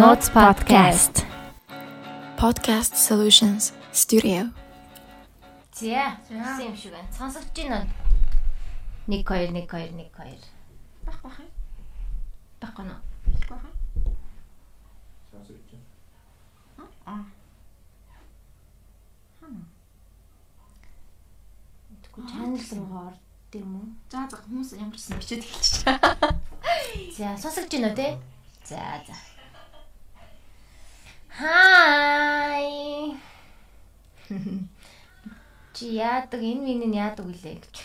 [0.00, 1.26] Notes podcast.
[2.38, 4.48] Podcast Solutions Studio.
[5.76, 6.16] Зя.
[6.32, 7.12] Үсэн юм шиг байна.
[7.12, 7.84] Сонсогч байна.
[9.06, 10.40] 1 2 1 2 1 2.
[11.04, 11.36] Бах бах.
[12.64, 12.96] Баггүй нөө.
[13.50, 13.64] Бах.
[17.04, 17.20] Аа.
[22.00, 23.20] Тэгвэл channel руугаа орд
[23.52, 23.88] юм уу?
[24.08, 25.84] За за хүмүүс ямарсан бичээд эхэлчих.
[27.20, 28.16] За, сонсогч байна уу те?
[28.64, 29.29] За, за.
[31.38, 33.16] Хай.
[35.74, 37.76] Чи яадаг энэ минь яадаг үлээ гэж.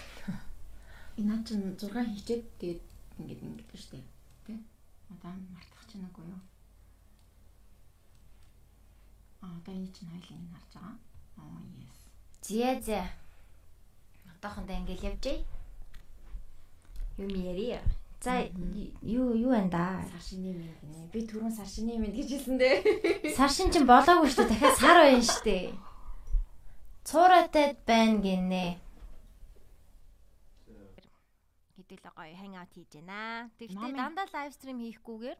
[1.21, 2.81] Энэ чинь 6 хийчээд тэгээд
[3.21, 3.41] ингээд
[3.71, 4.05] шүү дээ.
[4.45, 4.53] Тэ?
[5.13, 6.41] Одоо мартах чинь үгүй юу?
[9.41, 10.95] Аа, одоо энэ чинь хоёлын энэ харж байгаа.
[11.39, 11.99] Аа, yes.
[12.43, 13.01] Зя, зя.
[14.27, 15.39] Одоохондоо ингээл явжээ.
[17.17, 17.79] Юм ярий.
[18.21, 18.41] За,
[19.01, 19.85] юу юу байна да?
[20.11, 21.09] Сар шиний минь гинэ.
[21.13, 22.75] Би түрүүн сар шиний минь гэж хэлсэн дээ.
[23.37, 24.53] Сар шин чинь болоогүй шүү дээ.
[24.55, 25.65] Дахиад сар байна шүү дээ.
[27.05, 28.65] Цуураатай байна гинэ.
[31.77, 33.51] Хэдүүлээ гоё hang out хийж байна.
[33.61, 35.39] Тэгвэл дандаа лайв стрим хийхгүйгээр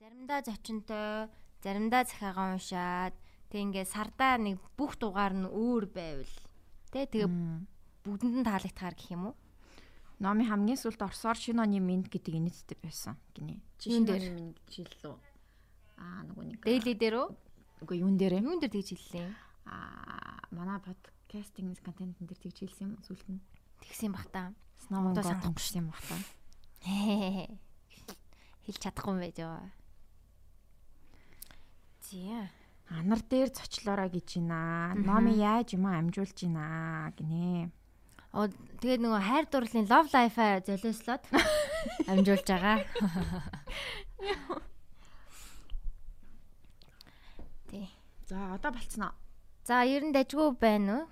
[0.00, 1.28] заримдаа зочинтой,
[1.60, 3.14] заримдаа захиагаа уншаад
[3.50, 6.34] тэг ингээ сардаа нэг бүх дугаар нь өөр байвал
[6.94, 7.28] тэ тэгээ
[8.06, 9.36] бүгдэнд нь таалагдахаар гэх юм уу?
[10.20, 13.56] Номи хамгийн сүлд орсоор шинэ оны минь гэдэг инээдтэй байсан гинэ.
[13.80, 14.24] Шинэ дээр?
[14.36, 15.16] минь гэж хэллээ.
[15.96, 16.60] Аа, нөгөө нэг.
[16.60, 17.28] Daily дээр үү?
[17.80, 18.44] Үгүй юун дээр?
[18.44, 19.32] Юун дээр тэгж хэллээ?
[19.64, 23.40] Аа, манай подкастинг контентын дээр тэгж хэлсэн юм сүлд нь.
[23.80, 24.52] Тэгсэн бах та.
[24.84, 26.16] Сномон Одоо санахгүй юм бах та.
[28.68, 29.72] Хэлж чадахгүй юм байж байгаа.
[32.04, 32.52] Зя.
[32.92, 34.92] Анар дээр зочлоороо гэж байна.
[35.00, 37.72] Номи яаж юм амжуулж байна гинэ.
[38.30, 41.22] Тэгээд нөгөө хайр дурлалын love life-а золиослоод
[42.06, 42.78] амжуулж байгаа.
[47.66, 47.90] Тий.
[48.30, 49.10] За, одоо болцсноо.
[49.66, 51.04] За, ер нь дажгүй байна уу?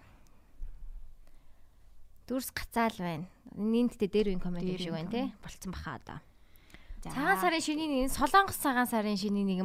[2.31, 3.27] Дүрс гацаал байна.
[3.99, 5.27] Тэ дээр үн комент үн байна тий.
[5.43, 6.19] Болцсон баха одоо.
[7.03, 9.61] Цагаан сарын шинийн нэг солонгос цагаан сарын шинийн нэг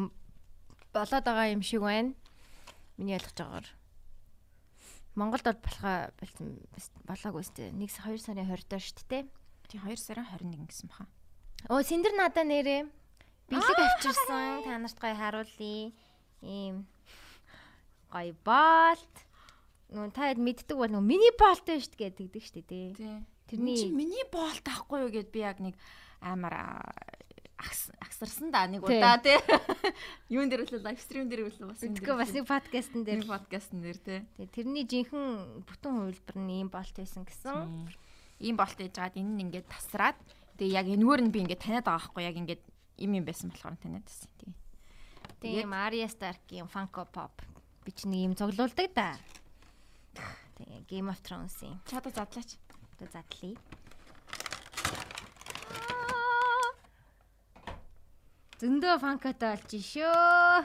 [0.89, 2.17] болоод байгаа юм шиг байна.
[2.97, 3.67] Миний ойлгож байгаагаар.
[5.15, 6.47] Монголд бол болохоо болсон
[7.05, 7.69] болоогүй сте.
[7.69, 9.23] 1 2 сарын 20 доо шүү дээ.
[9.69, 11.05] Тий 2 сарын 21 гэсэн баха.
[11.69, 12.81] Оо Синдэр надаа нэрээ
[13.49, 14.63] бэлэг авчирсан.
[14.65, 15.91] Та нарт гоё харуулъя.
[16.41, 16.87] Ийм
[18.09, 19.15] гоё болт.
[19.93, 21.79] Нөө та хэд мэддэг бол нөө мини болт дээ
[22.17, 22.93] тэгдэг шүү дээ.
[22.97, 23.21] Тий.
[23.47, 25.75] Тэрний- чи миний боолт авахгүй юу гэд би яг нэг
[26.21, 26.55] амар
[27.99, 29.37] агсарсан да нэг удаа тий.
[30.35, 33.99] Юун дээр үлээ лайв стрим дээр үлээ бас энэ бас нэг подкастн дээр подкастн дээр
[33.99, 34.19] тий.
[34.37, 37.89] Тэгээ, тэрний жинхэнэ бүтэн хувилбар нь ийм болт байсан гэсэн.
[38.43, 40.17] Ийм болт ээж жаад энэ нь ингээд тасраад
[40.59, 42.63] тэгээ яг энэгээр нь би ингээд таниад байгаа байхгүй яг ингээд
[43.03, 44.53] им юм байсан болохоор таниад байсан тий.
[45.43, 47.43] Тийм Arya Stark-ийн Funko Pop
[47.83, 49.15] би ч нэг юм цуглуулдаг да.
[50.59, 52.55] Тэгээ Game of Thrones-ийн Чада задлаач.
[52.95, 53.55] одоо задлаа.
[58.61, 60.63] Зөндөө Funko-тай болж шөө.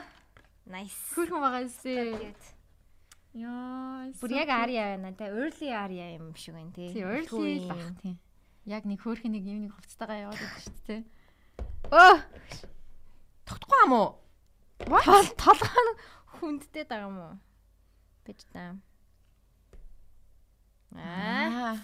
[0.69, 0.97] Nice.
[1.15, 1.65] Хөрхөн байгаа.
[1.67, 2.49] Cute.
[3.39, 4.09] Яа.
[4.21, 5.29] Бүр яг Arya байна те.
[5.33, 6.89] Early Arya юм шиг байна те.
[6.93, 8.15] тий early л баг тий.
[8.69, 11.01] Яг нэг хөөрхөн нэг юм нэг хувцастайгаа яваад байдаг шүү дээ.
[11.89, 12.17] Өө,
[13.49, 14.09] Тогтохгүй юм уу?
[14.85, 15.89] тол толгой
[16.39, 17.33] хүндтэй байгаа юм уу?
[18.29, 18.77] Бэж та.
[20.93, 21.77] Аа,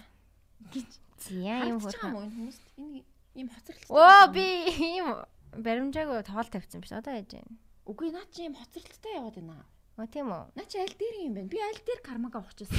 [0.72, 0.88] гэж
[1.26, 2.10] зя юм хөрхөн.
[2.10, 3.02] юм уу энэ
[3.34, 3.90] ийм хоцролтой.
[3.90, 4.46] Оо би
[4.94, 5.10] ийм
[5.62, 7.56] баримжаагүй тоол тавьсан биш одоо яаж байна?
[7.86, 9.64] Үгүй наа чи ийм хоцролттой яваад байна.
[9.96, 10.44] Оо тийм үү?
[10.56, 11.42] Наа чи аль дээр юм бэ?
[11.48, 12.76] Би аль дээр кармага ухчихсан.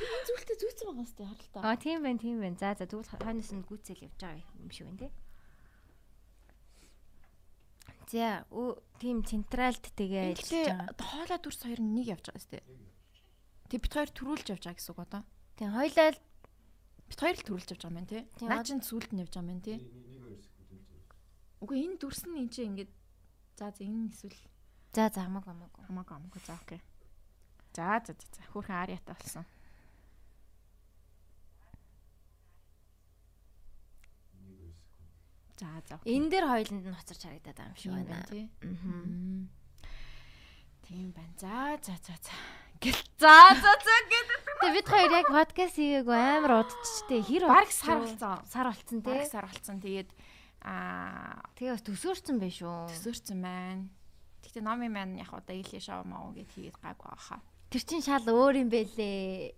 [0.00, 1.62] Би энэ зүйлтэй зүйцсэн байгаа сте харалтаа.
[1.62, 2.56] Аа тийм байна, тийм байна.
[2.56, 5.12] За за тэгвэл хойноос нь гүйцэл явж байгаа юм шиг байна тий.
[8.10, 8.42] За,
[8.98, 10.98] тийм централд тэгээ ажиллаж байгаа.
[10.98, 12.58] хоолой дүрс хоёр нь нэг явж байгаа сте.
[13.68, 15.22] Тэг бит хоёр төрүүлж явж байгаа гэсэн үг одоо.
[15.54, 16.10] Тийм хоёлаа
[17.10, 18.20] Бит хоёр л төрүүлж явж байгаа юм байна те.
[18.38, 19.74] Тийм, Наа чин сүулт нь явж байгаа юм байна те.
[21.60, 22.92] Үгүй энэ дүрс нь энэ чи ингээд
[23.60, 24.40] за за энэ эсвэл
[24.96, 25.82] за за хамаагүй хамаагүй.
[25.86, 26.80] хамаагүй хамаагүй за окей.
[27.76, 29.44] За за за хөөрхөн ариатай болсон.
[35.60, 36.00] За за.
[36.08, 38.16] Энэ дээр хоёуланд нь хоцорч харагдаад байгаа юм шиг байна.
[38.24, 39.60] Аа.
[40.88, 41.34] Тийм байна.
[41.36, 42.34] За за за за.
[42.80, 44.40] Гэл за за за гэдэг.
[44.64, 48.36] Тэгээ бид хоёр яг подкаст хийгээгүй амар удчихтэй хэр удчих сар болсон.
[48.48, 49.20] Сар болцсон тий.
[49.28, 49.76] Сар болсон.
[49.84, 50.08] Тэгээд
[50.62, 52.88] аа Тэгээ бас төсөөрцөн байх шүү.
[52.92, 53.88] төсөрсөн байна.
[54.40, 57.40] Гэхдээ номи маань яг одоо илийн шоу маа гэд хийгээд гайгүй баха.
[57.68, 59.54] Тэр чин шал өөр юм бэлээ.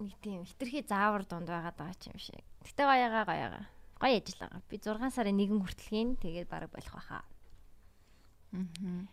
[0.00, 2.44] Нэг тийм хитрхи заавар дунд байгаа ч юм шиг.
[2.64, 3.64] Гэтэ гоёгаа гоёгаа.
[4.00, 4.60] Гоё ажил байгаа.
[4.68, 7.24] Би 6 сарын 1 хүртэлхийн тэгээд бараг болох байхаа.
[8.52, 9.08] Мгм.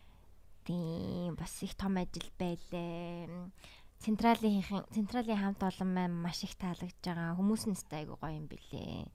[0.65, 3.27] Тийм бас их том ажил байлээ.
[3.99, 7.35] Централийн централийн хамт олон маань маш их таалагдж байгаа.
[7.39, 9.07] Хүмүүс нь өстэй айгу гоё юм билээ.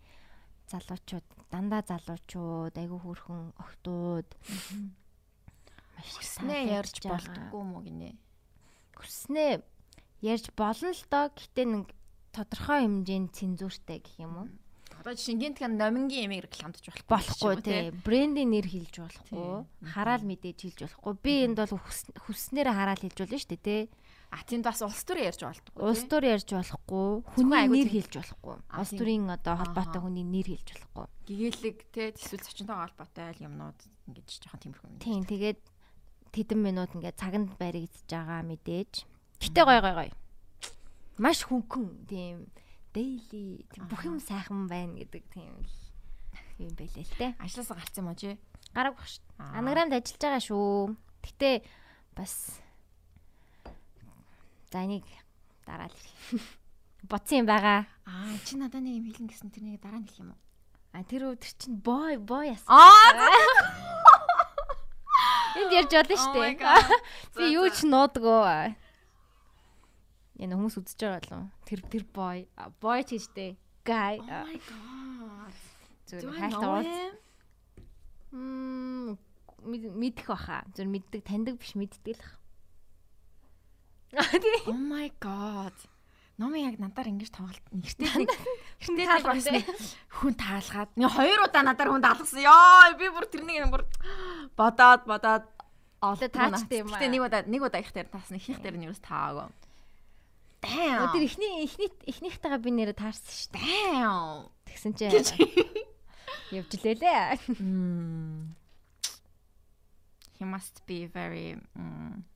[0.71, 4.29] Залуучууд, дандаа залуучууд, айгу хөөрхөн охтууд
[5.95, 8.11] маш Хүснээ ярьж болдгоо юм уу гинэ.
[8.99, 9.63] Хүснээ
[10.25, 11.27] ярьж болно л доо.
[11.37, 11.87] Гэтэ нэг
[12.33, 14.49] тодорхой хэмжээнд цензуртай гэх юм уу?
[15.05, 17.61] Одоо гинтхэн номингийн ямиг рекламдж болохгүй.
[17.61, 17.91] тий.
[17.93, 19.69] Брендийн нэр хэлж болохгүй.
[19.93, 21.13] Хараал мэдээж хэлж болохгүй.
[21.21, 23.83] Би энд бол хүс- хүснээрээ хараал хэлж болно шүү дээ тий.
[24.35, 25.79] А тийм бас улс төр ярьж болдгоо.
[25.79, 27.23] Улс төр ярьж болохгүй.
[27.39, 28.57] Хүний нэр хэлж болохгүй.
[28.67, 31.07] Улс төрийн одоо холбоотой хүний нэр хэлж болохгүй.
[31.31, 33.79] гэгээлэг те эсвэл зочинтой холбоотой айл юмнууд
[34.11, 34.99] ингэж жоохон тиймэрхүү юм.
[34.99, 35.61] Тийм тэгээд
[36.35, 38.93] тэдэн минут ингээд цаганд баригдаж байгаа мэдээж.
[39.39, 40.11] Гэтэ гой гой гой.
[41.23, 42.51] Маш хөнгөн тийм
[42.91, 45.75] daily бүх юм сайхан байна гэдэг тийм л
[46.59, 47.27] юм байлээ л те.
[47.39, 48.35] Ажлаасаа гарсан юм уу чи?
[48.75, 49.23] Гараг баг шүү.
[49.39, 49.63] Аа.
[49.63, 50.99] Анаграмд ажиллаж байгаа шүү.
[51.23, 51.51] Гэтэ
[52.19, 52.64] бас
[54.75, 55.07] за энийг
[55.63, 56.43] дараа л ирэх.
[57.11, 57.87] Бодсон юм байгаа.
[58.11, 60.41] Аа чи надад нэг юм хэлнэ гэсэн тэрнийг дараа нь хэлэх юм уу?
[60.95, 62.67] А тэр өдөр чинь бой бой ясан.
[62.67, 63.31] Аа
[65.55, 66.59] Энд ярьж болно шүү Oh дээ.
[67.39, 68.75] Би юу ч нуудгаа.
[70.43, 71.47] Энэ хүмүүс үзэж байгаа болов.
[71.63, 72.39] Тэр тэр бой.
[72.83, 73.55] Бой ч гэжтэй.
[73.87, 74.19] Guy.
[74.19, 75.55] Oh my god.
[76.11, 76.91] Зүгээр Зөв хайлт ноо уул.
[76.91, 77.15] юм.
[78.35, 79.11] Мм
[79.63, 80.67] мэд- мэдэх баха.
[80.75, 82.35] Зөв мэддэг, таньдаг биш мэддэг л бах.
[84.71, 85.75] Oh my god.
[86.35, 88.11] Номи яг надаар ингэж тоглолт нэртэй
[89.07, 89.63] таал таалгасан
[90.19, 92.43] хүн таалгаад нэг хоёр удаа надаар хүн таалгасан.
[92.43, 93.87] Йоо би бүр тэрнийг бүр
[94.59, 95.47] бодоод бодоод
[96.03, 96.99] Олоо таачтай юм аа.
[96.99, 98.37] Гэтэ нэг удаа нэг удаа их дээр таасна.
[98.37, 99.47] Их дээр нь юу ч таагүй.
[100.65, 101.01] Damn.
[101.07, 103.63] Өдөр ихний ихний ихнийхтэйгээ би нэрээ таарсан шүү дээ.
[103.63, 104.51] Damn.
[104.67, 105.13] Тэгсэн чинь
[106.51, 107.39] явж лээ.
[107.63, 108.59] Hmm.
[110.35, 112.27] He must be very mm.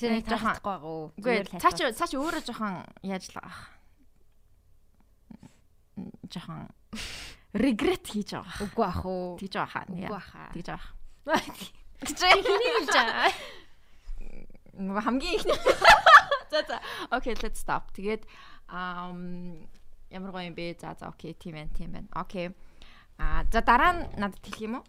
[0.00, 1.12] Нэг жоохон- таахгүй гоо.
[1.20, 2.74] Үгүй цаач цаач өөрөө жоохон
[3.04, 3.58] яаж л ах.
[6.32, 6.68] Жоохон
[7.52, 8.56] regret хийж байгаа.
[8.64, 9.36] Үгүй ах уу.
[9.36, 9.84] Тэгж байгаа хаа.
[9.92, 10.48] Үгүй ахаа.
[10.56, 10.90] Тэгж байгаа.
[12.02, 13.30] Гэж хэнийг хэлж байгаа.
[15.04, 15.58] Хамгийн ихний.
[16.50, 16.80] За за.
[17.12, 17.92] Okay, let's stop.
[17.92, 18.24] Тэгээд
[18.72, 19.60] um
[20.08, 20.80] ямар гоё юм бэ?
[20.80, 22.08] За за окей, тийм байна, тийм байна.
[22.16, 22.50] Окей.
[23.20, 24.84] А за дараа нь надад хэлэх юм уу?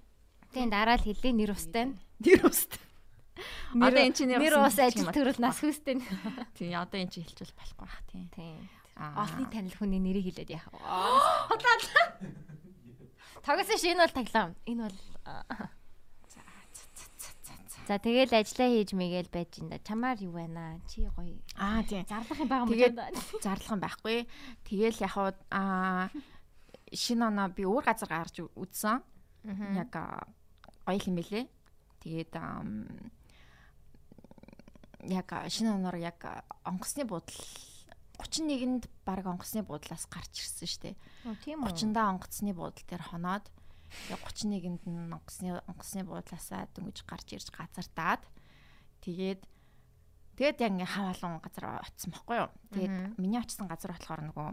[0.55, 1.91] Тийм дараа л хэлээ нэр устай.
[2.23, 2.79] Нэр уст.
[3.74, 5.97] Одоо энэ чинь нэр ус ажил төрөл нас хүстэй.
[6.53, 8.30] Тийм, одоо энэ чинь хэлчихвэл болохгүй бах тийм.
[8.33, 8.69] Тийм.
[8.95, 9.25] Аа.
[9.25, 10.77] Олны танил хүний нэрийг хэлээд яах вэ?
[10.77, 11.88] Хотлаа.
[13.41, 14.53] Тогсон ш энэ бол таглаа.
[14.69, 14.97] Энэ бол
[17.83, 20.79] За тэгэл ажиллаа хийж мэгээл байж энэ чамаар юу байна?
[20.88, 21.36] Чи гоё.
[21.59, 22.07] Аа тийм.
[22.07, 22.95] Зарлах юм байгаа юм Тэгээд
[23.44, 24.18] зарлах юм байхгүй.
[24.63, 25.15] Тэгэл яг
[25.51, 26.07] аа
[26.95, 29.03] шинэ оноо би өөр газар гарч үзсэн.
[29.75, 31.44] Яг гоё юм бэлээ.
[32.00, 32.31] Тэгээд
[35.09, 36.19] яг шинэ оноор яг
[36.63, 37.35] онгоцны буудал
[38.21, 40.95] 31-нд баг онгоцны буудлаас гарч ирсэн шүү дээ.
[41.44, 41.71] Тийм үү.
[41.71, 43.45] 30-даа онгоцны буудал дээр хоноод
[44.07, 48.23] тэгээ 31-нд нь онгоцны онгоцны буудлаасаа дөнгөж гарч ирж газардаад
[49.03, 49.41] тэгээд
[50.39, 52.50] тэгээд яг ингээ хаваалун газар очсон байхгүй юу.
[52.72, 54.50] Тэгээд миний очсон газар болохоор нөгөө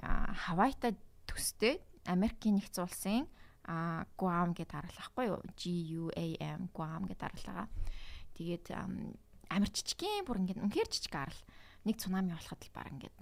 [0.00, 0.92] Хавайта
[1.24, 3.24] төстэй Америкийн нэгдсэн улсын
[4.14, 5.42] Guam гэдэг дараалахгүй юу?
[5.58, 5.62] G
[5.98, 7.66] U A M Guam гэдэг дараалгаа.
[8.38, 8.66] Тэгээд
[9.50, 11.42] амар жижигхэн бүр ингээд үнэхээр жижиг арал
[11.86, 13.16] нэг цунами болоход л баг ингээд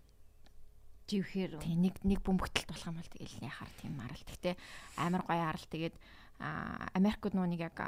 [1.08, 1.60] живхээр.
[1.60, 4.24] Тэг нэг нэг бөмбөгтөлт болох юм бол тэгэл яхаар тийм арал.
[4.24, 4.54] Гэхдээ
[4.96, 5.66] амар гоё арал.
[5.68, 5.96] Тэгээд
[6.96, 7.78] Америкт нэг яг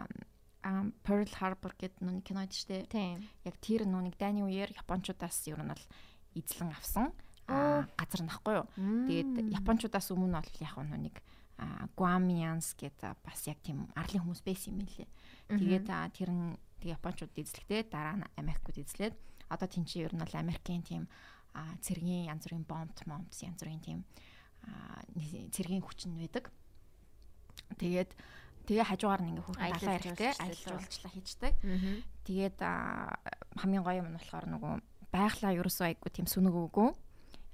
[1.06, 2.90] Pearl Harbor гэдэг нэг кино дээ.
[2.90, 3.24] Тийм.
[3.46, 5.84] Яг тэр нэг дайны үеэр японочдоос ер нь бол
[6.36, 7.14] эзлэн авсан
[7.46, 8.66] газар нахгүй юу.
[9.06, 11.22] Тэгээд японочдоос өмнө бол яг
[11.56, 15.08] аа Guamians гэдэг бас яг тийм арлын хүмүүс байсан юм лээ.
[15.56, 19.14] Тэгээд тэр нь тэг японочдод эзлэхдээ дараа нь Америкууд эзлээд
[19.48, 21.08] одоо тийм чи ер нь бол Америкийн тийм
[21.80, 24.00] цэргийн янз бүрийн бомб момт янз бүрийн тийм
[25.52, 26.50] цэргийн хүчин байдаг.
[27.78, 28.10] Тэгээд
[28.66, 31.54] тэгээ хажуугаар нь ингээ хүүхэн далаа ирэхтэй Аялал аялжуулчлаа хийждэг.
[32.26, 34.72] Тэгээд хамгийн гоё юм нь болохоор нөгөө
[35.14, 36.90] байглаа ерөөсөө айгу тийм сүнэг өгөө.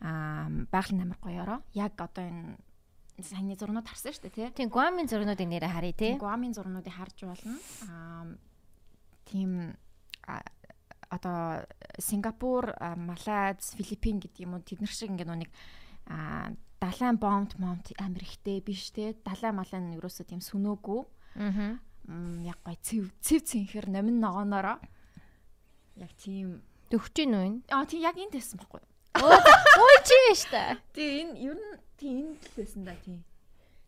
[0.02, 2.58] А байгалийн амар гоёороо яг одоо энэ
[3.22, 4.48] саяны зурнууд харсан шүү дээ тий.
[4.50, 6.18] Тийм Гуамын зурнуудын нэрээ харъя тий.
[6.18, 7.54] Гуамын зурнуудыг харж болно.
[7.86, 8.26] Аа
[9.28, 9.76] тийм
[11.12, 11.66] одоо
[11.98, 15.50] Сингапур, Малайз, Филиппин гэдэг юм уу тэд нар шиг ингээ нэг
[16.08, 16.50] а
[16.80, 19.14] далайн бомб момт амир ихтэй биш те.
[19.22, 21.00] Далайн нь ерөөсөө тийм сүнөөгүй.
[21.36, 21.78] Аа.
[22.42, 24.80] Яг гой цэв цэв цэнхэр номин ногооноороо
[25.96, 27.50] яг тийм Төвч гин үү?
[27.70, 28.82] аа тийм яг энд байсан байхгүй.
[29.20, 30.76] Ой чи биш та.
[30.92, 33.22] Тийм энэ ер нь тийм энд л байсан да тийм.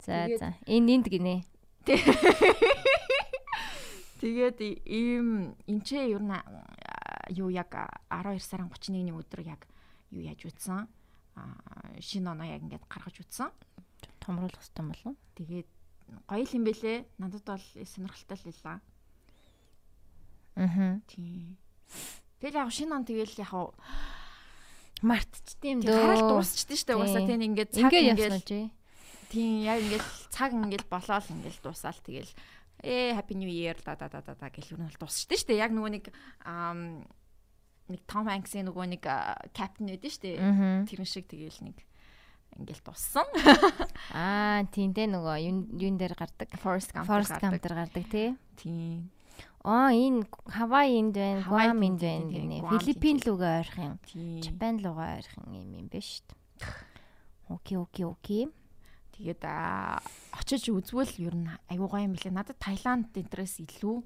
[0.05, 0.55] За за.
[0.69, 1.43] Энэ энд гинэ.
[4.25, 6.33] Тэгээд ийм эмчээ ер нь
[7.37, 7.77] юу яг
[8.09, 9.69] 12 сарын 31-ний өдөр яг
[10.09, 10.89] юу яаж үтсэн?
[11.37, 13.53] Аа шинэ оноо яг ингээд гаргаж үтсэн.
[14.25, 15.21] Томруулах хэрэгтэй болов.
[15.37, 15.69] Тэгээд
[16.25, 17.05] гоё юм бэлээ.
[17.21, 18.81] Надад бол сонирхолтой л байлаа.
[20.57, 21.05] Аа.
[21.05, 21.61] Тийм.
[22.41, 23.53] Тэгэл яг шинэ он тэгэл яг
[25.05, 26.01] мартчихдээ юм дөө.
[26.01, 28.73] Харал дуусчихдээ штэ угаасаа тийм ингээд цаг ингээд
[29.29, 32.33] тийм яг ингээд цаг ингээд болоод ингээд дуусаал тэгэл
[32.85, 35.91] ээ happy new year да да да да юу нь бол дуусчихдээ штэ яг нөгөө
[35.97, 36.05] нэг
[37.89, 39.03] нэг Том Хэнксийн нөгөө нэг
[39.57, 40.31] капитан байдэн штэ
[40.89, 41.81] тэрэн шиг тэгэл нэг
[42.55, 43.27] ингээл туссан.
[44.15, 45.37] Аа тийм дээ нөгөө
[45.75, 46.55] юун дээр гардаг.
[46.63, 48.39] Forest Gump Forest Gump дээр гардаг тий.
[48.55, 49.11] Тийм.
[49.65, 52.63] Аа энэ Хавайинд байна, Гуаминд байна гинэ.
[52.69, 53.99] Филиппин ойрох юм.
[54.45, 56.95] Japan лугаа ойрох юм юм биш шүү дээ.
[57.49, 58.43] Окей, окей, окей.
[59.15, 59.43] Тэгээд
[60.35, 62.35] очиж үзвэл ер нь аюу гоё юм билээ.
[62.35, 64.03] Надад Таиланд энтрээс илүү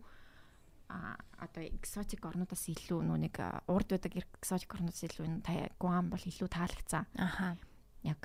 [0.88, 3.36] а одоо экзотик орнуудаас илүү нөө нэг
[3.68, 7.04] урд байдаг экзотик орнуудаас илүү энэ Гуам бол илүү таалагцсан.
[7.16, 7.56] Аха
[8.04, 8.20] яг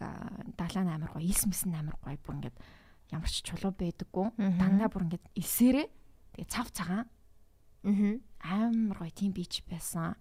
[0.59, 2.57] далайн амар гоё, илс мэсэн амар гоё бүр ингээд
[3.11, 4.27] ямар ч чулуу байдаггүй.
[4.37, 5.87] Дандаа бүр ингээд илсээрээ
[6.35, 7.07] тэгээ цав цагаан.
[8.43, 10.15] Аа амар гоё тийм бич байсан.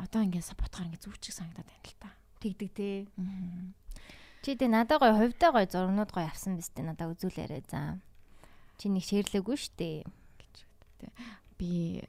[0.00, 2.08] Одоо ингээд ботхоор ингээд зүвчиг санагдаад байна л та.
[2.40, 2.88] Тэгдэг те.
[4.46, 7.98] Чи дэ надад гоё хувьдаа гоё зургнууд гоё авсан биз дээ надад үзүүлээрэй за.
[8.78, 10.06] Чи нэг шеэрлээгүй штэ.
[11.58, 12.06] Би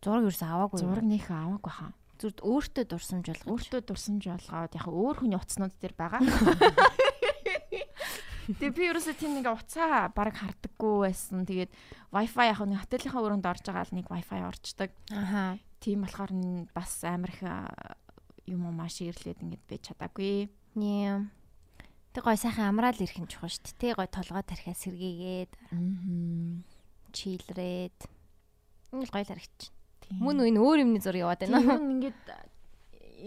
[0.00, 0.80] зураг ерөөс аваагүй.
[0.80, 1.92] Зураг нөх аваагүй хаа
[2.22, 6.22] зүрд өөртөө дурсамж болгож өөртөө дурсамж болгоод яг өөр хүний утаснууд дээр байгаа.
[8.46, 11.42] Тэгээ би ерөөсөө тийм нэг уцаа баг хардаггүй байсан.
[11.46, 11.70] Тэгээд
[12.14, 14.90] Wi-Fi яг нэг хотелийнхаа өрөөнд орж байгаа л нэг Wi-Fi орчдөг.
[15.10, 15.58] Аха.
[15.82, 16.30] Тийм болохоор
[16.70, 17.42] бас амар их
[18.46, 20.46] юм уу маш ирлээд ингэж байж чадаагүй.
[20.78, 21.30] Тийм.
[22.12, 23.80] Тэг гой сайхан амраал ирэх юм чухал шүү дээ.
[23.80, 25.52] Тэг гой толгой тархиа сэргийгээд.
[25.72, 26.60] Аа.
[27.12, 27.98] Чийлрээд.
[28.92, 29.60] Ингээл гоё л харагч.
[30.20, 31.60] Мөн энэ өөр юмны зур яваад байна.
[31.64, 32.20] Тийм ингээд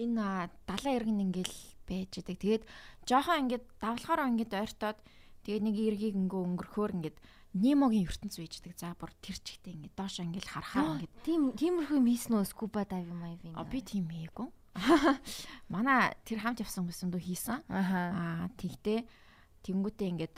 [0.05, 1.57] энэ далайн иргэн ингээл
[1.89, 2.37] байж идэг.
[2.37, 2.63] Тэгээд
[3.09, 4.99] жоохон ингээд давлахаараа ингээд ойртоод
[5.49, 7.17] тэгээд нэг эргийг ингээ өнгөрөхөөр ингээд
[7.55, 8.75] Немогийн ертөнц үйж идэг.
[8.75, 13.07] За бүр тэр чигтээ ингээд доош ингээд харахаа ингээд тийм тиймэрхүү хийсэн нөө скуба дайв
[13.07, 13.55] майвин.
[13.55, 14.51] А би тийм хийгээгүй.
[15.73, 17.59] Манай тэр хамт явсан хүмүүс дөө хийсэн.
[17.71, 18.99] Аа тэгтээ
[19.63, 20.37] тэнгүүтээ ингээд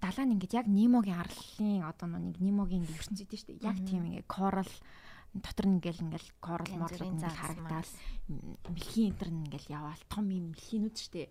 [0.00, 3.60] далайн ингээд яг Немогийн арлын одоо нэг Немогийн ертөнц үйдэж штэ.
[3.60, 4.72] Яг тийм ингээд корал
[5.34, 7.90] дотор нь ингээл ингээл корал морлууд ингээл харагдаад
[8.70, 10.02] мэлхийн энтер нь ингээл яваал.
[10.10, 11.30] Том юм мэлхийнүүд штэ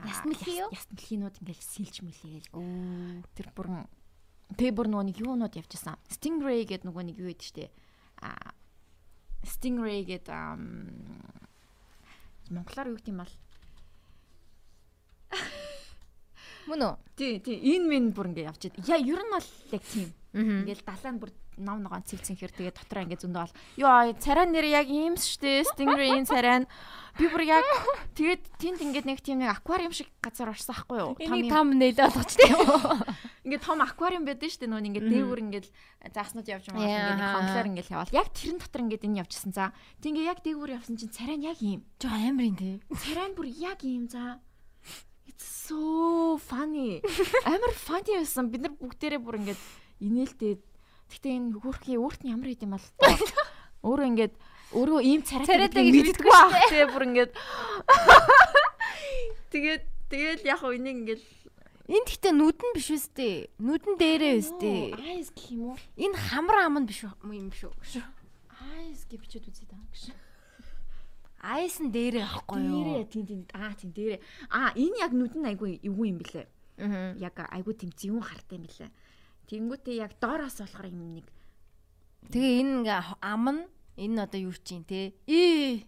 [0.00, 0.70] яс мэлхий юу?
[0.72, 2.48] яс мэлхийнүүд ингээл сэлж мэлхийгээл
[3.36, 3.84] тэр бүрэн
[4.56, 7.64] тэг бүр нөгөө нэг юунууд явжсан stingray гэдэг нөгөө нэг юу гэдэг штэ
[8.24, 8.56] а
[9.44, 10.32] stingray гэдэг
[12.52, 13.32] монголоор юу гэдэг юм бол
[16.70, 16.94] Мөн үү?
[17.18, 17.58] Тий, тий.
[17.74, 18.86] Энэ минь бүр ингээ явж идэв.
[18.86, 20.14] Я ер нь бол яг тийм.
[20.30, 23.56] Ингээл далайн бүр ном ногоон цэвцэн хэр тэгээ дотроо ингээ зөндөө бол.
[23.76, 25.68] Йоо, царай нэр яг ийм штэ.
[25.68, 26.68] Stingray-ийн царай нь
[27.20, 27.66] би бүр яг
[28.16, 31.12] тэгээд тэнд ингээд нэг тийм нэг аквариум шиг газар орсон ахгүй юу?
[31.20, 32.56] Том том нэлээ болгоч тийм?
[33.44, 35.66] Ингээд том аквариум байдаг штэ нөө ингээд дээгүр ингээд
[36.08, 38.16] зааснууд явж байгаа ингээд нэг хонглоор ингээд явал.
[38.16, 39.76] Яг тэрэн дотор ингээд энэ явжсэн за.
[40.00, 41.84] Тэг ингээ яг дээгүр явсан чинь царай нь яг ийм.
[42.00, 42.80] Жоо амарын тий.
[42.88, 44.40] Царай нь бүр яг ийм за
[45.28, 47.00] It's so funny.
[47.46, 48.50] Амар funny байсан.
[48.50, 49.60] Бид нар бүгдээрээ бүр ингээд
[50.02, 50.60] инээлдээд
[51.12, 52.86] Гэтэ энэ хөөрхийн өөрт нь ямар идэм бол
[53.86, 54.34] өөрөө ингээд
[54.72, 57.32] өөрөө ийм царайтай мэддэггүй байх тэгээ бүр ингээд
[59.52, 61.22] тэгээд тэгэл яг уу энийг ингээд
[61.92, 63.50] Энд гэхдээ нүдэн биш үстэй.
[63.58, 64.94] Нүдэн дээрээ үстэй.
[64.96, 65.76] Айс гэх юм уу?
[65.98, 67.74] Энэ хамар ам нь биш юм биш үү?
[68.80, 70.14] Айс гэж бичээд үзье даа гэж.
[71.42, 72.86] Айс нь дээрээ ахгүй юу?
[72.86, 74.20] Дээрээ тийм тийм аа тийм дээрээ.
[74.54, 76.46] Аа энэ яг нүдэн айгүй эвгүй юм бэлээ.
[76.86, 77.12] Аа.
[77.18, 78.90] Яг айгүй тийм зүүн хартай юм бэлээ.
[79.52, 81.28] Тэнгүүтээ яг доороос болохоор юм нэг.
[82.32, 83.62] Тэгээ энэ ингээ ам нь
[84.00, 85.12] энэ одоо юу чинь те?
[85.28, 85.84] Ээ.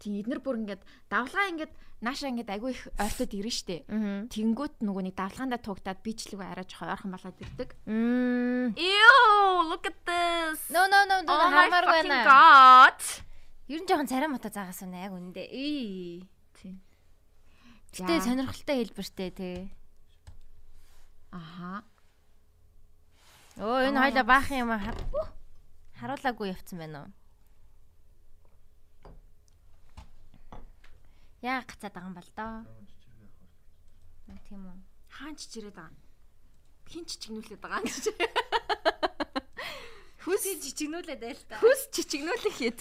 [0.00, 0.80] Тийм эднэр бүр ингээд
[1.12, 3.76] давлгаа ингээд нааша ингээд агүй их ойртод ирнэ штэ.
[4.32, 7.70] Тэнгүүт нөгөө нэг давлгаандаа тугтаад би ч лгүй арай жоохон ойрхон болоод ирдэг.
[7.84, 9.16] Ew,
[9.68, 10.72] look at this.
[10.72, 12.24] No no no no oh хармааргүй байна.
[12.24, 13.00] God.
[13.68, 15.44] Ер нь жоохон царай мата заагаас үнэ яг үндэ.
[15.44, 16.24] Ээ.
[16.56, 16.80] Тийм.
[17.92, 19.50] Гэтэ сонирхолтой хэлбэртэй те.
[21.32, 21.84] Аха.
[23.56, 24.68] Оо энэ хоёлаа баах юм
[25.96, 27.10] харуулаагүй явцсан байна уу?
[31.40, 32.68] Яа гацаад байгаа юм бол доо.
[34.44, 34.76] Тийм үү.
[35.08, 35.96] Хаан чичирээд байгаа.
[36.92, 38.12] Хин чичигнүүлээд байгаа юм гэж.
[40.26, 41.56] Хүс чичигнүүлээд байл та.
[41.62, 42.80] Хүс чичигнүүлэх хэд.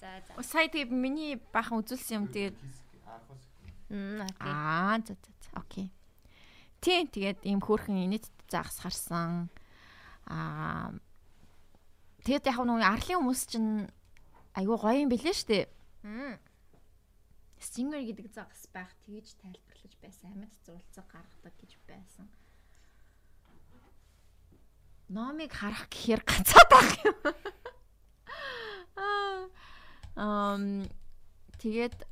[0.00, 0.32] За за.
[0.40, 2.56] Сая тэгээ миний баахан үзүүлсэн юм тэгээд.
[4.40, 5.90] Аа за за окей.
[6.80, 9.52] Тийм тэгээд ийм хөөрхөн инэт загас харсан.
[10.24, 10.96] Аа
[12.24, 13.88] тэгээд яг нөгөө арлын хүмүүс чинь
[14.56, 15.68] айгүй гоё юм билээ штэ.
[17.60, 20.32] Singer гэдэг загас байх тэгэж тайлбарлаж байсан.
[20.32, 22.26] Амьд зуулцаг гаргадаг гэж байсан.
[25.12, 27.18] Номыг харах гэхээр ганцаад байх юм.
[28.96, 29.44] Аа.
[30.16, 30.88] Ам
[31.60, 32.08] тэгээд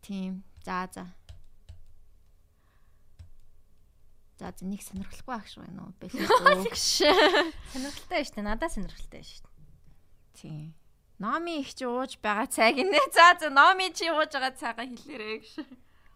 [0.00, 1.15] тийм за за.
[4.36, 5.92] За нэг сонирхолтой байх шүү байна уу?
[5.96, 6.28] Бэлээ
[6.68, 6.84] гэж.
[7.72, 8.44] Сонирхолтой шүү дээ.
[8.44, 9.56] Надад сонирхолтой шүү дээ.
[10.36, 10.74] Тийм.
[11.18, 13.00] Номи их чи ууж байгаа цайг нэ.
[13.16, 15.48] За за номи чи ууж байгаа цайгаа хэлээрэй гэж.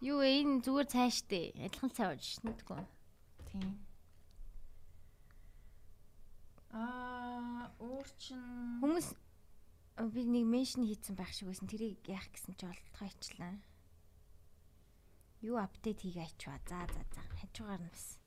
[0.04, 0.44] Юу вэ?
[0.44, 1.56] Энэ зүгээр цай штэ.
[1.56, 2.84] Адилхан цай ууж шнэ гэдэггүй.
[3.48, 3.80] Тийм.
[6.76, 8.44] Аа, өөр чин
[8.84, 9.08] Хүмүүс
[10.12, 11.64] би нэг меншн хийцэн байх шиг байсан.
[11.64, 13.56] Тэрийг яах гэсэн чи олдгоо ичлаа.
[15.40, 16.60] Юу апдейт хийгээ ачваа.
[16.68, 17.22] За за за.
[17.40, 18.20] Хажуугаар нь бас.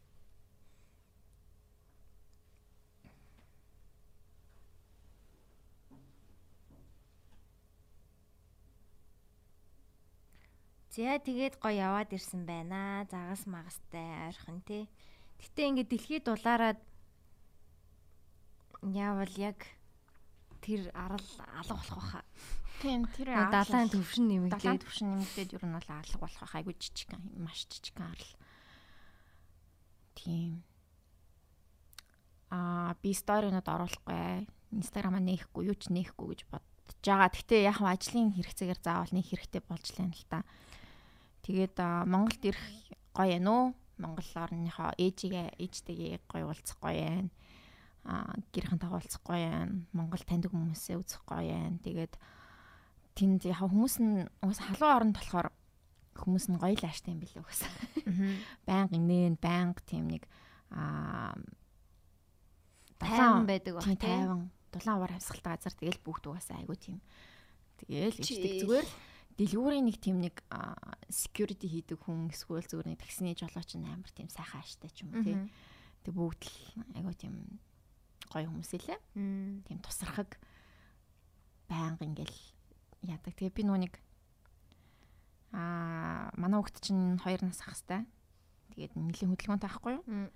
[10.94, 13.06] За тэгээд гоё яваад ирсэн байна.
[13.10, 14.86] Загас магастай ойрхон тий.
[15.42, 16.78] Гэтэ ингээд дэлхийд дулаараад
[18.82, 19.58] яавал яг
[20.62, 21.26] тэр арал
[21.58, 22.26] алга болох байхаа.
[22.84, 26.76] Тийм тэр Далайн төвшин далайн нэмэгдээд төвшин нэмэгдээд ер нь бол алга болох байх айгүй
[26.76, 28.34] жижигхан маш жижигхан арал.
[30.20, 30.68] Тийм.
[32.52, 34.52] Аа би сторинод оруулахгүй.
[34.76, 37.32] Инстаграмаа нээхгүй, юу ч нээхгүй гэж бодож байгаа.
[37.32, 40.44] Гэтэ яг хав ажлын хэрэгцээгээр заавал нээх хэрэгтэй болж лээ л та.
[41.48, 42.68] Тэгээд Монголд ирэх
[43.16, 43.64] гоё ээ нөө.
[43.96, 47.32] Монгол орныхоо ээжигээ ээжтэйгээ гоё уулзах гоё ээ.
[48.12, 49.72] Аа гэрхэн тагуулцах гоё ээ.
[49.96, 51.80] Монгол таньдаг хүмүүсээ үзэх гоё ээ.
[51.80, 52.20] Тэгээд
[53.14, 55.50] тэнд яг хүмүүс нь уус халуун оронд болохоор
[56.18, 57.70] хүмүүс нь гоё лааштай юм билээ угсаа.
[58.68, 60.30] Баян инээн, баян тийм нэг
[60.70, 61.38] аа
[62.98, 64.50] тайван байдаг баг тайван.
[64.74, 67.02] Дулаан аваар хавсгалтай газар тэгэл бүгд угаасаа айгу тийм.
[67.78, 68.94] Тэгэл ичдэг зүгээр л
[69.38, 70.42] дэлгүүрийн нэг тийм нэг
[71.10, 75.14] security хийдэг хүн эсвэл зүгээр нэг таксины жолооч нь амар тийм сайхан ааштай ч юм
[75.14, 75.38] уу тий.
[76.06, 76.58] Тэг бүгд л
[76.98, 77.62] айгу тийм
[78.30, 79.00] гоё хүмүүс илээ.
[79.66, 80.38] Тийм тусрахаг
[81.70, 82.53] байнга ингээл
[83.08, 83.34] яадаг.
[83.36, 83.94] Тэгээ би нэг
[85.54, 88.08] аа манай хүүхд чинь 2 нас ахстай.
[88.74, 90.30] Тэгээд нэлийн хөдөлгөөнтэй ахгүй юу?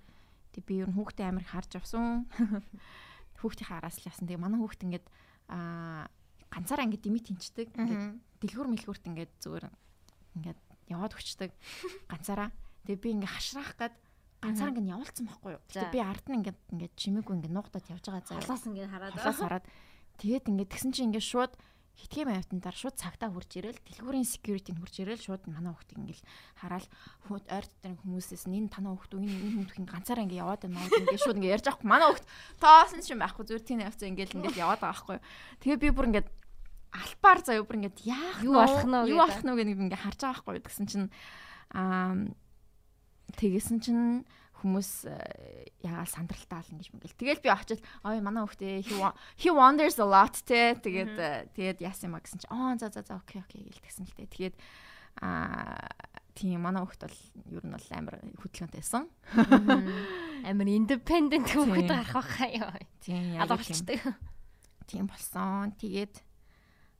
[0.54, 2.30] Тэг би ер нь хүүхдээ амар харж авсан.
[3.42, 4.30] Хүүхдийн хараас л явсан.
[4.30, 5.06] Тэгээ манай хүүхд ингээд
[5.50, 6.06] аа
[6.54, 7.74] ганцаараа ингээд дими тэнчдэг.
[7.74, 8.20] Ингээд Мгм.
[8.42, 9.66] дэлгүүр мэлгүүрт ингээд зүгээр
[10.38, 11.50] ингээд яваад өчтдөг
[12.08, 12.50] ганцаараа.
[12.86, 13.94] Тэгээ би ингээд хашраах гад
[14.38, 15.62] ганцаараа ингээд явуулсан байхгүй юу.
[15.66, 18.42] Тэгээ би ард нь ингээд ингээд чимээгүй ингээд нуугдаад явж байгаа заяа.
[18.46, 19.14] Халаас ингээд хараад.
[19.18, 19.66] Халаас хараад
[20.22, 21.52] тэгээд ингээд тэгсэн чинь ингээд шууд
[21.98, 26.22] хитгэн автантаар шууд цагтаа хурж ирээл дэлгүүрийн security-нд хурж ирээл шууд манай хүүхд ингээд
[26.62, 26.88] хараал
[27.26, 31.24] хүүд ойрт дээр хүмүүсээс энэ танаа хүүхд энэ энэ хүүхдийн ганцаараа ингээд яваад байна ингээд
[31.26, 31.90] шууд ингээд ярьж авахгүй.
[31.90, 32.26] Манай хүүхд
[32.62, 35.18] тоосон ч юм байхгүй зүгээр тийм авцаа ингээд ингээд яваад байгаа байхгүй.
[35.58, 36.28] Тэгээ би бүр ингээд
[36.94, 40.44] албаар заяа бүр ингээд яах Юу болох нь юу болох нь гэдэг ингээд харж байгаа
[40.46, 40.62] байхгүй.
[40.70, 41.08] Гэсэн чинь
[41.74, 42.14] аа
[43.36, 44.24] тэгээсэн чинь
[44.58, 45.14] хүмүүс э,
[45.86, 47.18] яагаад сандралтай ална гэж мэгэл.
[47.18, 48.82] Тэгэл би очиж ой манай хүүхдээ
[49.38, 53.06] he wonders a lot те тэгээд тэгээд яасан юм а гэсэн чинь аа за за
[53.06, 54.26] за окей окей гэл тэгсэн л те.
[54.26, 54.56] Тэгээд
[55.22, 55.86] аа
[56.34, 57.18] тийм манай хүүхд бол
[57.54, 59.06] ер нь бол амар хөдөлгөөнтэй байсан.
[60.46, 61.94] Амар independent хүүхэд Тийм.
[61.94, 62.72] гарах байхаа ёо.
[63.02, 63.98] Тийм болчтой.
[64.86, 65.74] Тийм болсон.
[65.78, 66.14] Тэгээд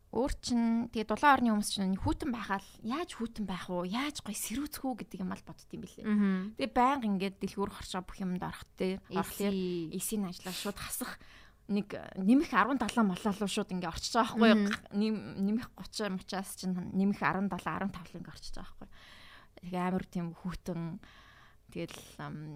[0.09, 3.85] өөр чин тэгээд дулаан орны хүмүүс чинь хүүтэн байхаал яаж хүүтэн байх уу?
[3.85, 6.05] Яаж гоё сэрүүцэх үү гэдэг юм ал бодд юм билээ.
[6.09, 6.57] Мм.
[6.57, 9.93] Тэгээ байнга ингээд дэлгүүр хоршоо бүх юмд орох орохлоор Эси.
[9.93, 11.21] эсийн ажиллаа шууд хасах
[11.69, 17.21] нэг нэмэх 17 молоо руу шууд ингээ орчиж байгаа байхгүй нэмэх 30 мучаас чинь нэмэх
[17.21, 18.89] 17 15 л ингээ орчиж байгаа байхгүй?
[19.61, 20.81] Тэгээ амар тийм хүүтэн
[21.69, 22.01] тэгэл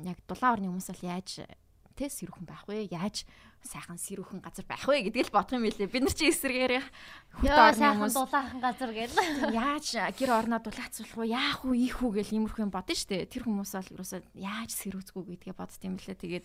[0.08, 1.44] яг дулаан орны хүмүүс бол яаж
[1.92, 2.88] тэ сэрүүхэн байх вэ?
[2.88, 3.28] Яаж
[3.62, 5.88] сайхан сэрүүхэн газар байх вэ гэдгийг л бодох юм билээ.
[5.88, 9.14] Бид нар чи эсрэгээр орны сайхан хүмүүс дулаахан газар гэл.
[9.54, 9.86] яаж
[10.18, 11.30] гэр орноо дулаацуулах вэ?
[11.30, 11.74] Яах вэ?
[11.78, 13.30] Ийх үү гэл иймэрхүү юм бодно штэ.
[13.30, 16.18] Тэр хүмүүс бол ерөөсөө яаж сэрүүцгүү гэдгээ бодд юм лээ.
[16.18, 16.44] Тэгээд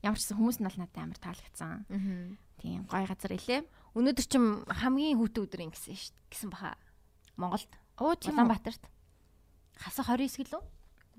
[0.00, 1.84] ямар ч хүмүүс нь бол надад амар таалагдсан.
[2.60, 3.60] Тийм гой газар илээ.
[3.96, 6.30] Өнөөдөр чим хамгийн хүүтэн өдөр юм гэсэн шүү дээ.
[6.32, 6.76] Гэсэн баха.
[7.36, 7.70] Монголд.
[8.00, 8.36] Оо тийм.
[8.36, 8.84] Улаанбаатарт.
[9.76, 10.62] Хасах 29 гэлөө?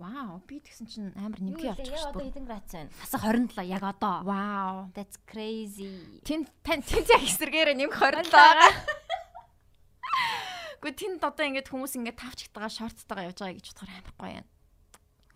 [0.01, 2.89] Вау, би тэгсэн чинь амар нэмгээ явчих шүү одоо хэдэн градус байна?
[3.05, 4.25] Хасах 27 яг одоо.
[4.25, 4.89] Вау.
[4.97, 5.93] That's crazy.
[6.25, 8.65] Тин тань тин яг эсрэгээрээ нэмэх хорилоо.
[10.81, 14.47] Гэхдээ тэнд одоо ингээд хүмүүс ингээд тавчтайгаа шорттайгаа явж байгаа гэж бодохоор амар гоё юм.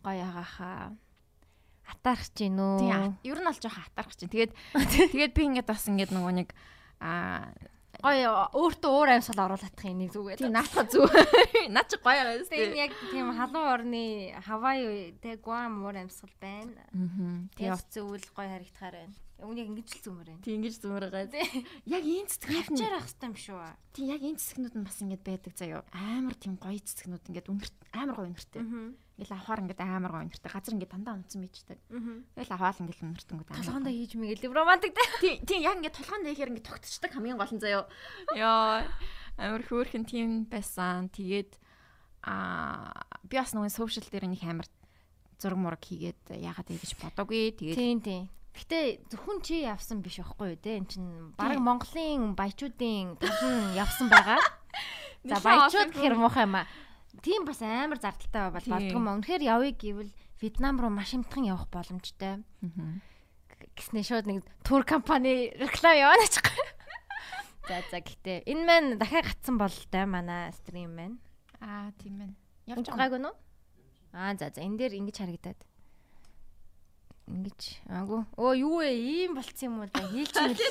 [0.01, 0.97] Гоё агааха.
[1.85, 2.81] Атаарч гин үү?
[2.81, 4.33] Тийм ер нь бол жоохон хатаарх чинь.
[4.33, 6.49] Тэгээд тэгээд би ингээд бас ингээд нөгөө нэг
[6.97, 7.53] аа
[8.03, 10.39] гоё өөртөө уур амьсгал оруулах юм нэг зүгээр.
[10.39, 11.11] Тийм наатах зүг.
[11.69, 14.03] Наа чи гоё байна Тэгээ энэ яг тийм халуун орны
[14.45, 16.83] Хавай тэг Гуам уур амьсгал байна.
[16.91, 17.47] Аа.
[17.55, 19.15] Тэгээ зөвл гоё харагдахаар байна.
[19.35, 20.43] Яг ингэж л зүмэр байна.
[20.47, 21.27] Тийм ингэж зүмэр байгаа.
[21.85, 23.59] Яг энэ цэцгнүүд нь Хавчаар ах хэвээр юм шүү.
[23.91, 25.83] тийм яг энэ цэцгнүүд нь бас ингэж байдаг заяа.
[25.91, 27.69] Амар тийм гоё цэцгнүүд ингэж үнэр
[27.99, 28.63] амар гоё үнэртэй.
[28.63, 30.51] Ингээл авахаар ингэж амар гоё үнэртэй.
[30.55, 31.79] Газар ингэж дандаа унтсан бичдэг.
[32.31, 33.59] Тэгэл аваал ингэж үнэртэнгүүд амар.
[33.59, 35.09] Толгоондоо хийж мэгээл романтик дээ.
[35.19, 37.83] Тийм тийм яг ингэ толгойн дээхээр ингэ тогтцдаг хамгийн гол нь заяа.
[38.39, 38.87] Яа
[39.35, 41.11] амар хөөрхөн тийм байсан.
[41.11, 41.59] Тэгээд
[42.23, 44.67] аа би бас нөгөө сошиал дээр нэг амар
[45.39, 47.51] зураг мураг хийгээд яагаад ингэж бодоогүй.
[47.59, 48.23] Тэгээд Тийм тийм.
[48.55, 54.07] Гэтэ зөвхөн чи явсан биш байхгүй юу те эн чин баг Монголын баячуудын таван явсан
[54.07, 54.39] байгаа.
[55.27, 56.67] За баячууд гэхэр муухай юм аа.
[57.19, 59.19] Тийм бас амар зардалтай бол болдгоо мөн.
[59.19, 62.43] Үнэхээр явъя гэвэл Вьетнам руу маш хямдхан явах боломжтой.
[63.75, 66.47] Гэснээ шууд нэг тур компани реклам яваад очих.
[67.67, 71.17] За за гэтээ энэ маань дахиад гацсан бол та манай стрим маань.
[71.59, 72.31] аа тийм ээ.
[72.71, 72.99] Явж Явж байгаа.
[72.99, 73.35] байгаагүй нөө?
[74.15, 75.59] Аа за за энэ дээр ингэж харагдаад.
[77.25, 78.21] Ингэж аагүй.
[78.37, 78.93] Оо юу вэ?
[78.93, 80.05] Ийм болцсон юм уу да?
[80.13, 80.53] Хийлч юм.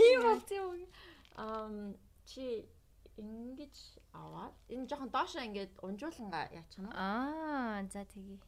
[0.00, 0.88] Ийм болсон юм.
[1.36, 1.74] Ам
[2.24, 2.64] чи
[3.20, 3.76] ингэж
[4.16, 6.88] аваад энэ жоохон доошоо ингээд унжууланга яачих нь.
[6.96, 8.40] Аа за тэгье.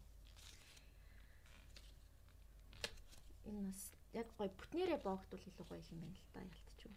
[3.44, 3.80] Энэ бас
[4.16, 6.96] яг гой бүтнээрээ боогдвол илүү гоё юм байна л да ялтчихв.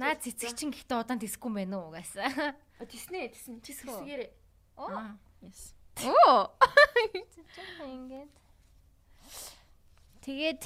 [0.00, 1.92] Наа цэцэг чин гэхдээ удаан тисгүй юм байна уу
[2.88, 4.00] тэснэ чи Тэсгүү.
[4.00, 4.45] сэсгээрээ.
[4.76, 5.16] Оо.
[5.42, 5.74] Yes.
[6.04, 6.52] Оо.
[7.80, 8.32] Ингээд.
[10.20, 10.62] Тэгээд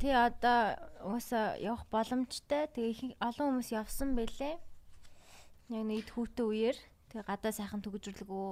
[0.00, 2.66] тий одоо угаасаа явах боломжтой.
[2.74, 4.58] Тэгээ их олон хүмүүс явсан бэлээ.
[5.70, 6.76] Яг нэг хүүтэй үеэр
[7.12, 8.50] тэгээ гадаа сайхан төгжрлөгөө.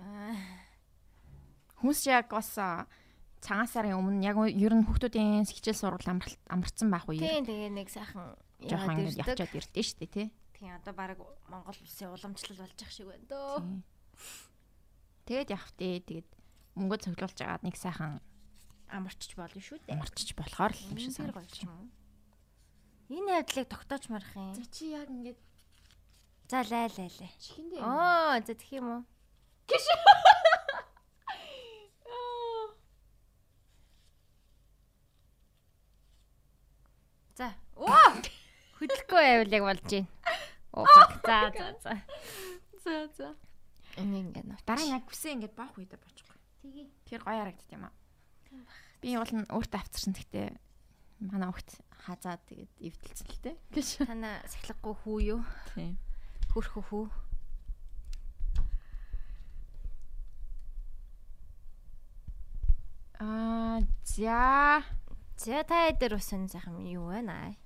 [0.00, 0.34] Аа.
[1.82, 2.86] Хүмүүс яг бас а,
[3.42, 6.08] цагаан сарын өмнө яг ер нь хүүхдүүдийн хичээл сургууль
[6.48, 7.18] амарсан байх үе.
[7.18, 9.26] Тийм тэгээ нэг сайхан яваад ирдэг.
[9.26, 10.26] явчаад ирдэ штэ тий.
[10.62, 11.18] Тийм одоо баг
[11.50, 13.82] Монгол улсын уламжлал болж ах шиг байна дөө.
[15.26, 15.42] Тий.
[15.42, 15.98] Тэгээд явах тий.
[15.98, 16.28] Тэгээд
[16.78, 18.22] мөнгө цоглуулж агаад нэг сайхан
[18.86, 19.90] Амарчч болно шүү дээ.
[19.98, 21.90] амарчиж болохоор л юм шиг санагдаж юм.
[23.10, 24.54] Энэ хайдлыг тогтоож марах юм.
[24.54, 25.40] За чи яг ингээд
[26.46, 27.32] За лай лай лай.
[27.42, 27.82] чихэндээ.
[27.82, 29.02] Оо за тэгэх юм уу?
[37.38, 37.48] За.
[37.76, 38.12] Оо!
[38.78, 40.08] Хөдлөхгүй байвал яг болж байна.
[40.72, 40.86] Оо.
[41.26, 41.94] За за за.
[42.84, 43.28] За за.
[43.96, 44.64] Ингээд нууц.
[44.64, 46.38] Дараа яг хүсээ ингээд баах үедээ боочихгүй.
[46.64, 46.86] Тэгээ.
[47.04, 47.94] Тэр гоё харагддаг юм аа.
[49.04, 50.48] Би уул нь өөртөө авчирсан гэхдээ
[51.28, 51.68] манай огт
[52.08, 53.56] хазаад тэгээд эвдэлсэн л дээ.
[53.76, 53.88] Гэж.
[54.08, 55.40] Тана сахилгагүй хүү юу?
[55.76, 56.00] Тийм.
[56.56, 57.04] Хөрхөө хүү.
[63.20, 64.82] Аа за.
[65.36, 67.61] За та дээр энэ сайхан юу байна аа?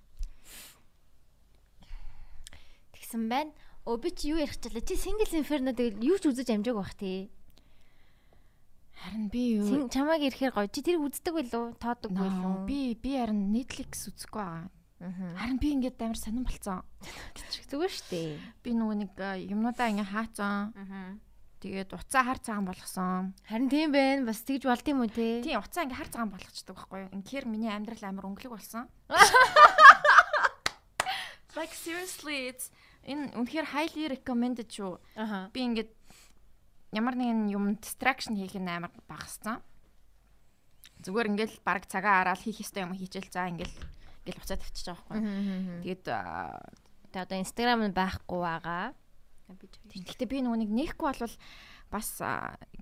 [3.07, 3.55] Тэгсэн байна.
[3.87, 4.83] Өө би чи юу ярих чилээ?
[4.83, 7.31] Чи single inferno тэгэл юу ч үзэж амжааг бах тий.
[8.99, 10.67] Харин би юу чамааг ирэхээр гоё.
[10.67, 11.79] Чи тэр үздэг байлуу?
[11.79, 12.67] Тоодог байлуу?
[12.67, 14.67] би би харин Netflix үзэхгүй байгаа.
[15.07, 15.39] Аа.
[15.39, 16.83] Харин би ингээд амар сонирн болцсон.
[17.71, 18.43] Зүгээр штэ.
[18.67, 20.75] Би нөгөө нэг а, юмнуудаа ингээ хаацсан.
[20.75, 21.15] Аа.
[21.63, 23.39] Тэгээд уцаа хар цагаан болгосон.
[23.47, 24.27] Харин тийм байна.
[24.27, 25.47] Бас тэгж болд юм уу те?
[25.47, 27.15] Тийм уцаа ингээ хар цагаан болгочдөг байхгүй юу?
[27.15, 28.91] Инхээр миний амьдрал амар өнгөлөг болсон.
[31.57, 32.69] Like seriously it's
[33.07, 34.99] энэ үнэхээр highly recommended шүү.
[35.55, 35.91] Би ингээд
[36.93, 39.63] ямар нэгэн юм distraction хийх нь амар багассан.
[41.03, 43.77] Зүгээр ингээл баг цагаа хараад хийх ёстой юм хийчихэл за ингээл
[44.27, 45.23] ингээл уцаа тавьчихж байгаа байхгүй?
[45.87, 46.05] Тэгээд
[47.17, 48.93] Тэ одоо Instagram нь байхгүй байгаа.
[49.89, 51.37] Гэхдээ би нэг нэхгүй болвол
[51.89, 52.09] бас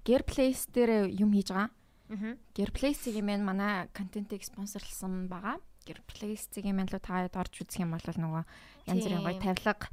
[0.03, 1.71] Gear Place дээр юм хийж байгаа.
[2.11, 2.35] Аа.
[2.57, 5.61] Gear Place-ийг юм манай контентыг спонсорлсон байгаа.
[5.85, 8.43] Gear Place-ийг юм л та хэд орж үзэх юм бол нөгөө
[8.89, 9.89] янз бүрийн гоё тавилга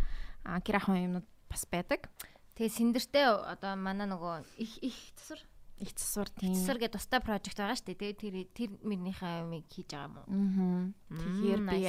[0.65, 2.07] гэр ахуйн юмнууд бас байдаг.
[2.55, 5.41] Тэгээ синдэртэй одоо манай нөгөө их их засвар
[5.81, 6.53] Их засвар тийм.
[6.53, 8.13] засвар гэдэг тустай прожект байгаа шүү дээ.
[8.13, 10.27] Тэгээ тэр тэр мөрнийхээ юмыг хийж байгаа юм уу?
[10.29, 10.83] Аа.
[11.09, 11.79] Тэгэхээр би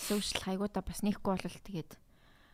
[0.00, 1.92] social хайгуудаа бас нэхгүй болвол тэгээд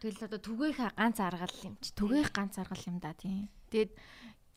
[0.02, 1.94] Тэгэл одоо түгээх ганц аргал юм чи.
[1.94, 3.46] түгээх ганц аргал юм да тийм.
[3.70, 3.94] Тэгээд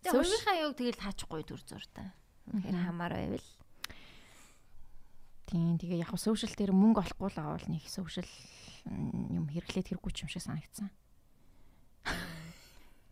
[0.10, 2.12] хувийнхаа юг тэгэл таахгүй дүр зур та.
[2.50, 3.48] Тэгэхээр хамаар байвал.
[5.48, 7.84] Тийм тэгээ яг social дээр мөнгө олохгүй л авал нэг
[8.88, 10.92] м, юм хэрэглээд хэрэггүй ч юм шиг санагдсан.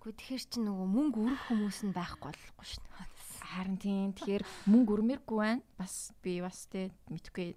[0.06, 3.10] Гэхдээ тэгэхэр чи нөгөө мөнгө өрөх хүмүүс нь байхгүй болохгүй дээ.
[3.56, 5.64] Харин тийм тэгэхээр мөнгө өрмөргүй байна.
[5.80, 7.56] Бас би бас тэ мэдхгүй.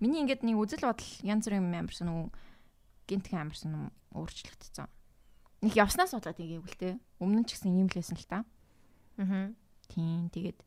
[0.00, 2.24] Миний ингээд нэг үзэл бодол янз бүрийн юм амарсан уу
[3.04, 3.84] гинтхэн амарсан юм
[4.16, 4.88] өөрчлөгдсөн.
[5.60, 6.90] Нэг явснаас болоод игээгүй л тэ.
[7.20, 8.38] Өмнө нь ч гэсэн ийм л байсан л та.
[9.20, 9.52] Аа.
[9.92, 10.58] Тийм тэгээд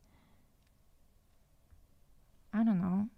[2.54, 3.10] I don't know.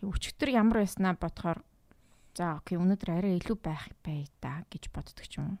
[0.00, 1.60] Тэг өчигдөр ямар байснаа бодохоор
[2.32, 5.60] за окей өнөөдөр арай илүү байх бай та гэж боддог ч юм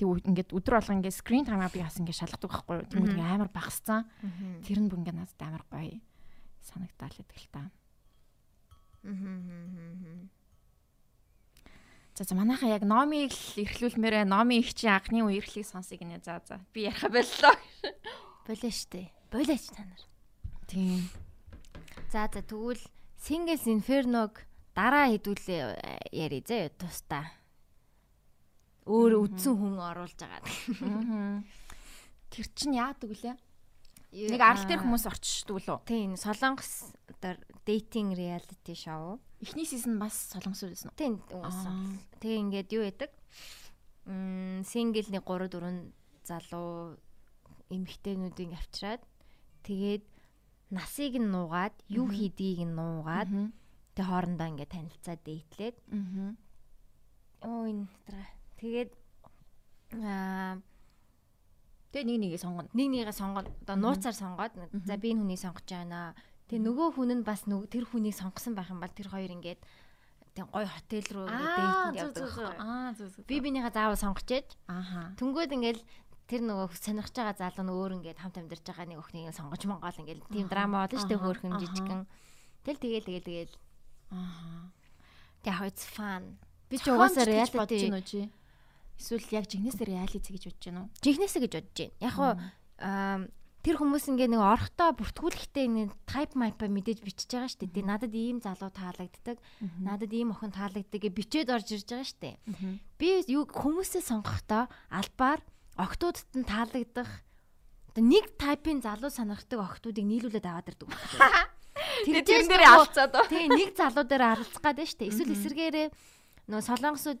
[0.00, 2.88] Тэг ингээд өдөр болго ингээд screen time-аа би бас ингээд шалгадаг байхгүй юу.
[2.88, 4.08] Тэгмүүд ингээд амар багассан.
[4.64, 6.00] Тэр нь бүр ингээд надад амар гоё
[6.64, 7.62] санагдаал гэдэг л та.
[12.16, 16.22] За за манайхаа яг номыг л эрхлүүлмээрээ номын их чи анхны үе эрхлийг сонсыг нэ
[16.22, 17.56] за за би яхаа боллоо.
[18.46, 19.10] Болоо штэ.
[19.32, 20.02] Болооч та нар.
[20.68, 21.08] Тийм.
[22.12, 22.80] За за тэгвэл
[23.22, 24.42] Singles Inferno-г
[24.74, 27.30] дараа хэдүүлээ яри зэ тустаа.
[28.82, 31.46] Өөр үдсэн хүн оруулж байгаа.
[32.34, 33.38] Тэр чинь яадаг вүлээ?
[34.26, 35.78] Нэг арал дээр хүмүүс орчдөг лөө.
[35.86, 39.22] Тийм, Солонгос одоо dating reality show.
[39.38, 40.98] Эхний сизон бас солонгос байсан уу?
[40.98, 42.02] Тийм, уусан.
[42.18, 43.10] Тэгээ ингээд юу яадаг?
[44.10, 45.94] Мм, single-ний 3 4
[46.26, 46.98] залуу
[47.70, 49.02] эмэгтэйнүүдийг авчираад
[49.62, 50.04] тэгээд
[50.72, 53.28] насыг нь нуугаад юу хийдгийг нь нуугаад
[53.92, 55.76] тэг хоорондоо ингээ танилцаад дээтлээд.
[57.44, 58.90] Оо энэ дараа тэгээд
[60.00, 60.56] аа
[61.92, 62.72] тэг нэг нэгээ сонгоно.
[62.72, 63.52] Нэг нэгээ сонгоно.
[63.62, 64.52] Одоо нууцаар сонгоод
[64.88, 66.16] за би энэ хүнийг сонгож байна
[66.52, 69.60] тэг нөгөө хүн нь бас тэр хүнийг сонгосон байх юм бол тэр хоёр ингээд
[70.36, 72.28] тэг гой хотел руу дээтэнд явдаг
[72.60, 75.80] аа зүг зүг би бинийхээ заавал сонгож ээж ааха түнгөөд ингээл
[76.30, 80.00] тэр нөгөө сонирхож байгаа залуу нь өөр ингээд хамт амьдарч байгаа нэг өхнийг сонгож монгол
[80.00, 82.02] ингээд тийм драма болно шүү дээ хөөрхөн жижигэн.
[82.62, 83.54] Тэгэл тэгэл тэгэл тэгэл.
[84.14, 84.70] Аа.
[85.42, 86.38] Тэг яг it's fun.
[86.70, 88.20] Би ч угаасаа reality бодож байна уу чи?
[88.96, 90.88] Эсвэл яг жигнэсээ reality гэж бодож байна уу?
[91.02, 91.94] Жигнэсээ гэж бодож байна.
[92.00, 92.32] Яг хуу
[93.62, 97.86] тэр хүмүүс ингээ нэг орхотоо бүртгүүлэхдээ нэг type map мэдээж бичиж байгаа шүү дээ.
[97.86, 99.38] Надад ийм залуу таалагддаг.
[99.78, 102.36] Надад ийм охин таалагддаг гэж бичээд орж ирж байгаа шүү дээ.
[102.98, 105.38] Би юу хүмүүсээ сонгохдоо албаар
[105.76, 107.10] октоудад нь таалагдах
[107.96, 110.88] нэг тайпын залуу санагддаг октоудыг нийлүүлээд аваад ирдэг.
[112.08, 113.12] Тэр тэр дээр алцаад.
[113.28, 115.10] Тэгээ нэг залуу дээр аралцах гэдэг дээ.
[115.12, 115.88] Эсвэл эсэргээрээ
[116.48, 117.20] нөө солонгосууд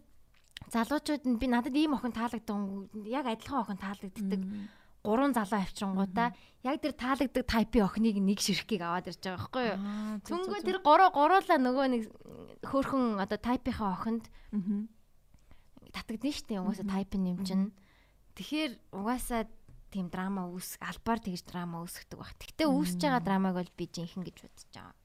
[0.72, 4.40] залуучууд нь би надад ийм охин таалагдсан яг адилхан охин таалагддаг
[5.02, 9.78] гурван залуу авчирнгуудаа яг тэр таалагддаг тайпын охиныг нэг ширхгийг аваад ирж байгаа байхгүй юу.
[10.24, 12.02] Түнгөө тэр гурав гуруула нөгөө нэг
[12.62, 14.30] хөөхөн одоо тайпынхаа охинд
[15.90, 16.62] татагдсан шүү дээ.
[16.62, 17.62] Угаасаа тайпын нэмчин.
[18.36, 19.46] Тэгэхээр угаасаа
[19.92, 22.32] тийм драма үүс албаар тэгж драма үүсгдэг баг.
[22.40, 24.96] Тэгтээ үүсэж байгаа драмаг бол би жинхэнэ гэж бодож байгаа.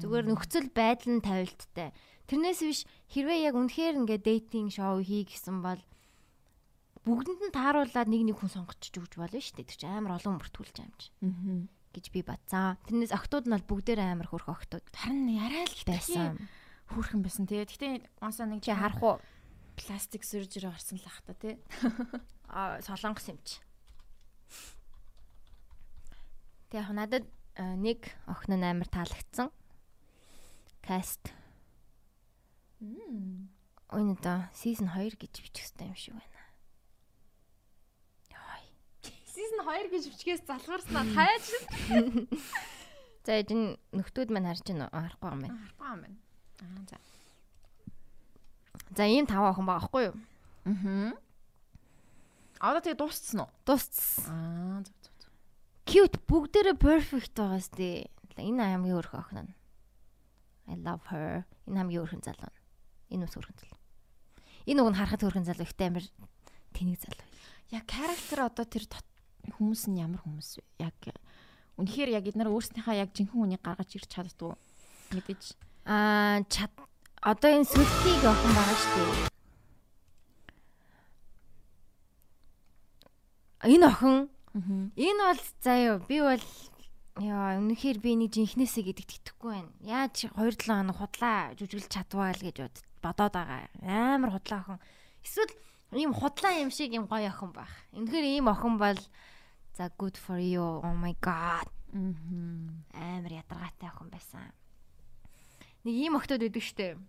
[0.00, 1.92] Зүгээр нөхцөл байдал нь тавилттай.
[2.28, 2.80] Тэрнээс биш
[3.12, 5.80] хэрвээ яг үнэхээр ингээ дейтинг шоу хий гэсэн бол
[7.04, 9.68] бүгдэнд нь тааруулаад нэг нэг хүн сонгочих өгч болно шүү дээ.
[9.72, 11.08] Тэр чинь амар олон бүртгүүлж байгаа юм чи.
[11.96, 12.76] гэж би бацсан.
[12.84, 14.84] Тэрнээс октод нь бол бүгдээр амар хөрх октод.
[14.92, 16.36] Харин арай л байсан.
[16.92, 17.64] Хөөрхөн байсан тий.
[17.64, 19.16] Гэтэ уусаа нэг чи харах уу?
[19.78, 21.56] Пластик сүржир орсон л ах та тий.
[22.48, 23.62] а солонгос юм чи.
[26.68, 27.24] Тэг яг надад
[27.56, 29.48] нэг охин нь амар таалагдсан.
[30.82, 31.32] Каст.
[32.80, 33.50] Мм.
[33.90, 36.42] Ойн одоо season 2 гэж бичих хэрэгтэй юм шиг байна.
[38.30, 38.64] Яй.
[39.26, 41.46] Season 2 гэж бичгээс залгуурснаа таяаж.
[43.24, 45.00] За энэ нөхдүүд маань харж байна уу?
[45.00, 45.56] Харахгүй юм байна.
[45.56, 46.18] Харахгүй юм байна.
[46.62, 46.96] Аа за.
[48.98, 50.16] За ийм тав охин байгаа байхгүй юу?
[50.66, 51.14] Аа.
[52.58, 53.50] Одоо тэгээ дууссан уу?
[53.62, 54.26] Дууссан.
[54.26, 55.30] Аа зөв зөв зөв.
[55.86, 58.10] Cute бүгдээрээ perfect байгаа сте.
[58.34, 59.54] Энэ хамгийн өөрх охин нь.
[60.66, 61.46] I love her.
[61.70, 62.50] Энэ хамгийн өөрхөн залуу.
[63.14, 63.78] Энэ ус өөрхөн залуу.
[64.66, 66.06] Энэ уг нь харахад өөрхөн залуу ихтэй амир
[66.74, 67.26] тэнэг залуу.
[67.70, 68.82] Яг character одоо тэр
[69.46, 70.90] хүмүүс нь ямар хүмүүс вэ?
[70.90, 70.98] Яг
[71.78, 74.58] үнэхээр яг эднэр өөрснийхөө яг жинхэнэ хүнийг гаргаж ирч чаддгүй
[75.14, 75.54] мэдээж.
[75.86, 76.74] Аа чад
[77.22, 79.28] одоо энэ сүлхийг охин байгаа шүү дээ.
[83.74, 84.16] энэ охин
[84.94, 86.44] энэ бол заяа би бол
[87.18, 89.72] яа үнэхээр би нэг жинхнээсээ гэдэгт итгэхгүй байна.
[89.82, 92.56] Яаж 2 7 хоног худлаа жүжиглэж чадваа л гэж
[93.02, 93.66] бодоод байгаа.
[93.82, 94.78] Амар худлаа охин.
[95.26, 95.52] Эсвэл
[95.98, 97.72] ийм худлаа юм шиг юм гоё охин байх.
[97.98, 98.98] Үнэхээр ийм охин бол
[99.74, 100.62] за good for you.
[100.86, 101.66] Oh my god.
[102.94, 104.54] Амар ядаргаатай охин байсан.
[105.88, 107.00] Нэг ийм охтод өгдөг штеп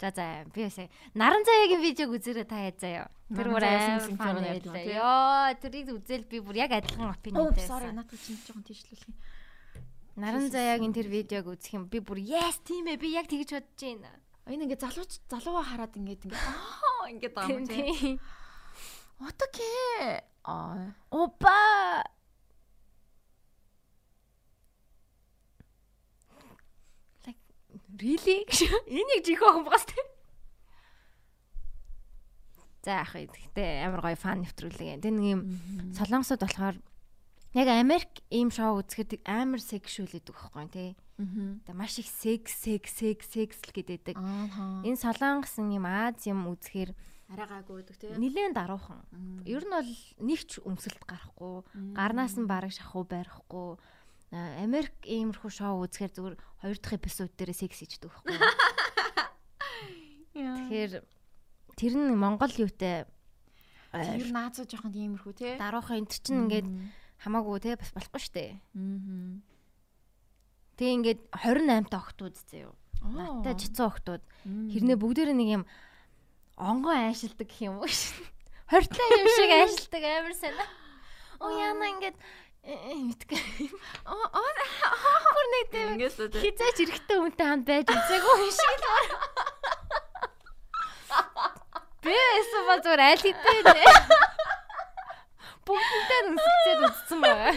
[0.00, 3.06] За за би ясаа наран заяагийн видеог үзээрэй та яа заяа.
[3.28, 4.80] Тэр бүр амар байлаа.
[4.80, 7.68] Йоо тэрийг үзэл би бүр яг адилхан опинionтэй.
[7.68, 9.16] Sorry надад чинь жоохон тийшлүүлэх юм.
[10.16, 13.76] Наран заяагийн тэр видеог үзэх юм би бүр yes тийм ээ би яг тэгж бодож
[13.76, 14.08] байна.
[14.48, 18.16] Энэ ингээ залууч залууга хараад ингээд ингээ аа ингээд байгаа юм тийм.
[19.20, 20.24] Отоке.
[20.48, 20.96] Аа.
[21.12, 22.08] Опа.
[27.98, 28.46] Really?
[28.86, 29.98] Энийг жих охин багас тэ.
[32.84, 35.02] За ах гэхдээ амар гоё фан нэвтрүүлэг.
[35.02, 35.40] Тэ нэг юм
[35.96, 36.76] солонгосод болохоор
[37.50, 40.90] Яг Америк ийм шоу үзэхэд амар сексуал гэдэг байхгүй тий.
[41.18, 41.74] Аа.
[41.74, 44.14] Маш их секс секс секс секс л гэдэг.
[44.86, 46.94] Энэ солонгос юм Аз юм үзэхээр
[47.26, 48.14] арай гайгүй гэдэг тий.
[48.14, 49.02] нилээн даруухан.
[49.50, 49.90] Ер нь бол
[50.22, 53.82] нэг ч өмсөлт гарахгүй, гарнаас нь бараг шахуу барихгүй.
[54.30, 58.38] А, Америк иймэрхүү шоу үзэхээр зүгээр хоёр дахь эпизод дээр секс хийдэг байхгүй.
[60.34, 60.92] Тэгэхээр
[61.74, 63.10] тэр нь Монгол юутай
[63.90, 65.58] Тэр наазуу жоохон тиймэрхүү тий.
[65.58, 66.68] даруухан энэ чинь ингээд
[67.26, 68.54] хамаагүй те бас болохгүй штэ.
[68.54, 69.42] Аа.
[70.78, 72.70] Тэгээ ингээд 28 та октод заяа.
[73.02, 75.64] Надтай жицэн октод хэрнээ бүгдээр нэг юм
[76.54, 78.22] онгоо айшилдаг гэх юм уу шин.
[78.70, 80.68] Хортлоо юм шиг айшилдаг амар санаа.
[81.42, 82.14] Оо яна ингээд
[82.64, 83.40] мэдгүй.
[84.04, 84.50] Аа аа
[85.34, 86.40] Бүр нэг тийм ингээс л тий.
[86.44, 89.16] хизээч эрэхтэй хүнтэй хамт байж үзээгүй юм шиг л байна.
[92.04, 93.84] Би эсвэл бол зүгээр аль хэдийн нэ.
[95.64, 97.54] Бүгдтэй нүсгцээд үзсэн байгаа.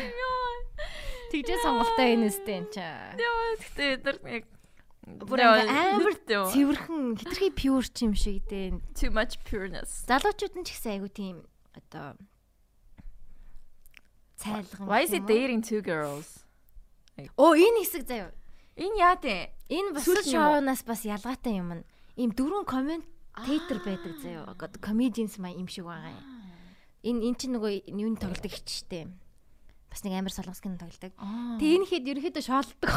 [1.31, 3.15] Тэгжээ сонголтоо энэ үстэй энэ чаа.
[3.17, 4.43] Яа гэхдээ эдэр яг
[5.03, 8.79] Бүр амар цэвэрхэн хитрхи пюр ч юм шиг дээ.
[9.11, 10.07] much pureness.
[10.07, 11.43] Залуучууд нь ч гэсэн айгу тийм
[11.75, 12.15] одоо
[14.43, 14.87] цайлган.
[14.91, 16.43] Why is it dating two girls?
[17.39, 18.31] Оо энэ хэсэг заяа.
[18.75, 19.53] Энэ яа дээ?
[19.71, 21.71] Энэ бас шоунаас бас ялгаатай юм.
[21.79, 21.85] нь.
[22.19, 24.51] Ийм дөрвөн комментатор байдаг заяа.
[24.83, 26.25] Comedians маа юм шиг байгаа юм.
[27.03, 29.07] Энэ эн чинь нөгөө юуны тоглодог хичтэй.
[29.91, 31.13] Бас нэг амар солонгос кино тоглодог.
[31.61, 32.93] Тэгээ энэ хэд ерөөхдөө шоолдог.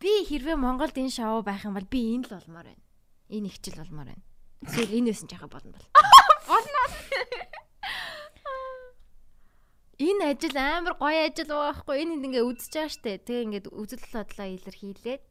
[0.00, 2.84] Би хэрвээ Монголд энэ шоу байх юм бол би энэ л болмоор байна.
[3.28, 4.22] Энэ ихчил болмоор байна.
[4.62, 5.86] Эсвэл энэ байсан ч яхаа болно бол.
[10.00, 12.08] Энэ ажил амар гоё ажил байхгүй.
[12.08, 13.20] Энэ ингээ үзэж байгаа штэ.
[13.20, 15.22] Тэгээ ингээд үзэл бодлоо илэрхийлээд.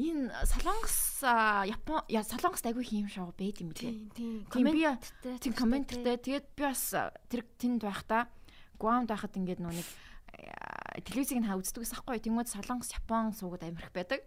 [0.00, 1.20] Энэ солонгос
[1.68, 4.08] Япон я солонгост айгүй хийм шоу байд юм билээ.
[4.16, 4.48] тийм.
[4.48, 5.36] Комменттэй.
[5.36, 6.16] Тийм комменттэй.
[6.16, 6.96] Тэгээд би бас
[7.28, 8.32] тэр тэнд байхдаа
[8.80, 12.24] Гуамд байхад ингээд а, телевизийг нь ха үздэг гэсэн байхгүй.
[12.24, 14.24] Тэнгүүд солонгос Япон суугаад амирх байдаг.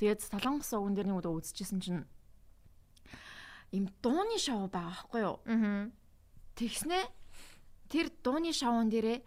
[0.00, 2.04] Тэгээд солонгос сууган дээр нэг удаа үзчихсэн чинь
[3.76, 5.36] им дууны шоу байгаа байхгүй юу?
[6.56, 7.17] Тэгснэ
[7.88, 9.18] тэр дууны шоун дээрээ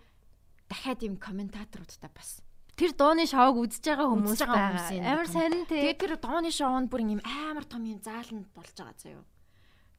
[0.69, 2.41] дахиад им комментаторуудтай бас.
[2.80, 5.91] Тэр дууны шоуг үзэж байгаа хүмүүс байгаа Амар сайн тий.
[5.91, 9.24] Тэгээд тэр дууны шоунд бүр юм амар том юм зааланд болж байгаа заяо.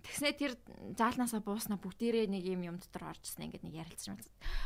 [0.03, 0.53] Тэгснэ тэр
[0.99, 4.19] заалнаасаа бууснаа бүгдээрээ нэг юм юм дотор оржсэн ингээд нэг ярилцсан.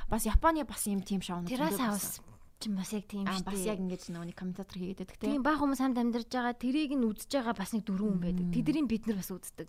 [0.08, 2.24] Бас Японы бас юм тим шоунууд Тэрас хаус
[2.56, 3.68] ч бас яг тийм шүү бас дээ.
[3.68, 5.44] яг ингэж нөгөө нэг комментатор хийгээд байдаг Тийм тийм.
[5.44, 8.46] баг хүмүүс хамт амьдарч байгаа тэрийг нь үзэж байгаа бас нэг дөрвөн хүн байдаг.
[8.48, 9.68] Тэдний бид нар бас үздэг.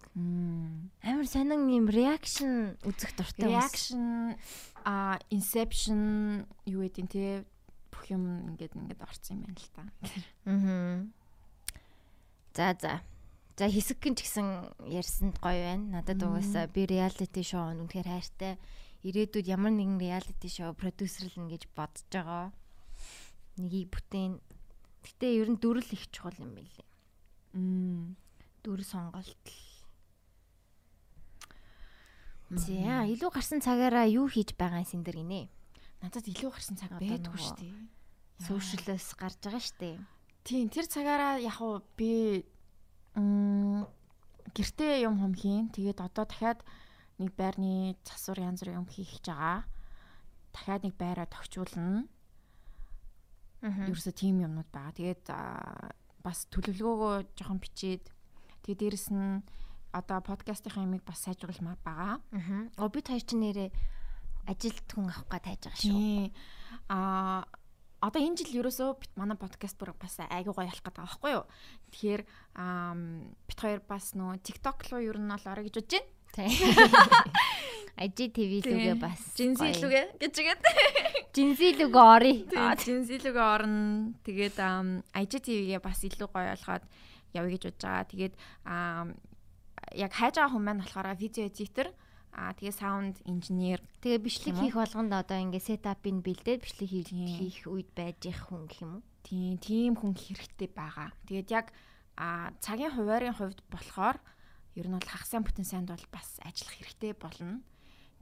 [1.04, 3.52] Амар сонин юм реакшн үзэх дуртай хүмүүс.
[3.52, 4.04] Reaction
[4.88, 6.00] а inception
[6.64, 7.44] юу гэдэг те
[7.92, 9.84] бүх юм ингээд ингээд орсон юм байна л та.
[10.48, 11.04] Аа.
[12.56, 12.94] За за.
[13.58, 14.48] За хэсэгхэн ч гэсэн
[14.88, 16.00] ярьсанд гоё байна.
[16.00, 16.88] Надад угаасаа би
[17.44, 18.56] show нь үнэхээр хайртай.
[19.06, 22.54] Ирээдүйд ямар нэгэн reality show продюсерлэн гэж бодож байгаа.
[23.58, 24.40] Нэгийг бүтээн.
[25.04, 26.88] Гэтэ ер нь дүрл их чухал юм билээ.
[27.54, 28.16] Мм.
[28.64, 29.46] Дүр сонголт.
[32.50, 35.52] За илүү гарсан цагаараа юу хийж байгаа юм синдэр гинэ.
[36.00, 37.76] Надад илүү гарсан цаг байдгүй шүү дээ.
[38.48, 40.00] Сошиалс гарч байгаа штэ.
[40.48, 42.46] Тийм тэр цагаараа яг уу би
[44.56, 45.74] гэртээ юм хом хийн.
[45.76, 46.64] Тэгээд одоо дахиад
[47.20, 49.68] нэг байрны засвар янз бүрийн юм хийх гэж байгаа.
[50.56, 52.08] Дахиад нэг байраа тогтчуулна.
[53.64, 54.94] Ерөөсө тийм юмнууд байгаа.
[54.94, 55.26] Тэгээд
[56.22, 58.04] бас төлөвлөгөөгөө жоохон бичээд
[58.66, 59.42] тэгээд дээрэс нь
[59.96, 62.20] одоо подкастын юмыг бас сайжруулмаар байгаа.
[62.36, 62.62] Аа.
[62.78, 63.70] Оо бид хоёр чинь нэрээ
[64.46, 66.32] ажилд хүн авах гад хайж байгаа шүү.
[66.92, 67.48] Аа
[67.98, 71.46] одоо энэ жил ерөөсөө манай подкаст бүр бас айгүй гоё ялах гэдэг байхгүй юу.
[71.90, 72.22] Тэгэхээр
[73.50, 76.06] бит хоёр бас нөө TikTok руу ер нь бол орё гэж бодож
[76.38, 76.54] байна.
[77.98, 79.22] IGTV лүгээ бас.
[79.34, 80.62] Жинси лүгээ гэж игээд.
[81.34, 82.34] Жинси лүгээ ори.
[82.78, 84.14] Жинси лүгээ орно.
[84.22, 84.58] Тэгээд
[85.18, 86.86] IGTV-гээ бас илүү гоё болгоод
[87.34, 88.06] явъя гэж бодож байгаа.
[88.14, 88.34] Тэгээд
[88.70, 89.10] аа
[89.98, 91.90] яг хайж байгаа хүн маань болохоор видео эдитер
[92.38, 97.90] аа тэгээ саунд инженер Тэгээ бичлэг хийх болгонд одоо ингээ сетапыг бэлдээд бичлэг хийх үед
[97.98, 99.04] байж их хүн гэх юм уу?
[99.28, 101.12] тийм тийм хүн хэрэгтэй байгаа.
[101.28, 101.68] Тэгээд яг
[102.16, 104.18] а цагийн хуваарийн хувьд болохоор
[104.80, 107.60] ер нь бол хагасаа бүтэн сайнд бол бас ажиллах хэрэгтэй болно.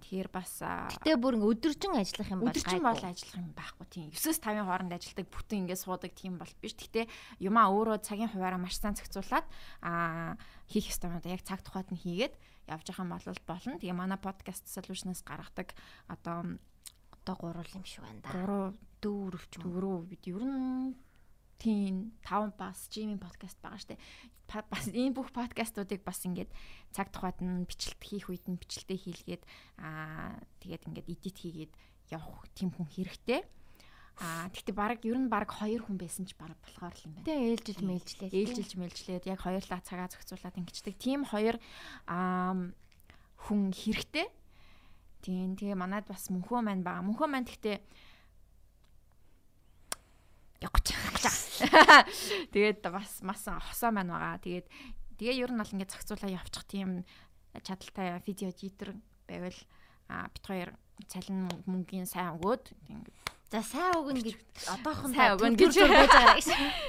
[0.05, 4.09] Тэгэхээр бас Гэтэ бүр ингээ өдөржин ажиллах юм бол өдөржин бол ажиллах юм байхгүй тийм.
[4.13, 6.77] 9-с 5-ын хооронд ажилдаг бүтэн ингээд суудаг тийм бол биш.
[6.77, 7.09] Гэхдээ
[7.41, 9.49] юмаа өөрөө цагийн хуваараа маш сайн зохицуулаад
[9.81, 10.37] а
[10.69, 12.37] хийх ёстой юмудаа яг цаг тухайд нь хийгээд
[12.69, 13.81] явж байгаа юм бол болно.
[13.81, 15.73] Тэгээ манай podcast solution-аас гаргадаг
[16.05, 16.61] одоо
[17.25, 18.29] одоо гурвал юм шиг байна да.
[18.29, 19.61] 3 Дөрөв ч юм.
[19.65, 19.73] уу.
[19.73, 20.93] дөрөв бид ер нь
[21.57, 23.97] тийм 5 бас жимийн подкаст байгаа штэ.
[24.47, 26.51] Бас энэ бүх подкастуудыг бас ингээд
[26.93, 29.43] цаг тухайд нь бичлэлт хийх үед нь бичлэлтээ хийлгээд
[29.81, 31.73] аа тэгээд ингээд эдит хийгээд
[32.13, 33.41] явах тийм хүн хэрэгтэй.
[34.15, 37.27] Аа тэгтээ баг ер нь баг хоёр хүн байсан ч баг болохоор л юм байна.
[37.27, 38.29] Тэгээ ээлжилж мэлжлээ.
[38.31, 40.95] Ээлжилж мэлжлээд яг хоёрлаа цагаа зохицуулаад ингэчдэг.
[40.95, 41.59] Тийм хоёр
[42.07, 42.55] аа
[43.43, 44.31] хүн хэрэгтэй.
[45.19, 47.03] Тийм тэгээ манад бас мөнхөө маань байгаа.
[47.03, 47.81] Мөнхөө маань тэгтээ
[50.61, 51.25] явах гэж.
[52.53, 54.39] Тэгээд бас мас хосоо маань байгаа.
[54.39, 54.67] Тэгээд
[55.19, 57.03] тэгээ ер нь бол ингээд зохицуулаа явчих тийм
[57.63, 58.95] чадaltaй видео эдитер
[59.27, 59.59] байвал
[60.07, 60.69] а бит хоёр
[61.07, 63.15] цалин мөнгөний сайн өгөөд ингээд
[63.53, 64.37] За сайн өгнө гэж
[64.73, 66.41] одоохон сайн өгнө гэж байж байгаа.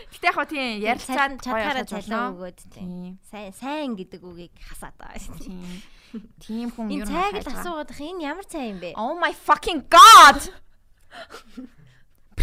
[0.08, 3.20] Гэтэ яг хоо тийм ярилцаанд чадхаараа цалин өгөөд тийм.
[3.28, 5.62] Сайн сайн гэдэг үгийг хасаад байгаа тийм.
[6.40, 8.96] Тийм хүн ер нь цайг л асуугаад их энэ ямар цай юм бэ?
[8.96, 10.48] Oh my fucking god.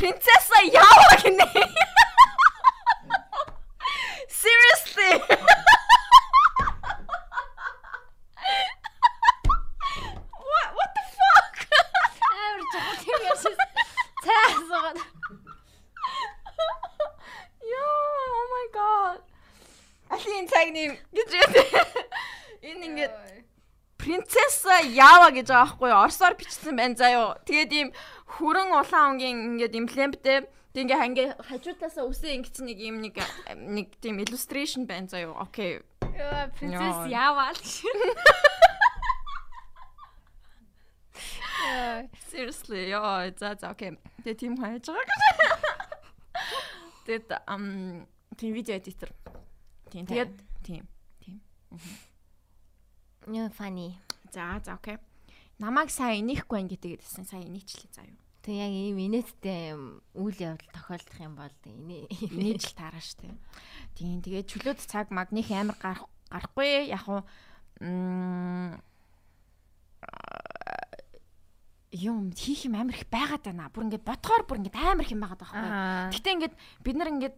[0.04, 1.47] Принцесса яава гинэ.
[4.28, 5.12] Seriously.
[14.74, 14.97] асуугаад.
[17.72, 17.95] Йоо,
[18.39, 19.20] oh my god.
[20.12, 21.64] Алин цаг нэм гэж яа.
[22.60, 23.14] Энэ ингээд
[24.04, 26.04] принцесса яава гэж байгаа байхгүй юу?
[26.04, 27.39] Орсоор бичсэн байна заяо.
[27.47, 27.89] Тэгээд ийм
[28.36, 30.43] хүрэн улаан өнгийн ингээд эмблемтэй
[30.74, 33.14] Тэг ингээ хангаа хажуудаасаа үсээ ингэсэн нэг юм нэг
[33.54, 35.38] нэг тийм illustration байна заяо.
[35.38, 35.86] Окей.
[36.18, 37.54] Яа, принцесс яавал.
[42.34, 44.01] Seriously, яа, за за окей.
[44.26, 45.14] Тэгээ тийм хайж байгаа.
[47.06, 49.14] Тэгээд ам тийм видео эдитер.
[49.93, 50.34] Тийм тэгээд
[50.66, 50.89] тийм
[51.22, 51.38] тийм.
[53.28, 53.96] Нё funny.
[54.32, 54.98] За за окей.
[55.60, 58.20] Намайг сайн инехгүй байна гэдэг гэсэн сайн инээчлээ заа юу.
[58.44, 59.72] Тэг яг ийм инээдтэй
[60.20, 63.32] үйл явдал тохиолдох юм бол инээж л таараа штэ.
[63.96, 67.24] Тийм тэгээд чөлөөт цаг маг них амар гарах гарахгүй яг уу
[71.94, 73.72] юм хийх юм амар их байгаад байна.
[73.72, 76.12] Бүр ингээд бодхоор бүр ингээд амар их юм байгаад байгаа байхгүй.
[76.18, 77.38] Гэтэ ингээд бид нар ингээд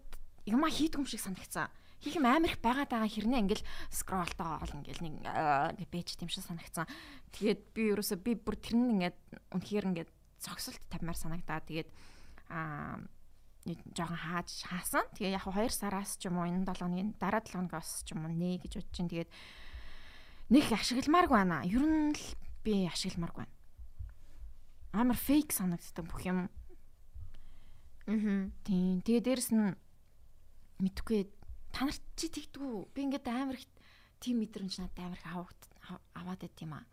[0.50, 1.70] юма хийдэг юм шиг санагцсан.
[2.04, 6.30] Хийх юм амар их байгаад байгаа хэрнээ ингээд скролтоо оол ингээд нэг ингээд бэж тийм
[6.30, 6.88] шиг санагцсан.
[7.36, 9.18] Тэгээд би ерөөсөө би бүр тэр нь ингээд
[9.56, 11.64] үнэхээр ингээд зогсолт тавьмаар санагдаа.
[11.64, 11.89] Тэгээд
[12.52, 13.02] аа
[13.66, 15.06] жоохон хааж хаасан.
[15.18, 18.28] Тэгээ яг 2 сараас ч юм уу энэ 7 хоногийн дараа 7 хоногоос ч юм
[18.28, 19.32] уу нэ гэж бодож чинь тэгээд
[20.54, 21.66] нэг ашигламааргүй байна.
[21.66, 22.26] Ер нь л
[22.62, 23.56] би ашигламааргүй байна
[24.96, 26.48] амар фейк санагддаг бүх юм.
[28.08, 28.48] Аа.
[28.64, 29.04] Тийм.
[29.04, 29.76] Тэгээ дээрэс нь
[30.80, 31.28] мэдхгүй
[31.76, 32.95] та нарт чи тэгдгүү.
[32.95, 33.67] Би ингээд амар их
[34.23, 35.61] тийм мэдрэмж надад амар их аваад
[36.15, 36.88] аваад байт юм аа.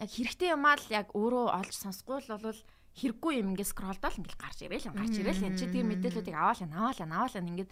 [0.00, 2.60] Яг хэрэгтэй юм аа л яг өөрөө олж сонсгүй л болвол
[2.96, 7.44] хэрэггүй юм ингээд скролдол ингээд гарч ирээл гарч ирээл чи тийм мэдээллүүдийг аваал аваал аваал
[7.44, 7.70] ингээд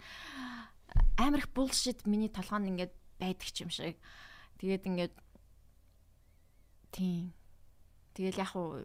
[1.17, 3.97] амар их булшит миний толгоонд ингээд байдаг ч юм шиг.
[4.61, 5.15] Тэгээд ингээд
[6.93, 7.33] тийм
[8.17, 8.81] Тэгэл яг уу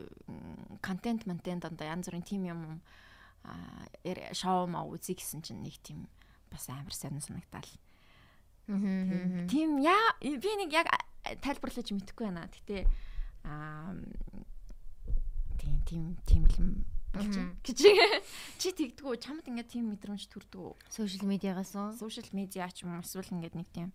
[0.84, 2.60] контент монтент дандаа янз бүрийн тим юм
[3.48, 3.88] аа
[4.36, 6.04] шоу маа үзье гэсэн чинь нэг тийм
[6.52, 7.72] бас амар сайн санагтаал.
[8.68, 10.88] Тийм яа би нэг яг
[11.42, 12.46] тайлбарлаж мэдэхгүй байна.
[12.46, 12.86] Гэтэ
[13.44, 13.96] аа
[15.58, 16.68] тийм тийм тийм юм
[17.12, 17.80] гэж
[18.60, 20.80] чи тэгдэггүй чамд ингээд тийм мэдрэмж төрдөг?
[20.88, 21.92] Сошиал медиагаас уу?
[21.92, 23.92] Сошиал медиа ч юм уу эсвэл ингээд нэг тийм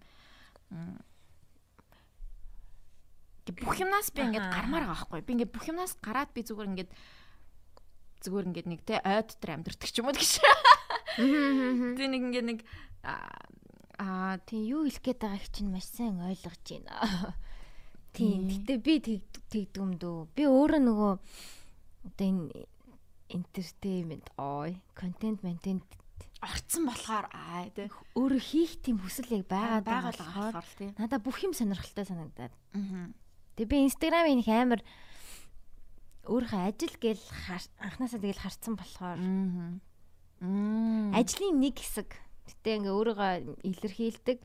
[3.48, 5.26] бүх юмнаас би ингээд гармаар байгаа байхгүй.
[5.26, 6.92] Би ингээд бүх юмнаас гараад би зүгээр ингээд
[8.22, 10.44] зүгээр ингээд нэг те ойд дотор амьдрэх ч юм уу гэж.
[11.18, 12.60] Би нэг ингээд нэг
[13.04, 17.36] аа тий юу хэлэх гээд байгааг чинь маш сайн ойлгож байна.
[18.18, 18.50] Тийм.
[18.50, 20.30] Гэтэ би тэгдэг юм дөө.
[20.34, 21.14] Би өөрөө нөгөө
[22.08, 22.66] одоо энэ
[23.30, 25.86] entertainment ой контент ментент
[26.42, 31.42] орцсон болохоор аа тий өөрөө хийх тийм хүсэл яг байгаад байгаа болохоор тий надаа бүх
[31.44, 32.54] юм сонирхолтой санагдаад.
[32.74, 33.12] Аа
[33.58, 34.86] Тэгээ би инстаграмын их амар
[36.30, 37.24] өөрийнхөө ажил гээл
[37.82, 39.18] анханасаа тэгэл харцсан болохоор
[40.40, 42.10] ажлын нэг хэсэг
[42.48, 43.32] гэтээ ингээ өөрийгөө
[43.66, 44.40] илэрхийлдэг.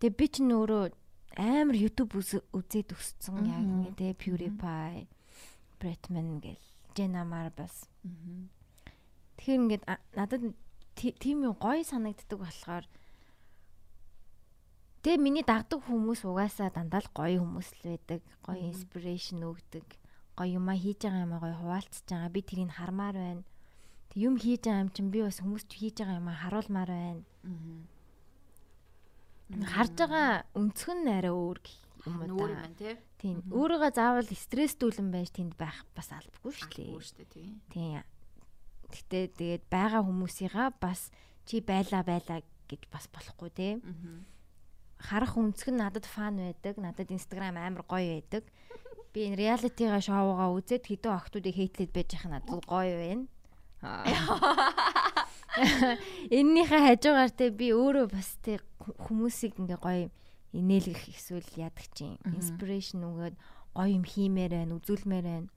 [0.00, 0.84] Тэгээ би ч нөөрөө
[1.40, 5.08] амар YouTube үзээд өссөн яг ингээ тэ PewDiePie,
[5.80, 7.88] Bretman гэл Jenna Marbles.
[9.40, 9.84] Тэгэхээр ингээд
[10.16, 10.42] надад
[10.96, 12.84] тийм юм гоё санагддаг болохоор
[15.00, 18.20] Тэгээ миний дагдаг хүмүүс угаасаа дандаа л гоё хүмүүс л байдаг.
[18.44, 19.86] Гоё инспирэшн өгдөг.
[20.36, 22.28] Гоё юмаа хийж байгаа юмаа гоё хуваалцж байгаа.
[22.28, 23.42] Би тэрийг хармаар байна.
[24.14, 27.24] Юм хийж байгаа юм чинь би бас хүмүүст хийж байгаа юмаа харуулмаар байна.
[29.50, 31.58] Харж байгаа өнцгөн арай өөр
[32.06, 32.94] юм уу өөр юм тий.
[33.20, 33.42] Тийм.
[33.50, 36.86] Өөрийгөө заавал стресстүүлэн байж тэнд байх бас албагүй шүү дээ.
[36.90, 37.48] Албагүй шүү дээ тий.
[37.70, 38.02] Тийм.
[38.90, 41.14] Гэхдээ тэгээд байгаа хүмүүсийгаа бас
[41.46, 43.72] чи байла байла гэж бас болохгүй тий.
[43.78, 44.40] Аа
[45.00, 46.76] харах өнцг нь надад фан байдаг.
[46.76, 48.44] Надад Instagram амар гоё байдаг.
[49.12, 53.26] би энэ реалитига шоугаа үзээд хэдэн охтуудыг хейтлээд байж их надад гоё байна.
[56.30, 60.08] Эннийхээ хажуугаар те би өөрөө бас те хүмүүсийг ингээ гоё
[60.52, 63.34] инээлгэх эсвэл яадаг чинь инспирэшн өгөөд
[63.74, 65.48] гоё юм хиймээр байна, үзүүлмээр байна.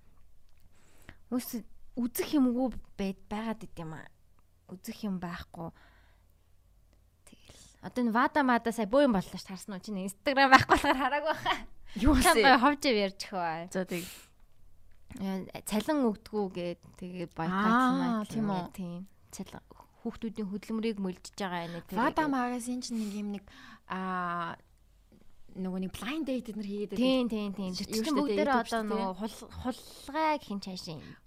[1.34, 1.62] Үс
[1.98, 4.08] үзэх юмгүй байгаад идэм аа.
[4.70, 5.70] Үзэх юм байхгүй.
[7.28, 7.62] Тэгэл.
[7.86, 10.98] Одоо энэ вада мада сая бөө юм боллоо ш харсан уу чинь инстаграм байхгүй болохоор
[10.98, 11.60] хараагүй хаа.
[12.02, 12.58] Юу вэ?
[12.58, 13.70] ховж ярьж хөө.
[13.74, 14.06] За тэг.
[15.18, 18.66] Цалин өгдгүү гээд тэгээ Аа, бойкот тийм үү?
[18.74, 19.02] Тийм.
[19.30, 19.62] Цалин
[20.04, 21.98] хүүхдүүдийн хөдөлмөрийг мөлжиж байгаа энэ тэр.
[22.02, 23.44] Вада магазин чинь нэг юм нэг
[23.88, 24.58] аа
[25.54, 27.72] нөгөө нэг blind date нар хийгээд Тийм тийм тийм.
[27.78, 30.60] Чинь штэ, бүгдээр YouTube одоо нөгөө хул хулгай гэх юм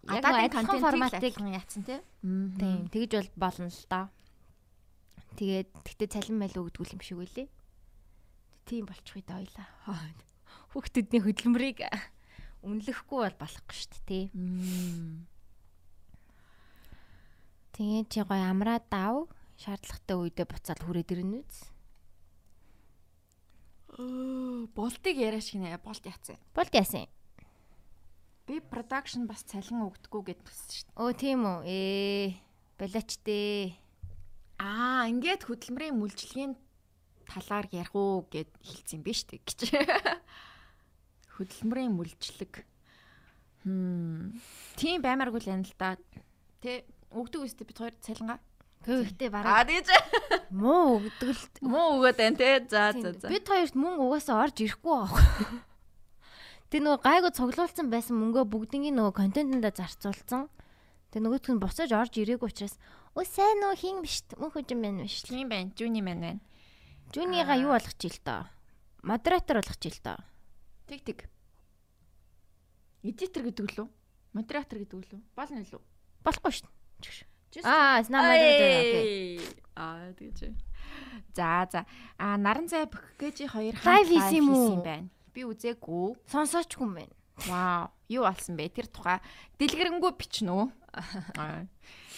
[0.02, 2.00] гадаадын адилхан контентыг форматыг яатсан тий.
[2.58, 4.04] тийм тэгж бол болно л доо.
[5.38, 7.48] Тэгээд тэгтээ цалин майл өгдгүүл юм шиг үлээ.
[8.66, 9.68] Тийм болчихгүй да ойлаа.
[10.74, 11.78] Хүүхдүүдийн хөдөлмөрийг
[12.66, 14.24] үнэлэхгүй бол болохгүй шүү дээ тий.
[17.78, 19.30] Тэгээд чи гоё амраа дав
[19.62, 21.56] шаардлагатай үедээ буцаад хүрээд ирнэ үз.
[24.74, 26.36] Болтыг яриа шиг нэ болт яцсан.
[26.52, 27.06] Болд яасан.
[28.50, 31.00] Би production бас цалин өгдөггүй гэдгсэн шүү дээ.
[31.00, 31.58] Өө тийм үү.
[31.66, 32.26] Ээ
[32.78, 33.74] болооч дээ.
[34.60, 36.52] Аа, ингээд хөдөлмөрийн мүлжлэгийн
[37.26, 39.60] талаар ярих уу гэд хэлсэн юм биш үү гэж.
[41.36, 42.64] Хөдөлмөрийн мүлжлэг.
[43.64, 44.36] Хм.
[44.76, 45.96] Тийм баймааргүй л юм л да.
[46.64, 48.40] Тэ өгдөг үстэй бид хоёр цалингаа.
[48.86, 49.90] Гэхдээ Аа бараа тийж
[50.54, 52.62] муу өгдөг л муу өгөөд байна те.
[52.70, 53.26] За за за.
[53.26, 55.60] Бид хоёрт мөнгө угаасаа орж ирэхгүй байгаа.
[56.70, 60.46] Тэ нөгөө гайгүй цуглуулсан байсан мөнгөө бүгднийг нөгөө контентэндээ зарцуулсан.
[61.10, 62.78] Тэ нөгөөх нь буцааж орж ирээгүй учраас
[63.18, 65.26] өө сайн уу хин биш мөнх хүжин байна биш.
[65.26, 65.74] Тийм байна.
[65.74, 66.40] Жуни мэн байна.
[67.14, 68.46] Жунига юу болгож ил тоо?
[69.02, 70.18] Модератор болгож ил тоо.
[70.86, 71.26] Тэг тэг.
[73.02, 73.86] Эдитер гэдэг лүү?
[74.34, 75.20] Модератор гэдэг лүү?
[75.34, 75.82] Болно лүү?
[76.22, 76.70] Болохгүй дээ.
[77.64, 79.02] Аа, снам модератор.
[79.02, 79.40] Окей.
[79.74, 80.54] Аа тэгэж.
[81.34, 81.86] За за.
[82.18, 85.08] А наран зай бөхгэж хоёр Live хийсэн юм байна.
[85.34, 86.16] Би үзээгүй.
[86.30, 87.14] Сонсоочгүй юм байна.
[87.46, 87.90] Вау.
[88.08, 88.70] Юу болсон бэ?
[88.70, 89.20] Тэр тухай
[89.58, 90.66] дэлгэрэнгүй бичнэ үү?
[91.40, 91.66] Аа.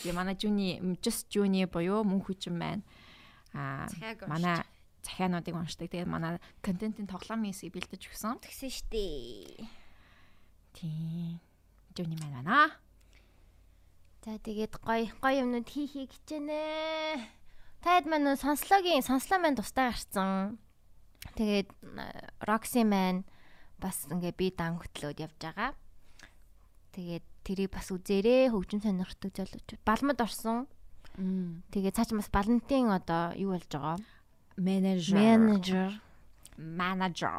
[0.02, 2.82] Тэгээ манай Жуни just Жуни боёо мөн хүчин байна.
[3.52, 3.88] Аа
[4.28, 4.62] манай
[5.02, 5.90] захиануудыг уншдаг.
[5.90, 8.38] Тэгээд манай контентын тоглоомын хэсгийг бэлдэж өгсөн.
[8.42, 9.66] Тэгсэн штэ.
[10.74, 11.40] Тийм.
[11.94, 12.76] Жуни маань байна.
[14.24, 16.62] За тэгээд гоё гоё юмнууд хийхийг хичээнэ.
[17.82, 20.58] Таад маань сонслогийн сонслоо маань тустай гарцсан.
[21.38, 21.70] Тэгээд
[22.44, 23.22] Roxy маань
[23.78, 25.70] бас ингээ би дан хөтлөөд явж байгаа.
[26.92, 29.82] Тэгээд тэрийг бас үзээрэй хөгжим сонирхдаг залуучууд.
[29.86, 30.66] Балмад орсон.
[31.70, 33.96] Тэгээд цаач бас балантин одоо юу болж байгаа?
[34.58, 35.14] Менежер.
[35.14, 36.00] Менежер.
[36.58, 37.30] Менежер.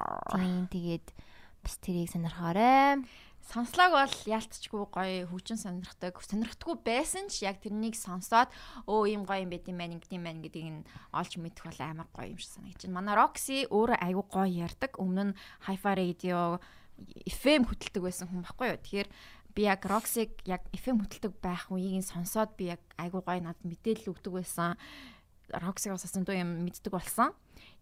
[0.72, 1.08] Тэгээд
[1.60, 3.04] бас тэрийг сонирхоорой.
[3.50, 6.22] Сонслог бол яалтчгүй гоё хөгжин сонирхдаг.
[6.24, 8.48] Сонирхдаггүй байсан ч яг тэрнийг сонсоод
[8.88, 11.82] өө ийм гоё юм байт юм байна, ингэдэм юм байна гэдгийг нь олж мэдэх бол
[11.82, 12.98] амар гоё юм шиг санагдаж байна.
[13.02, 14.92] Манай Roxy өөрөө аягүй гоё ярьдаг.
[15.02, 16.62] Өмнө нь Hi-Fi Radio
[17.26, 18.80] FM хөтэлдэг байсан хүн байхгүй юу?
[18.86, 19.10] Тэгэхээр
[19.58, 23.66] би яг Roxy-г яг FM хөтэлдэг байх үеийг нь сонсоод би яг аягүй гоё надад
[23.66, 24.78] мэдээлэл өгдөг байсан.
[25.54, 27.34] Roxy-гаас асан дуу юм мэддэг болсон.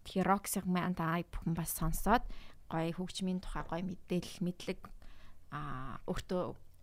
[0.04, 0.28] Тэгэхээр
[0.68, 2.24] маань та бүхэн бас сонсоод
[2.68, 4.80] гоё хөгжмийн тухай гоё мэдээлэл мэдлэг
[5.52, 6.42] а өөртөө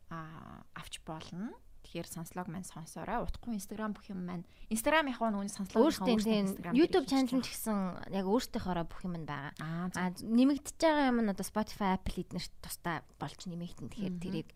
[0.09, 1.53] авч болно.
[1.85, 3.21] Тэгэхээр сонслог маань сонсоорой.
[3.21, 8.09] Утгагүй Instagram бүх юм маань Instagram яг нь сонслог Өөртөө тийм YouTube channel ч гэсэн
[8.09, 9.53] яг өөртөөхөөрөө бүх юм байгаа.
[9.93, 13.93] аа нэмэгдэж байгаа юм нь одоо Spotify, Apple эднэрт тустай болж нэмэгдэн.
[13.93, 14.49] Тэгэхээр тэрийг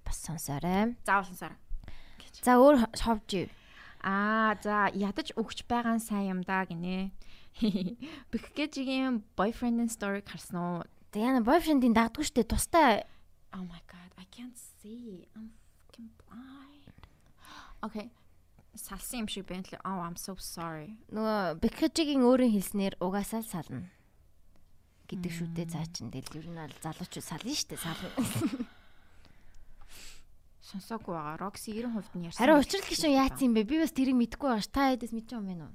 [0.00, 0.96] бас сонсоорой.
[1.04, 1.60] заавал сонсоорой.
[2.40, 3.52] За өөр ховж ив.
[4.00, 7.12] Аа за ядаж өгч байгаа нь сайн юм да гинэ.
[8.32, 10.82] Бэхгэжигийн boyfriend story харсан уу?
[11.12, 13.04] За яна бойфрендийн дагдгүй штэ тустай
[13.52, 15.26] Oh my god, I can't see.
[15.34, 17.02] I'm fucking blind.
[17.82, 18.06] Okay.
[18.78, 19.82] Салсан юм шиг байна л.
[19.82, 20.94] Oh, I'm so sorry.
[21.10, 23.90] нөгөө Бекхэжигийн өөрийн хэлснээр угаасаа л сална
[25.10, 28.14] гэдэг шүтээ цаа чин тэгэл ер нь бол залуучууд сална штэ сална.
[30.70, 31.36] Сонсоогүй байгаа.
[31.42, 32.40] Roxy 90% нь ярьсан.
[32.40, 33.62] Харин байх учрал шиг гişүн яатсан юм бэ?
[33.66, 34.70] Би бас тэрийг мэдэхгүй байгаа ш.
[34.70, 35.72] Та хэдээс мэдэж байгаа юм бэ нөө?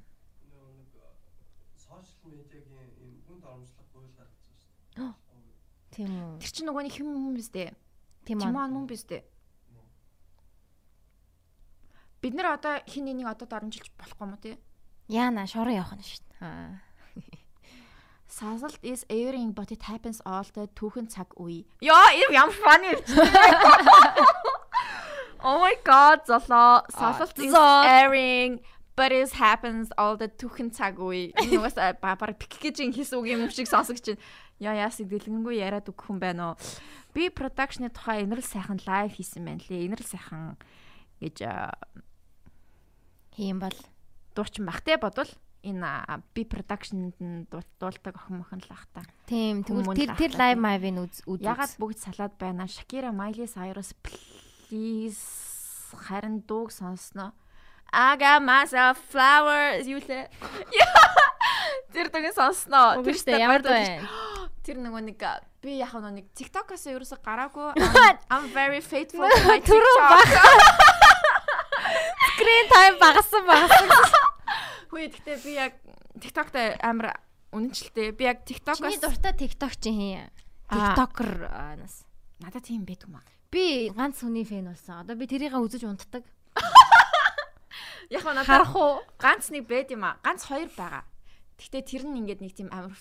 [1.75, 4.55] сошиал медиагийн юм үнд оромжлох хууль гаргасан
[4.95, 5.13] дээ.
[5.91, 6.39] Тийм үү.
[6.39, 7.71] Тэр чинь нөгөө нэг хэм юм биз дээ.
[8.25, 8.67] Тийм аа.
[8.67, 9.23] мөн биз дээ.
[12.21, 14.57] Бид нэр одоо хин нэнийг одоо дарамжилж болохгүй юм уу те?
[15.07, 16.41] Яана шороо явах нь шүү дээ.
[16.41, 16.81] Аа.
[18.35, 21.63] Sasalt is airing but it happens all the түүхэн цаг үе.
[21.79, 22.91] Яа, ийм ямар funny.
[25.45, 26.81] Oh my god, золоо.
[26.89, 28.59] Sasalt is airing
[28.97, 31.29] but it happens all the түүхэн цаг үе.
[31.53, 34.21] Нугас бабар пикгэж хэлсэн үг юм шиг сонсогч чинь.
[34.57, 36.59] Яа яасыг дэлгэнгүй яриад өгөх хүн байна уу?
[37.13, 39.85] Би production-ы тухай инэрл сайхан лайв хийсэн байна лээ.
[39.85, 40.57] Инэрл сайхан
[41.21, 41.37] гэж
[43.37, 43.77] хийм бол
[44.33, 45.29] дуучин бах те бодвол
[45.61, 49.03] энэ би production-д дуулдаг охин мохин л ах та.
[49.27, 51.43] Тийм тэгвэл тэр тэр mave-ыг үз үз.
[51.43, 52.63] Ягаад бүгд салаад байна?
[52.65, 53.91] Shakira, Miley Cyrus
[54.75, 57.31] please харин дууг сонсноо.
[57.93, 60.27] I got myself flowers юу лээ.
[61.95, 62.99] Тэр дууг сонсноо.
[62.99, 64.03] Тэр штэ ямар байна?
[64.67, 65.23] Тэр нөгөө нэг
[65.63, 67.71] би яг нэг TikTok-аас ерөөсө гараагүй.
[68.33, 70.27] I'm very faithful to my TikTok.
[72.35, 73.87] Screen time багассан багассан.
[74.91, 75.79] Хөөе гэхдээ би яг
[76.19, 77.15] TikTok-т амар
[77.55, 78.11] үнэнчилтэй.
[78.11, 80.27] Би яг TikTok-аас Чиний дуртай TikTok чи хин?
[80.67, 81.47] TikToker
[81.79, 82.03] нас.
[82.43, 83.34] Надад тийм байдаг юм аа.
[83.55, 84.99] Би ганц хүний фэн болсон.
[84.99, 86.27] Одоо би тэрийг үзэж унтдаг.
[88.11, 88.99] Яг надад харах уу?
[89.15, 90.19] Ганц нэг байд юм аа.
[90.19, 91.07] Ганц хоёр байгаа.
[91.55, 92.99] Гэхдээ тэр нь ингээд нэг тийм амар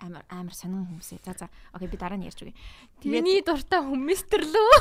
[0.00, 1.20] амар амар сонин хүмүүсээ.
[1.20, 1.52] За за.
[1.76, 2.56] Окей би дараа нь ярьж өгье.
[3.04, 4.80] Миний дуртай хүн мистер лүү.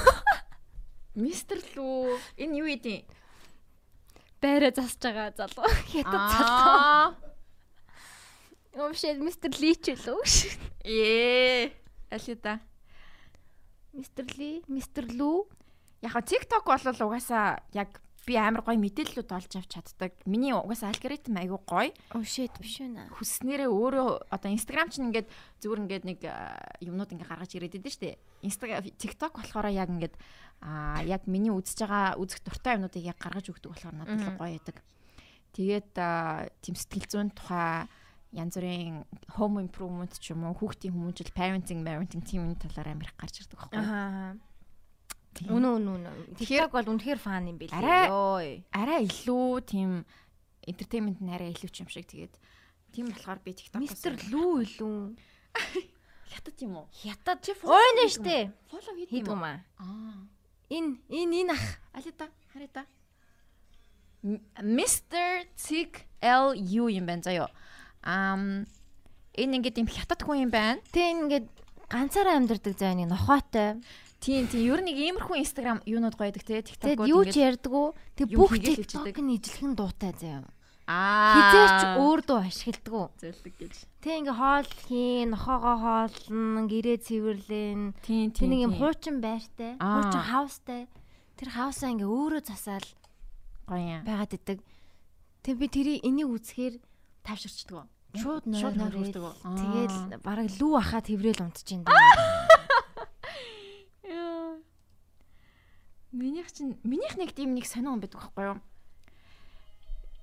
[1.20, 2.16] Мистер лүү.
[2.40, 3.04] Энэ юу идэв?
[4.40, 5.68] Байраа засж байгаа залуу.
[5.92, 7.20] Хятад залуу.
[8.80, 10.24] Вообще мистер Ли ч лөө.
[10.88, 11.76] Ээ.
[12.16, 12.64] Алида.
[13.96, 15.48] Мистер Ли, мистер Лүү.
[16.04, 20.12] Яг TikTok бол угаасаа яг би амар гоё мэдээллүүд олж авч чаддаг.
[20.28, 21.94] Миний угаасаа алгоритм айгүй гоё.
[22.12, 23.08] Oh shit биш үү?
[23.16, 25.32] Хүснээрээ өөрөө одоо Instagram чинь ингээд
[25.64, 26.20] зүгээр ингээд нэг
[26.84, 28.20] юмнууд ингээд гаргаж ирээд идэв штэ.
[28.44, 30.16] Instagram TikTok болохоор яг ингээд
[30.60, 34.58] аа яг миний үзэж байгаа үзэх дуртай юмнуудыг яг гаргаж өгдөг болохоор надад л гоё
[34.58, 34.78] яадаг.
[35.56, 35.96] Тэгээд
[36.66, 37.88] тийм сэтгэл зүйн тухай
[38.36, 39.08] янз бүрийн
[39.40, 43.60] home improvement ч юм уу хүүхдийн хүмүүжил parenting parenting тийм талаар амар их гарч ирдэг
[43.60, 43.80] байхгүй.
[43.80, 44.36] Аа.
[45.48, 46.16] Үнэн үнэн үнэн.
[46.40, 48.12] TikTok бол үнэхээр фан юм билээ.
[48.12, 48.64] Йой.
[48.72, 50.04] Арай илүү тийм
[50.64, 52.36] entertainment нь арай илүү ч юм шиг тэгээд
[52.92, 55.00] тийм болохоор би TikTok-ос Мистер Лүү илүү.
[56.36, 56.88] Хятад юм уу?
[56.92, 58.52] Хятад чи фоллоу штэ.
[58.72, 59.64] Фоллоу хийдэг юм аа.
[59.80, 60.28] Аа.
[60.72, 61.68] Энэ энэ энэ ах.
[61.92, 62.84] Алита харъя та.
[64.64, 65.46] Mr.
[65.56, 67.52] Tig LU юм байна заяо.
[68.06, 68.70] Ам
[69.36, 70.80] энэ ингээд юм хятад хүн юм байна.
[70.94, 71.50] Тэ ингээд
[71.90, 73.82] ганцаараа амьдардаг заа нэг нохоотой.
[74.22, 77.04] Тийм тийм ер нь нэг иймэрхүү Instagram юунууд гоёдаг те TikTok-ууд.
[77.04, 77.88] Тэгээд юу ч ярьдаггүй.
[78.16, 80.46] Тэг бүх TikTok нь ижлэх нь дуутай заа.
[80.86, 81.34] Аа.
[81.34, 83.10] Хизээч өөр дуу ашигладаг.
[83.18, 83.74] Зөлдөг гэж.
[84.06, 87.98] Тэг ингээ хоол хийн, нохоогоо хоолно, гэрээ цэвэрлэн.
[88.06, 88.50] Тийм тийм.
[88.54, 90.86] Нэг юм хуучин байртай, хуучин хаустай.
[91.42, 92.86] Тэр хаусаа ингээ өөрөө засаал
[93.66, 94.62] гоё байгаад идэг.
[95.42, 96.78] Тэг би тэрийг энийг үзэхээр
[97.26, 97.90] тавширчдаг.
[98.16, 99.24] Шууд шууд нөрөлдөг.
[99.44, 101.94] Тэгэл бараг лүү ахаа тэврээл унтж даа.
[106.16, 108.60] Минийх чинь минийх нэг тийм нэг сонио юм байдаг байхгүй юу?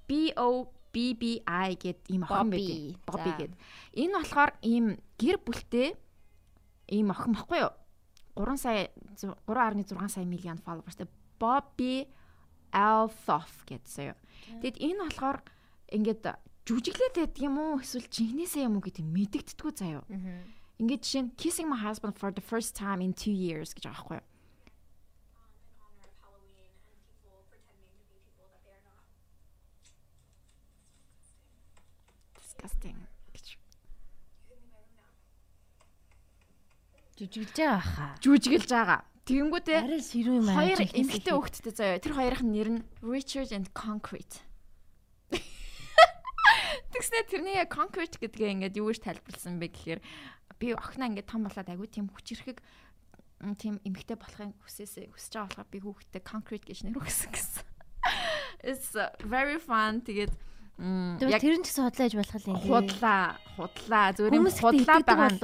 [0.08, 2.96] B O B B I гэд ийм охин байдаг.
[3.04, 3.52] Bobby гэд.
[4.00, 5.92] Энэ болохоор ийм гэр бүлтэй
[6.88, 7.72] ийм охин баггүй юу?
[8.36, 8.88] 3 сая
[9.20, 12.08] 3.6 сая миллион followersтэй Bobby
[12.72, 14.18] Alfoff гэдсэн юу.
[14.64, 15.44] Тэгэд энэ болохоор
[15.92, 16.24] ингээд
[16.66, 20.04] жүжиглээд байдаг юм уу эсвэл жинхнээсээ юм уу гэдэг мэдэгддэггүй заяа.
[20.78, 23.98] Ингээд жишээ нь kissing my husband for the first time in 2 years гэж байгаа
[23.98, 24.26] байхгүй юу?
[32.62, 32.96] disgusting.
[37.12, 38.12] Жүжиглж байгаа хаа.
[38.24, 39.00] Жүжиглж байгаа.
[39.28, 40.56] Тэгэнгүүтээ арай сэрүү юм аа.
[40.58, 42.02] Хоёр эмэгтэй хүүхэдтэй заяа.
[42.02, 44.42] Тэр хоёрын нэр нь Richard and Concrete.
[46.92, 50.00] Тэгснэ тэрний concrete гэдгээ ингээд юу гэж тайлбарласан бэ гэхээр
[50.60, 52.60] би охиноо ингээд том болоод агүй тийм хүчрэхэг
[53.58, 57.64] тийм эмэгтэй болохын хүсээсээ хүсэж байгаа болохоор би хүүхдээ concrete гэж нэр өгсөн гэсэн.
[58.62, 58.94] It's
[59.26, 60.04] very fun.
[60.06, 60.30] Тэгээд
[61.26, 62.58] яг тэр нь ч гэсэн худлааж болох юм.
[62.62, 63.24] Худлаа,
[63.58, 64.06] худлаа.
[64.14, 65.40] Зүгээр юм худлаа байгаа нь.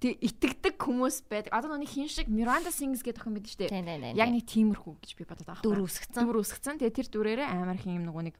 [0.00, 1.52] Тэг итгэдэг хүмүүс байдаг.
[1.52, 4.16] Одоо нүг хин шиг Miranda Sings гэдэг охин байдаг шүү дээ.
[4.16, 5.60] Яг нэг тиймэрхүү гэж би бодоод байгаа.
[5.60, 6.24] Дүр үсгцэн.
[6.24, 6.80] Дүр үсгцэн.
[6.80, 8.36] Тэгээ тэр дүрээрээ амар их юм нөгөө нэг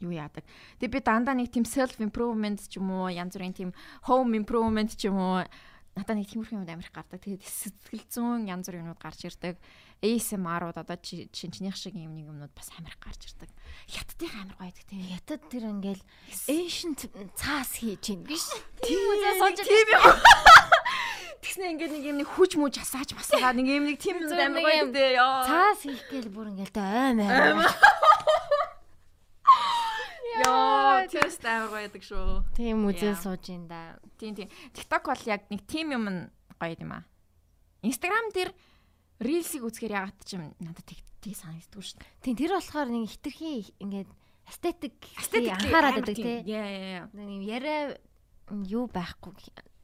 [0.00, 0.44] юу яадаг.
[0.80, 3.70] Тэгээ би дандаа нэг тийм self improvement ч юм уу, янз бүрийн тийм
[4.08, 5.44] home improvement ч юм уу
[5.96, 7.24] надаа нэг тиймэрхүү юм амар их гардаг.
[7.24, 9.56] Тэгээд сэтгэл зүүн янз бүрийн юмнууд гарч ирдэг.
[10.04, 13.48] ASMR-ууд одоо шинжнийх шиг юм нэг юмнууд бас амар гарч ирдэг.
[13.88, 15.08] Хятадын амар гоё гэдэг тийм.
[15.08, 16.04] Хятад тэр ингээл
[16.52, 17.00] ancient
[17.32, 18.44] цаас хийж ийн гэж.
[18.84, 20.04] Тийм үзээ сонж тийм юм.
[21.40, 24.68] Тэгснэ ингээд нэг юм нэг хүч мүж асааж масаагаа нэг юм нэг тийм зүйл амар
[24.68, 25.16] гоё гэдэг.
[25.16, 27.24] Цаас хийх гээл бүр ингээл тэ аймаа.
[27.24, 27.72] Аймаа.
[30.44, 32.28] Яа, тест амар гоё гэдэг шүү.
[32.56, 33.96] Тийм үзэл сууж ин да.
[34.20, 34.48] Тийм тийм.
[34.76, 36.04] TikTok бол яг нэг тийм юм
[36.60, 37.04] гоё юм аа.
[37.82, 38.50] Instagram дээр
[39.22, 42.20] Reels-ийг үзэхээр ягаад ч юм надад тэг тэг санагддаг шүү дээ.
[42.20, 44.10] Тийм тэр болохоор нэг хитрхи ингээд
[44.50, 46.44] эстетик анхаарал байдаг тий.
[46.44, 47.08] Яа яа.
[47.16, 47.96] Нэг яриа
[48.52, 49.32] юу байхгүй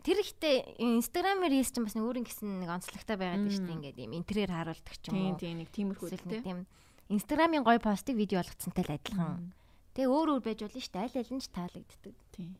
[0.03, 3.76] Тэр ихтэй инстаграмаар хийс чинь бас нэг өөрийн гэсэн нэг онцлогтой байгаад байна шүү дээ.
[3.78, 5.38] Ингээд юм интерьер харуулдаг ч юм Тийм уу.
[5.38, 6.59] тийм нэг тиймэрхүү нэг тийм
[7.07, 9.55] инстаграмын гоё постыг видео болгоцсонтай л адилхан.
[9.93, 11.05] Тэгээ өөр өөр байж болно шүү дээ.
[11.05, 12.16] Аль аль нь ч таалагддаг.
[12.32, 12.51] Тий.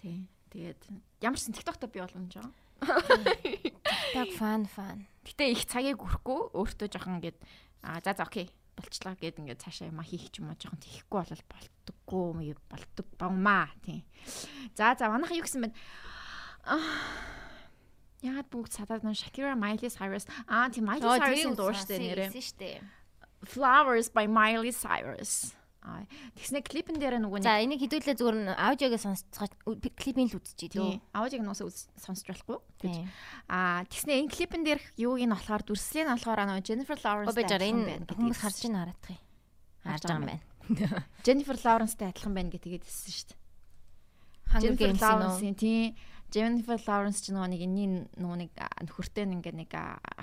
[0.00, 0.18] Тий.
[0.52, 0.80] Тэгээд
[1.24, 2.48] ямар ч сан TikTok-то би болгоно жоо.
[2.80, 5.08] Так фан фан.
[5.24, 7.38] Гэтэ их цагийг өрөхгүй өөртөө жоохон ингээд
[7.84, 8.48] аа за за окей
[8.78, 13.06] болчлаа гэд ингээд цаашаа юма хийх ч юм уу жоохон тийхгүй бол болтгогүй юм болтог
[13.18, 14.04] багмаа тий.
[14.78, 15.74] За за манайха юу гэсэн бэ?
[16.64, 16.80] Аа
[18.18, 22.30] Яагаад бүгд садаад нэ Shakira Miley Cyrus аа тийм Miley Cyrus-ийн дуу штэ нэрээ.
[23.46, 25.54] Flowers by Miley Cyrus.
[25.88, 26.04] Аа
[26.36, 29.48] тэгснэ клипэн дээр нөгөө нэг За энийг хідүүлээ зүгээр нь аудиогоо сонсцгоо
[29.96, 31.00] клипийн л үзчихье тий дөө.
[31.16, 32.60] аудиог нуусаа үз- сонсч болохгүй.
[32.84, 33.08] Тийм.
[33.48, 37.32] Аа тэгснэ энэ клипэн дээр юуг нь болохоор дүрслэлийн нь болохоор нөгөө Jennifer Lawrence
[37.72, 39.20] энэ хүмүүс харж ийн хараадах юм.
[39.88, 40.44] Харж байгаа юм байна.
[41.24, 43.40] Jennifer Lawrence-тай адилхан байна тэгээд хэлсэн шүү дээ.
[44.60, 45.08] Jennifer?
[45.08, 45.80] Lawrence-ийн тий
[46.28, 47.88] Jennifer Lawrence ч нөгөө нэг энэний
[48.20, 48.52] нөгөө нэг
[48.84, 49.72] нөхөртэй нэг ингээ нэг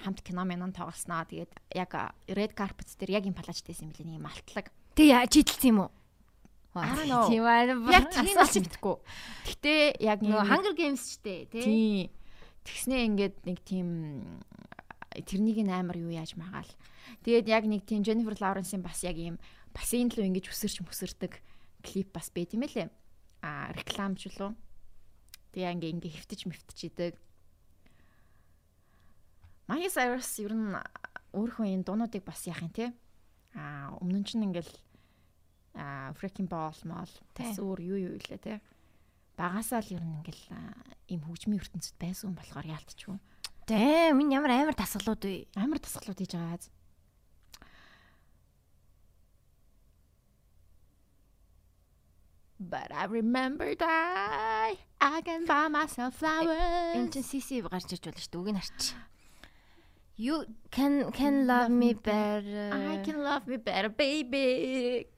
[0.06, 4.18] хамт кино мэнэн тоглосноо тэгээд яг red carpet дээр яг юм палаачдайсэн юм билээ нэг
[4.22, 4.70] юм алтлаг.
[4.96, 5.92] Тэг яа чидэлсэн юм уу?
[6.76, 7.28] Аа.
[7.28, 7.68] Тийм аа.
[7.92, 8.96] Яг тийм л мэдгүй.
[9.48, 9.74] Гэтэ
[10.04, 11.64] яг нөгөө Hunger Games ч дээ, тий.
[11.64, 11.96] тий
[12.66, 13.90] тэгснэ ингээд нэг тийм
[15.24, 16.68] тэрнийг нь амар юу яаж магаал.
[17.24, 19.40] Тэгээд яг нэг тийм Jennifer Lawrence-ийн бас яг юм
[19.72, 21.40] бассейн руу ингэж өсөрч мөсөрдөг
[21.86, 22.92] клип бас байт юм элэ.
[23.40, 24.52] А рекламч лөө.
[25.54, 27.14] Тэгээ ингээ ингээ хөвтөж мэвтэж идэг.
[29.70, 30.76] Miley Cyrus ер нь
[31.32, 32.92] өөрийнхөө энэ дуунуудыг бас яах юм те.
[33.56, 34.74] А өмнө нь ч ингээл
[35.76, 37.52] а freaking ball бас Тий.
[37.60, 38.62] өөр юу юу илээ те.
[39.38, 40.44] Багасаа л ер нь ингээл
[41.12, 43.18] им хөгжмийн ертөнцид байсан хүн болохоор яалтчгүй.
[43.68, 45.52] Дэм энэ ямар амар тасгалууд вэ?
[45.60, 46.56] Амар тасгалууд хийж байгаа.
[46.56, 46.72] аз.
[52.60, 56.96] But I remember that I can buy myself flowers.
[56.96, 58.40] Энд чинь CC гарч иж болно шүү дээ.
[58.40, 58.84] Үгийг нь харч.
[60.16, 60.36] You
[60.72, 62.72] can can love me better.
[62.72, 65.12] I can love me better baby.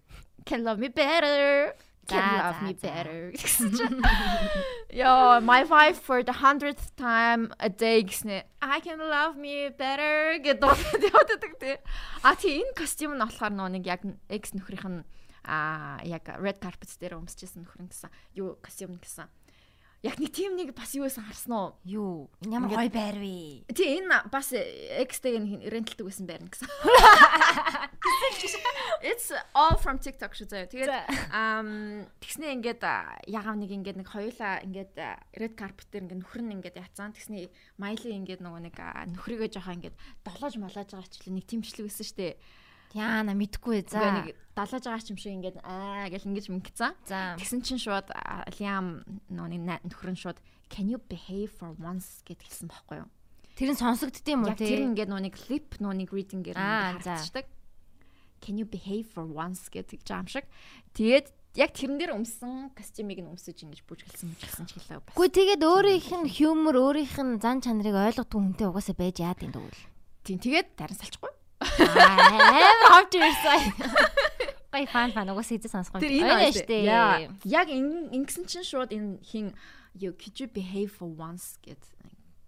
[0.47, 1.75] Can love me better.
[2.07, 3.33] Can love me better.
[4.89, 8.43] Yo, my wife for the hundredth time a day гэснэ.
[8.61, 10.71] I can love me better гэдэг
[11.11, 11.75] явдаг тий.
[12.23, 15.03] А тий энэ костюм нь болохоор нөө нэг яг экс нөхрийнх нь
[15.43, 18.11] а яг red carpet дээр өмсчихсэн нөхөр нь гэсэн.
[18.39, 19.27] Юу костюм нь гэсэн.
[20.08, 21.76] Яг нэг тийм нэг бас юу байсан харсан уу?
[21.84, 22.32] Юу?
[22.47, 23.68] Ямар гоё байр вэ?
[23.76, 26.72] Тий энэ бас экстэйг нь рентэлдэг байсан байрна гэсэн.
[29.03, 30.72] It's all from TikTok шүү заяа.
[30.72, 32.84] Тэгээд ам тэгснээ ингээд
[33.28, 34.95] ягаав нэг ингээд нэг хоёулаа ингээд
[35.36, 37.12] red carpet дээр ингээд нөхөр нь ингээд яцсан.
[37.12, 38.80] Тэгснээ Майли ингээд нөгөө нэг
[39.12, 42.34] нөхрийгөө жоохон ингээд долоож молоож байгаа ч нэг тэмчлэг байсан шүү дээ.
[42.95, 43.88] Яана мэдгүй.
[43.89, 46.47] За нэг далааж байгаа ч юм шиг ингээд аа гэл ингэж.
[47.07, 47.35] За.
[47.35, 48.07] Тэгсэн чинь шууд
[48.59, 53.09] Лиам на- нөхөр нь шууд can you behave for once гэд хэлсэн байхгүй юу?
[53.57, 57.45] Тэр нь сонсогдд юм уу Яг тэр ингээд нэг clip нэг reading-ээр харагддаг.
[58.39, 60.45] Can you behave for once гэдэг юм шиг.
[60.93, 65.01] Тэгээд яг тэрэн дээр өмсөн костюмыг нь өмсөж ингэж бүжгэлсэн мөжгэлсэн ч хэлээ.
[65.17, 69.57] Гү тэгээд өөрийнх нь humor, өөрийнх нь зан чанарыг ойлгодог хүнтэй угаасаа байж яад юм
[69.57, 69.73] дгүй.
[70.21, 71.33] Тийм тэгээд тарин салчихгүй.
[71.62, 73.62] Амар хавж ирсэн.
[74.72, 76.01] Гай фан фан угаасаа эзэн сонсгоо.
[76.01, 76.78] Тэр энэ Ойно штэ.
[77.45, 79.55] Яг ин- ингэсэн чинь шууд энэ хин
[79.97, 81.82] you could you behave for once гэд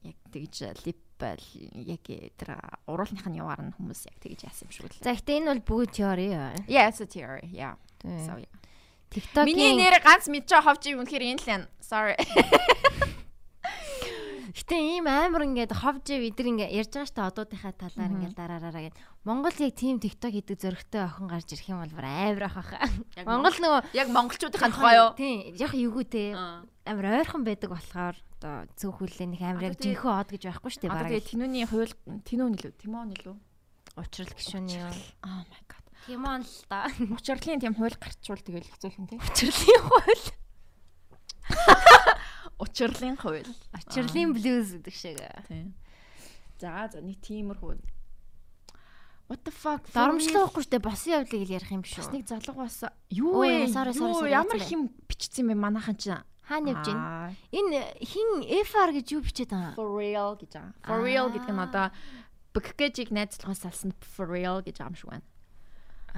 [0.06, 2.50] яг тэгж лип яг тэр
[2.88, 5.04] уруулных нь яваар нь хүмүүс яг тэгж яасан юм шиг л.
[5.04, 6.30] За гэтээ энэ бол бүгд теори.
[6.70, 7.50] Yeah, it's a theory.
[7.52, 7.76] Yeah.
[8.04, 8.48] So yeah.
[9.10, 11.64] Миний TikTok-ийн нэр ганц мэдчихэ ховч юм үнэхээр энэ л юм.
[11.82, 12.14] Sorry.
[14.54, 18.84] гэтээ ийм амар ингээд ховж бид нар ингээд ярьж байгаа штэ одуудынхаа талаар ингээд дараараа
[18.90, 18.98] гэд.
[19.26, 22.72] Монгол яг тийм TikTok хийдэг зөрөгтэй охин гарч ирэх юм бол амар ах.
[23.16, 25.10] Яг Монгол нөгөө яг монголчуудынхаа тухай юу?
[25.14, 26.34] Тийм, яг юу те
[26.86, 30.88] амар ойрхон байдаг болохоор одоо зөв хүлээ нэг амар яг жинхэнэ од гэж байхгүй штэ
[30.90, 31.12] бараг.
[31.12, 31.94] тэгээ тинүүний хууль
[32.24, 33.36] тинүү нэлүү, тимоо нэлүү.
[34.00, 34.94] Учрал гişүний юу.
[35.28, 35.84] Oh my god.
[36.08, 36.88] Тимон л та.
[36.98, 39.20] Учрлын тийм хууль гарчвал тэгэл хэцүүлхэн тий.
[39.20, 40.26] Учрлын хууль.
[42.60, 43.48] Учрлын хууль.
[43.74, 45.18] Учрлын блюз гэдэг шиг.
[45.48, 45.72] Тий.
[46.60, 47.80] За за нэг тиймэрхүү.
[49.30, 49.86] What the fuck?
[49.94, 52.18] Доромжлоохгүй штэ босын явдлыг л ярих юм биш Бас үү?
[52.18, 52.82] нэг залуу бас
[53.14, 53.70] юу вэ?
[53.94, 56.18] Юу, Ямар хим бичсэн бэ манайхан чи?
[56.50, 56.98] Хаана явж гин?
[56.98, 59.78] Аа, Энэ хин FR гэж юу бичээд байгаа?
[59.78, 60.74] For real гэж байгаа.
[60.82, 61.94] For real гэдэг нь одоо
[62.58, 65.22] бэккэжийг найзлахаас салсан for real гэж шиг байна.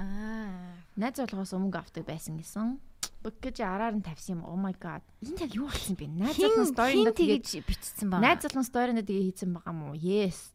[0.00, 0.72] Аа.
[0.96, 2.80] Найз залгоос өмнө авдаг байсан гэсэн.
[3.22, 4.42] Бэккэж араар нь тавьсан юм.
[4.42, 5.02] Oh my god.
[5.22, 6.10] Энэ яг юу болсон бэ?
[6.10, 8.22] Найз Хин сторинда тэгэж бичсэн байгаа.
[8.26, 9.94] найз залгын сторинда тэгээ хийсэн байгаа мó.
[9.94, 10.50] Yes.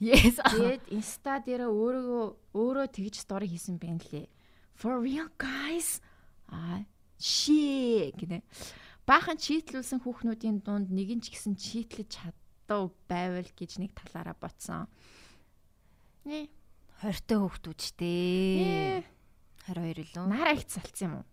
[0.00, 0.40] Yes.
[0.52, 2.26] Тэгээд инста дээр өөрөөгөө
[2.56, 4.26] өөрөө тэгж стори хийсэн байна лээ.
[4.74, 6.00] For real guys.
[6.48, 6.82] Аа
[7.20, 8.42] shit гэнэ.
[9.06, 14.88] баахан чийтлүүлсэн хүүхнүүдийн дунд нэг нь ч гэсэн чийтлэж чадав байвал гэж нэг талаараа ботсон.
[16.26, 16.48] Нэ
[17.02, 19.02] 20 та хүүхдүүд штэ.
[19.66, 20.26] 22 илүү.
[20.26, 21.26] Нараа их залцсан юм уу?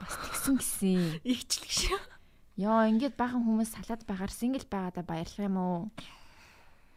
[0.00, 1.20] Бас тэгсэн гисэн.
[1.22, 2.00] Игчлэг шүү.
[2.60, 5.80] Йоо, ингээд баахан хүмүүс салаад байгаар сингл байгаадаа баярлах юм уу?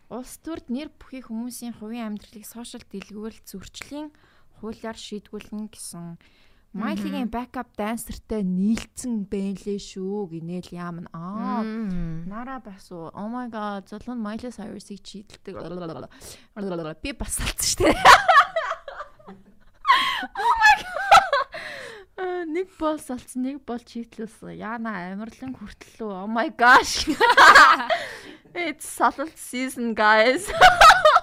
[0.07, 4.11] Улс төрд нэр бүхий хүмүүсийн хувийн амьдралыг сошиал дэлгүүрэл зөрчлийн
[4.59, 6.19] хуулиар шийдгүүлнэ гэсэн.
[6.73, 11.61] Майлигийн backup dancer-тэй нийлцэн бэлээ шүү гинээл яам аа
[12.25, 13.13] нараа бас уу.
[13.13, 15.53] Oh my god золон Miley Cyrus-ыг чийдэлдэг
[16.97, 17.93] би бас салцсан шүү дээ
[20.41, 21.02] oh my god
[22.53, 27.09] нэг бол салцсан нэг бол чийдлүүлсэн яана амарлан хүртэл oh my gosh
[28.67, 30.47] it's solid season guys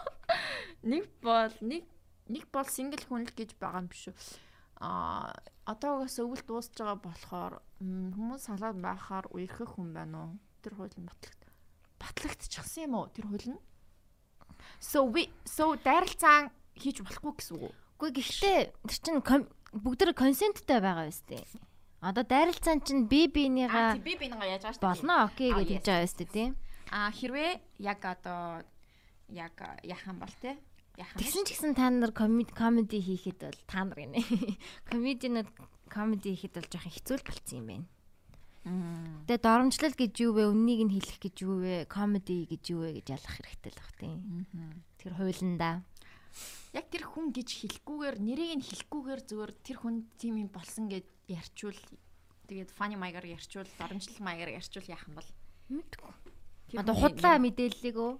[0.91, 1.87] нэг бол нэг
[2.26, 4.16] нэг бол single хүн л гэж байгаа юм биш үү
[4.81, 5.28] а
[5.68, 7.55] одоогоос өвөл дуусж байгаа болохоор
[7.85, 10.33] хүмүүс салаад байхаар үерхэх хүн байна уу?
[10.64, 11.41] Тэр хууль нь батлагд
[12.01, 13.12] батлагдчихсан юм уу?
[13.12, 13.61] Тэр хууль нь?
[14.81, 16.49] So we so дайралцаан
[16.81, 17.72] хийж болохгүй гэсэн үг үү?
[18.01, 19.20] Үгүй гэхдээ тэр чинь
[19.73, 21.45] бүгд консенттэй байгаа биз дээ.
[22.01, 24.91] Одоо дайралцаан чинь би бинийгаа би бинийгаа яаж байгаа шүү дээ.
[24.91, 26.53] Болно окей гэж хэлж байгаа биз дээ тийм.
[26.91, 28.66] А хэрвээ яг одоо
[29.31, 29.55] яг
[29.85, 30.59] яхан бол те
[31.01, 34.21] Тэгсэн ч гэсэн та нар комеди хийхэд бол та нар гинэ.
[34.91, 35.49] Комединууд
[35.89, 37.87] комеди хийхэд бол жоохон хэцүү болцсон юм байна.
[39.25, 40.45] Тэгээ доромжлол гэж юу вэ?
[40.53, 41.89] Үннийг нь хэлэх гэж юу вэ?
[41.89, 44.18] Комеди гэж юу вэ гэж ялах хэрэгтэй л бах тийм.
[45.01, 45.81] Тэр хуулиндаа.
[46.76, 51.07] Яг тэр хүн гэж хэлэхгүйгээр нэрийг нь хэлэхгүйгээр зөвөр тэр хүн тийм юм болсон гэж
[51.26, 51.81] ярьчвал
[52.47, 55.31] тэгээд funny маягаар ярьчвал доромжлол маягаар ярьчвал яах юм бол
[55.70, 56.12] мэдгүй.
[56.78, 58.12] Одоо худлаа мэдээллийг өө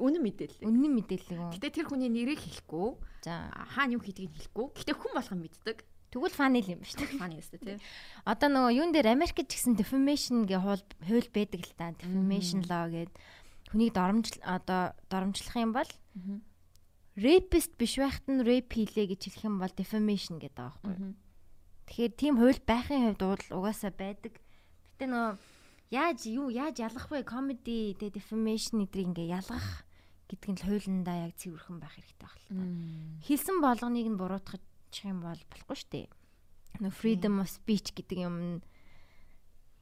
[0.00, 0.66] үнэн мэдээлэл.
[0.66, 1.50] Үнэн мэдээлэл үү?
[1.56, 2.88] Гэтэ тэр хүний нэрийг хэлэхгүй.
[3.22, 4.66] За хаана юу хийдгийг хэлэхгүй.
[4.74, 5.78] Гэтэ хүн болгон мэддэг.
[6.14, 7.18] Тэгвэл фаны л юм ба шүү дээ.
[7.18, 7.76] Фаны өстэй тий.
[8.30, 11.90] Одоо нөгөө юун дээр Америкт ч гэсэн defamation гэ хууль хууль байдаг л та.
[11.98, 13.10] Defamation law гэд
[13.74, 15.90] хүнийг доромжл одоо доромжлох юм бол
[17.14, 21.14] rapist биш байхад нь rape хийлээ гэж хэлэх юм бол defamation гэдэг байгаа байхгүй.
[21.86, 24.34] Тэгэхээр тийм хууль байхын хувьд угаасаа байдаг.
[24.98, 25.38] Гэтэ нөгөө
[25.94, 27.22] яаж юу яаж ялгах вэ?
[27.22, 29.86] Comedy тэгээ defamation эдрийг ингээ ялгах
[30.26, 32.56] гэдг нь хуулиндаа яг цэвэрхэн байх хэрэгтэй байх л та.
[33.28, 34.62] Хэлсэн болгоныг нь буруутгах
[35.04, 36.06] юм бол болохгүй шүү дээ.
[36.82, 38.64] Нөө freedom of speech гэдэг юм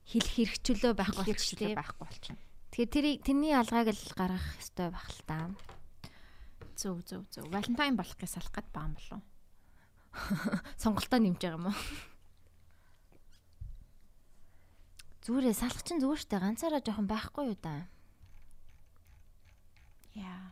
[0.05, 2.41] хэлэх хэрэгчлөө байхгүй болчихлоо байхгүй болчихно.
[2.72, 5.37] Тэгэхээр тэрийг тэрний алгааг л гаргах ёстой байх л та.
[6.83, 7.47] Зөв зөв зөв.
[7.47, 9.22] Валентайн болох гэж салах гээд байгаа юм болов?
[10.83, 11.78] Сонголтоо нэмж байгаа юм уу?
[15.22, 17.87] Зүрээ салах чинь зүгээр штэ ганцаараа жоохон байхгүй юу да.
[20.11, 20.51] Yeah.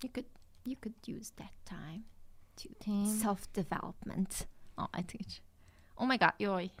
[0.00, 0.32] You could
[0.64, 2.08] you could use that time
[2.56, 2.72] to
[3.04, 4.48] self development.
[4.80, 5.44] Oh, I think.
[6.00, 6.72] Oh my god, ёй.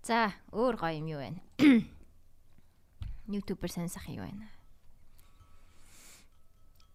[0.00, 1.30] За, өөр гоё юм юу вэ?
[3.28, 4.53] YouTuber сонсох юу вэ?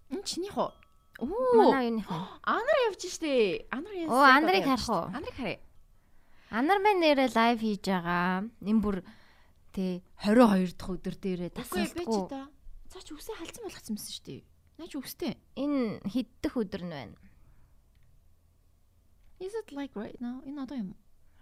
[0.10, 0.74] Энэ чиний хоо.
[1.20, 2.20] Манай юуных вэ?
[2.44, 3.68] Анар явж штэ.
[3.72, 4.14] Анар яасан.
[4.14, 5.06] Оо, Анарыг харах уу?
[5.14, 5.60] Анарыг харъя.
[6.50, 8.50] Анар мэн нэрээ лайв хийж байгаа.
[8.66, 8.98] Энэ бүр
[9.70, 12.26] Тэ 22 дахь өдөр дээрээ тасалдаггүй.
[12.90, 14.42] Цаа ч үсээ халдсан болгоцсон юмсан шүү дээ.
[14.82, 15.34] Наач үстэй.
[15.54, 17.18] Энэ хиддэх өдөр нь байна.
[19.38, 20.42] Is it like right now?
[20.42, 20.92] Энэ одоо юм.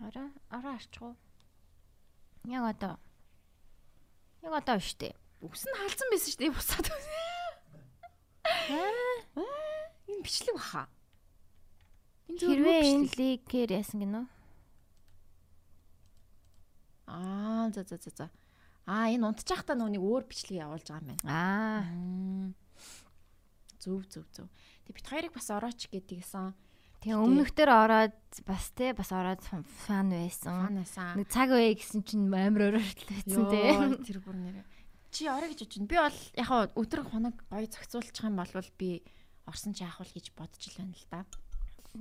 [0.03, 1.15] Араа араа арчгүй.
[2.51, 2.99] Яг одоо.
[4.43, 5.15] Яг одоо дээ.
[5.39, 6.51] Үс нь халдсан байсан дээ.
[6.51, 6.87] Бусаад.
[6.91, 7.46] Аа.
[10.07, 10.87] Энэ бичлэг баха.
[12.27, 14.25] Энэ хэрвээ энэ ликер яасан гинөө?
[17.07, 18.27] Аа за за за за.
[18.87, 21.31] Аа энэ унтчих та нүг өөр бичлэг явуулж байгаа юм байна.
[21.31, 21.83] Аа.
[23.79, 24.47] Зөв зөв зөв.
[24.87, 26.55] Тэг бит хоёрыг бас орооч гэдгийгсэн.
[27.03, 29.63] Тэгээ өмнөхдөр ороод бас те бас ороод фан
[30.11, 30.55] байсан.
[30.67, 31.13] Фан байсан.
[31.15, 33.61] Нэг цаг үе гэсэн чинь амар өрөөртөл байсан те.
[34.03, 34.65] Тэр бүр нэрээ.
[35.17, 35.81] Чи орё гэж бодчих.
[35.89, 39.01] Би бол яг хаа өдөр хоног гоё зохицуулчих юм бол би
[39.49, 41.25] орсон чи яах вэ гэж бодож л байна л да.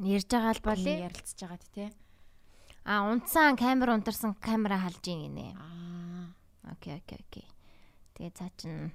[0.05, 1.89] Ярьж байгаа л бол ярилцж байгаа те.
[2.85, 5.57] А унтсан камер унтарсан камера халж ийн гинэ.
[5.57, 6.77] Аа.
[6.77, 7.49] Окей, окей, окей.
[8.21, 8.93] Тэгээ цаа чин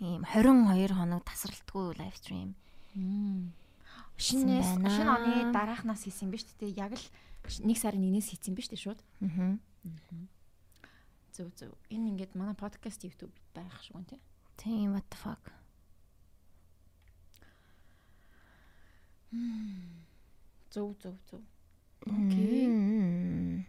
[0.00, 2.56] ийм 22 хоног тасралтгүй лайв стрим.
[4.16, 6.72] Шинээс шинэ оны дараахнаас хийсэн биз дээ.
[6.72, 7.04] Яг л
[7.68, 9.00] нэг сарын нэгнээс хийсэн биз дээ шууд.
[9.20, 9.60] Аа.
[11.36, 11.76] Зөв зөв.
[11.92, 14.20] Энэ ингээд манай подкаст YouTube байх шүү гэн тий.
[14.56, 15.52] Тийм what the fuck.
[20.72, 21.44] Зөв зөв зөв.
[22.08, 22.68] Окей.
[22.72, 23.66] Мм.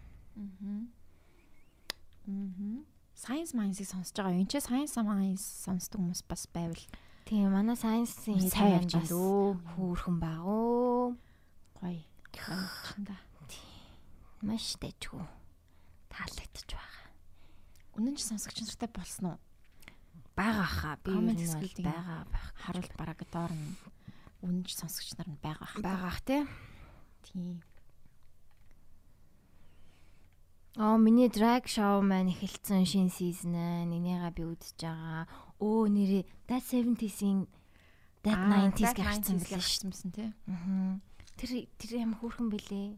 [2.23, 2.85] Мм.
[3.17, 4.39] Science Minds-ийг сонсож байгаа.
[4.39, 6.79] Энд чи Science Minds сонсдог хүмүүс бас байвал.
[7.27, 9.59] Тийм, манай Science-ийн сайн явж байна лөө.
[9.75, 11.17] Хөөрхөн баг уу.
[11.83, 11.99] Гоё.
[12.31, 13.17] Чанда.
[14.45, 15.25] Маш дэжгүй.
[16.13, 17.06] Таалагдчих байгаа.
[17.97, 19.39] Үнэн ч сонсогч нартай болсон уу?
[20.37, 22.47] Бага хаа хэсгүүд нэг байгаа байх.
[22.61, 23.73] Харуул бараг доор нь
[24.45, 25.81] үнэн ч сонсогч нар нь байгаа хаа.
[25.81, 26.45] Багаах тий.
[27.25, 27.65] Тийм.
[30.77, 33.81] Оо миний drag show маань эхэлсэн шинэ season аа.
[33.89, 35.25] Нэгнийгаа би үзэж байгаа.
[35.57, 37.49] Өө нэрээ That 70s-ийн
[38.21, 40.13] That 90s гарсан билээ шүү.
[40.13, 40.29] тий.
[40.45, 41.01] Аа.
[41.33, 42.93] Тэр тэр ямар хөөрхөн бэлээ.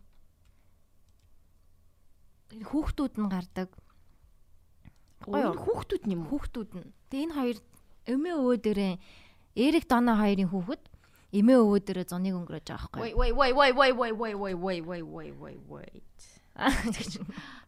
[2.51, 3.71] Тэр хүүхдүүд нь гардаг.
[5.25, 6.23] Гоё хүүхдүүд нь юм?
[6.31, 6.87] Хүүхдүүд нь.
[7.11, 7.57] Тэгээ энэ хоёр
[8.07, 8.93] эмээ өвөө дээрээ
[9.59, 10.83] Эрик Дона хоёрын хүүхэд
[11.35, 13.13] эмээ өвөө дээрээ зуныг өнгөрөөж байгаа байхгүй.
[13.13, 16.15] Wait wait wait wait wait wait wait wait wait wait wait wait.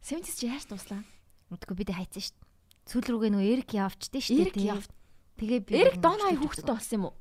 [0.01, 1.03] Сэмтис чи яаж дуслаа?
[1.51, 2.47] Үгүй бид хайцсан шүү дээ.
[2.87, 4.45] Сүүл рүүгээ нөгөө Эрик явчдээ шүү дээ.
[4.47, 4.91] Эрик явт.
[5.37, 7.15] Тэгээ би Эрик Донай хүүхэдтэй болсон юм уу?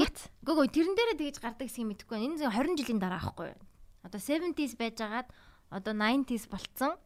[0.00, 0.18] Гэт.
[0.42, 2.16] Гөө тэрэн дээрээ тэгж гардаг гэсэн юм мэдэхгүй.
[2.16, 3.60] Энэ зөв 20 жилийн дараа аахгүй юу?
[4.02, 5.28] Одоо 70s байжгаад
[5.68, 6.96] одоо 90s болцсон.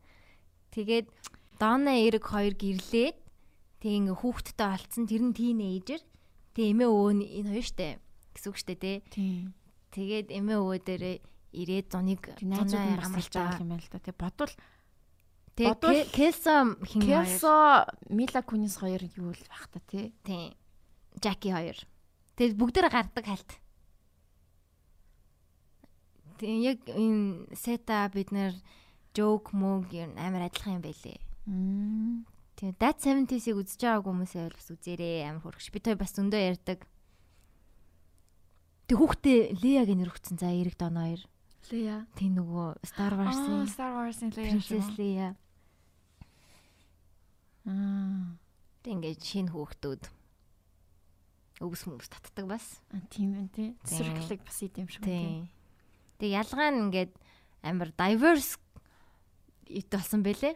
[0.71, 1.11] Тэгээд
[1.59, 3.17] Дона Эрик хоёр гэрлээд
[3.81, 5.05] тэг ингээ хүүхэдтэй олцсон.
[5.09, 6.03] Тэр нь тийнейжер.
[6.53, 7.89] Тэг эмээ өвөө нь энэ хоёр штэ
[8.37, 8.97] гэсэн үг штэ тий.
[9.93, 11.17] Тэгээд эмээ өвөө дээрээ
[11.57, 14.01] ирээд зуныг Найзууд амралж байгаа юм байл да.
[14.05, 14.53] Тэг бодвол
[15.57, 16.55] бодвол Ке- Келсо
[16.85, 17.25] хин хоёр.
[17.25, 17.53] Келсо
[18.13, 20.13] Мила Кунис хоёр юу л байх та тий.
[20.21, 20.53] Тийм.
[21.17, 21.79] Жаки хоёр.
[22.37, 23.51] Тэгээд бүгдээр гардаг хальт.
[26.37, 28.53] Тийм яг энэ сета бид нэр
[29.17, 31.17] жоок мөг нь амар адилхан юм байлээ.
[31.47, 35.69] Тийм That 70s-ийг үзэж байгаагүй хүмүүсээ бол бас үзээрэй амар хөргөш.
[35.71, 36.81] Би тэр бас зөндөө ярьдаг.
[38.91, 41.23] Тэг хүүхдээ Леяг нэр өгцөн за Эрик Дон хоёр.
[41.71, 42.07] Лея.
[42.17, 44.47] Тийм нөгөө Star Аа, Wars-ын Star Wars-ын Лея.
[44.57, 45.29] Princess Leia.
[47.67, 48.39] Аа.
[48.83, 50.03] Тэг ингээд шинэ хүүхдүүд
[51.67, 52.81] өвс мөс татдаг бас.
[52.95, 53.69] А, Тийм ээ тий.
[53.83, 55.49] Цэцэрлэг бас идэм шиг байна, Тийм.
[56.23, 57.13] Тэг ялгаа нь ингээд
[57.67, 58.57] амар diverse
[59.67, 60.55] ит болсон бэлээ.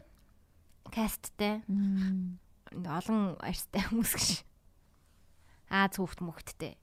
[0.89, 2.39] Касттай Мм.
[2.87, 4.31] олон арьстай хүмүүс гэж.
[5.71, 6.75] Аз хүүхд мөхттэй.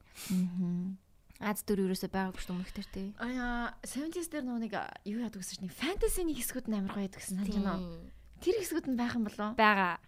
[1.38, 3.08] Аз дүр ерөөсөй байгаагүй шүү мөхтөр тий.
[3.22, 4.74] Аа, 70s дээр нөгөө нэг
[5.06, 8.10] юу яадаг гэсэн чинь фэнтезиний хэсгүүд нь амар гоё яадаг гэсэн санаж байна уу?
[8.42, 9.54] Тэр хэсгүүд нь байх юм болоо?
[9.54, 10.02] Бага.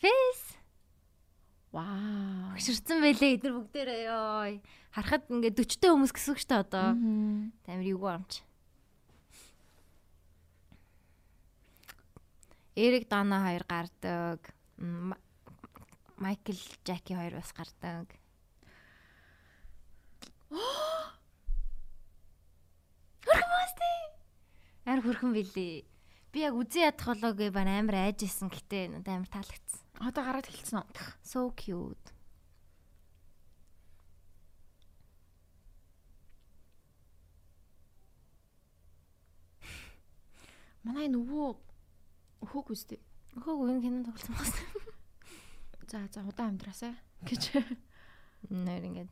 [0.00, 0.42] Фэс
[1.74, 2.54] Вау.
[2.56, 4.56] хөшөрцөн байлээ эдгээр бүгдээрээ ёо.
[4.94, 6.88] Харахад ингээд 40 та хүмүүс гэсэн үг шүү дээ одоо.
[7.66, 8.40] Тамир юу амч.
[12.76, 14.50] Эрик Дана хоёр гардаг.
[16.18, 18.08] Майкл Жаки хоёр бас гардаг.
[23.22, 23.90] Басты.
[24.86, 25.86] Ар хөрхөн билий.
[26.34, 29.80] Би яг үзэн ядах болоогүй байна амар айжсэн гэтээ надад амар таалагдсан.
[30.02, 30.90] Одоо гараад эхэлсэн үү?
[31.22, 32.10] So cute.
[40.82, 41.73] Манай нөгөө
[42.44, 43.00] өхөөг үстэй.
[43.34, 44.52] Өхөөг энэ кино тоглосон бас.
[45.88, 47.42] За за удаан амьдраасаа гэж.
[48.52, 49.10] Нэр ингээд.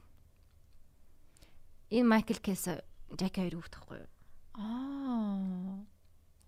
[1.92, 2.68] Энэ Майкл Кэс
[3.16, 4.10] Жаки хоёр хүүхэд тахгүй юу?
[4.56, 5.84] Аа.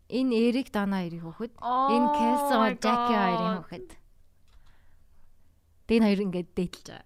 [0.08, 1.52] Энэ Эрик Дана хоёрын хүүхэд.
[1.60, 2.42] Oh Энэ Кэс
[2.80, 3.88] Жаки хоёрын хүүхэд.
[5.88, 7.04] Дэн хоёр ингээд дээдлж байгаа.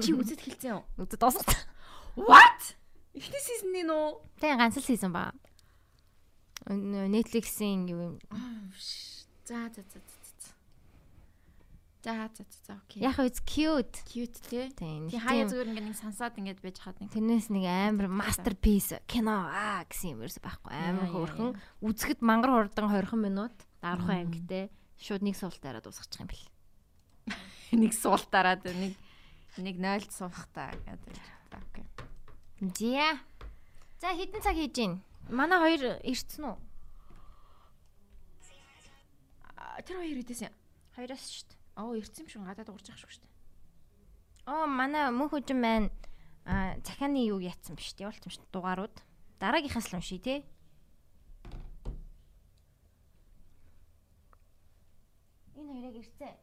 [0.00, 0.82] Чи үзэд хэлсэн үү?
[1.02, 1.66] Үзэж дуусгах.
[2.14, 2.78] What?
[3.14, 4.18] Эхний сизон нь нөө.
[4.42, 5.30] Тэг ганц л хийсэн ба.
[6.66, 8.14] Netflix-ийн юу юм.
[9.46, 10.02] За за за за.
[10.02, 10.24] за.
[12.04, 12.28] За
[12.66, 13.02] за окей.
[13.02, 14.02] Яг it's cute.
[14.04, 14.68] cute тий.
[14.74, 17.14] Тий хаяа зүгээр ингээд нэг сансаад ингээд байж хаад нэг.
[17.14, 21.56] Тэрнээс нэг амар masterpiece кино аа гэсэн юм ерөөс байхгүй амар хөөрхөн.
[21.86, 26.44] Үзэхэд мангар хурдан 20 минут 10 ангитэй шууд нэг суултаараа дуусгачих юм бэл.
[27.80, 28.98] нэг суултараад нэг
[29.56, 31.16] нэг 0-д суухтаа гэдэг.
[32.60, 33.18] Зя.
[34.00, 35.02] За хэдэн цаг хийж гин?
[35.28, 36.56] Манай хоёр ирцэн үү?
[39.82, 40.54] Тэр хоёр юм?
[40.94, 41.58] Хоёроос шүү дээ.
[41.82, 43.34] Оо ирсэн юм шиг гадаад уурж явах шүү дээ.
[44.46, 45.90] Оо манай мөнх хүжин маань
[46.46, 48.96] а захааны юу яатсан биш болт юм шүү дугаарууд.
[49.42, 50.38] Дараагийнхаас л уншия тий.
[55.58, 56.36] Энэ хоёрыг ирцэн.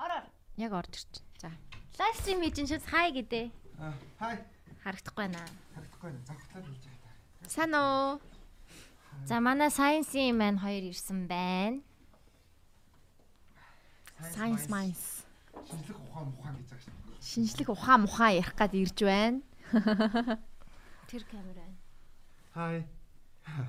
[0.00, 0.24] Ороор.
[0.56, 1.12] Яг орж ирч.
[1.42, 1.52] За.
[2.00, 3.52] Лайв стрим хийж шээс хай гэдэг.
[3.76, 4.40] Аа, хай.
[4.84, 5.44] Харагдахгүй байна.
[5.74, 6.24] Харагдахгүй байна.
[6.24, 7.12] Завхтаад хийж байгаа.
[7.52, 8.20] Сайн уу?
[9.28, 11.84] За манай science-ийн маань хоёр ирсэн байна.
[14.34, 15.24] Science minds.
[15.68, 16.94] Шинжлэх ухаан мухаан гэж байгаа шүү.
[17.20, 19.40] Шинжлэх ухаан мухаан ярих гад ирж байна.
[21.10, 21.66] Тэр камера.
[22.56, 22.88] Хай.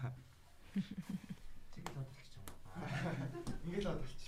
[1.76, 2.46] Тэгэл бодлогч юм.
[3.68, 4.22] Ингээл бодлогч.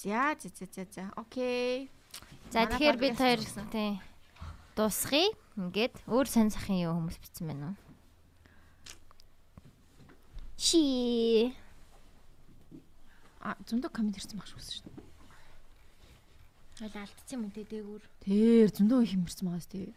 [0.00, 1.04] За за за за.
[1.16, 1.90] Окей.
[2.52, 3.40] За тэгэхээр бид хоёр
[3.72, 4.00] тий
[4.76, 5.32] дуусгая.
[5.56, 7.76] Ингээд өөр сонь сахын юу хүмүүс бичсэн байна уу?
[10.60, 11.52] Ши.
[13.40, 15.04] А зөндөө комент ирсэн багш үсэн шүү дээ.
[16.76, 18.04] Хойл алдсан юм дээ дээгүүр.
[18.20, 19.96] Тэр зөндөө их юмэрсэн байгаа шүү дээ.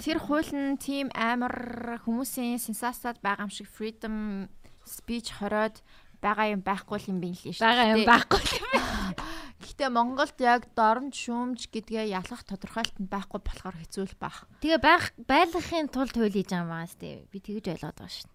[0.00, 4.48] Тэр хууль нь тийм амар хүмүүсийн сенсацад байгаа юм шиг freedom
[4.88, 5.82] speech хороод
[6.24, 7.64] байгаа юм байхгүй л юм байна лээ шүү.
[7.64, 8.42] байгаа юм байхгүй.
[9.64, 14.44] Гэхдээ Монголд яг дорнч шүүмж гэдгээ ялгах тодорхойлолт нь байхгүй болохоор хэцүү л баг.
[14.60, 17.24] Тэгээ байх байлгахын тулд хууль хийж байгаа юм байна сте.
[17.32, 18.28] Би тэгэж ойлгоод байгаа шүү.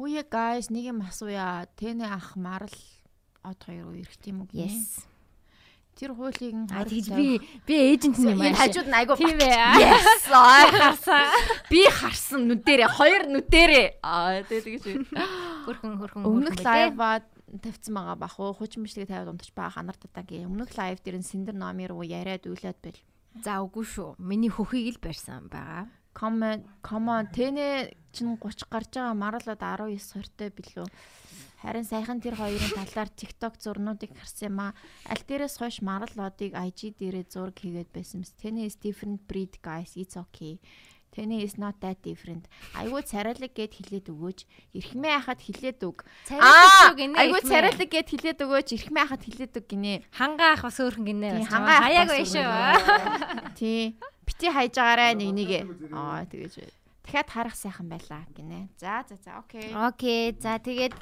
[0.00, 1.68] Хүүе guys нэг юм асууя.
[1.76, 2.72] Тэний ах марл
[3.44, 4.64] од хоёр уу эргэж юм уу гинэ?
[4.72, 5.04] Yes.
[6.00, 7.26] Тэр хуулийг нь А хориг тэгж би
[7.68, 8.56] би эйжент юм аа.
[8.56, 9.76] хажууд нь айгу Тийм ээ.
[9.84, 10.24] Yes.
[10.32, 11.28] харсан.
[11.68, 14.00] Би харсан нүдэрээ хоёр нүдэрээ.
[14.00, 15.04] Аа тэгээ тэгэж.
[15.68, 16.24] Хөрхөн хөрхөн.
[16.24, 16.96] Өмнөх хөрхөн лайв байлээ.
[16.96, 17.10] ба
[17.58, 18.54] тавьсан байгаа бах уу?
[18.54, 20.46] Хучин мишлэг тавиад унтаж байгаа ханар татагийн.
[20.46, 23.00] Өмнөх лайв дээр нь Синдер номер уу яриад үйлээд бэл.
[23.42, 24.14] За үгүй шүү.
[24.22, 25.90] Миний хөхийг л барьсан байгаа.
[26.14, 30.86] Comment comment тэнэ чин 30 гарч байгаа маралууд 19 сортой билүү.
[31.62, 34.74] Харин сайхан тэр хоёрын талаар TikTok зурнуудыг харсан юм а.
[35.04, 38.32] Аль дээрээс хойш маралуудыг IG дээрээ зураг хийгээд байсан мэс.
[38.40, 39.92] Тэнэ is different breed guys.
[39.92, 40.56] It's okay.
[41.10, 42.46] Тэнэ is not that different.
[42.78, 44.46] Айгуу царайлаг гэд хэлээд өгөөч.
[44.78, 46.06] Ирхмээ хахад хэлээд өг.
[46.30, 47.18] Царайлаг гинэ.
[47.18, 48.68] Айгуу царайлаг гэд хэлээд өгөөч.
[48.78, 49.94] Ирхмээ хахад хэлээд өг гинэ.
[50.14, 51.50] Хангаа ах бас өөрхөн гинэ.
[51.50, 52.46] Хангаа бас байж шүү.
[53.58, 53.98] Тий.
[54.22, 55.60] Бити хайж агаарай нэг нэгэ.
[55.90, 56.70] Аа тэгэж.
[57.02, 58.70] Дахиад харах сайхан байлаа гинэ.
[58.78, 59.74] За за за окей.
[59.74, 60.30] Окей.
[60.38, 60.94] За тэгээд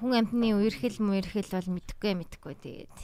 [0.00, 2.96] хүн амтны үерхэл мүерхэл бол мэдхгүй мэдхгүй тэгээд.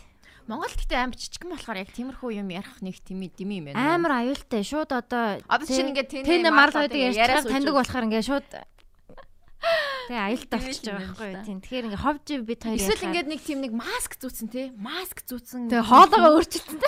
[0.48, 3.98] Монгол гэхдээ амар жижигэн болохоор яг тиймэрхүү юм ярих нэг тими дими юм байна.
[3.98, 4.62] Амар аюултай.
[4.64, 8.48] Шууд одоо Одоо чинь ингээд тэн марлуудыг одоо ярьж таньдаг болохоор ингээд шууд
[10.10, 11.44] Тэгээ л юм байгаа байхгүй юу.
[11.46, 11.58] Тийм.
[11.62, 14.62] Тэгэхээр ингээд ховж бид хоёр Эсвэл ингээд нэг тийм нэг маск зүүцэн те.
[14.74, 15.70] Маск зүүцэн.
[15.70, 16.80] Тэгээ хоолойгоо өөрчилсөн.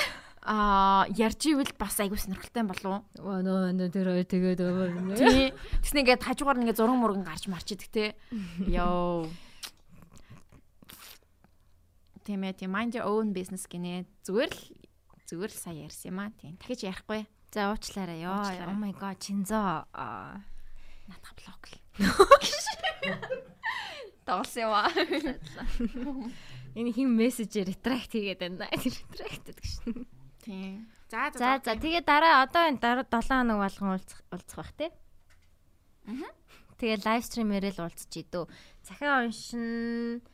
[0.42, 3.06] Аа ярьж ивэл бас айгуу сонирхолтой болов.
[3.22, 4.60] Оо нөө нөө тэр хоёр тэгээд.
[5.22, 5.54] Тий.
[5.86, 8.04] Тэс нэг ингээд хажуугаар нэг зураг мурган гарч марч идэг те.
[8.66, 9.30] Йоо.
[12.22, 14.06] Тийм ээ, тийм mind your own business гинэ.
[14.22, 14.62] Зүгээр л
[15.26, 16.30] зүгээр л сайн ярьсан юм аа.
[16.38, 16.54] Тийм.
[16.58, 17.26] Дахиж ярихгүй.
[17.50, 18.46] За уучлаарай ёо.
[18.70, 19.84] Oh my god, чинзоо.
[19.92, 20.40] Аа.
[21.10, 21.76] Надад блок л.
[24.26, 24.88] Тоглосон юм аа.
[26.78, 28.70] Энэ хин мессежээр ретракт хийгээд байна.
[28.86, 30.06] Ретракт гэдэг шин.
[30.40, 30.88] Тийм.
[31.12, 34.90] За За за тэгээ дараа одоо энэ дараа 7 хоног болгон уулзах уулзах бах тий.
[36.08, 36.30] Мгм.
[36.80, 38.48] Тэгээ лайв стримээрээ л уулзч идүү.
[38.80, 40.24] Захиа уншин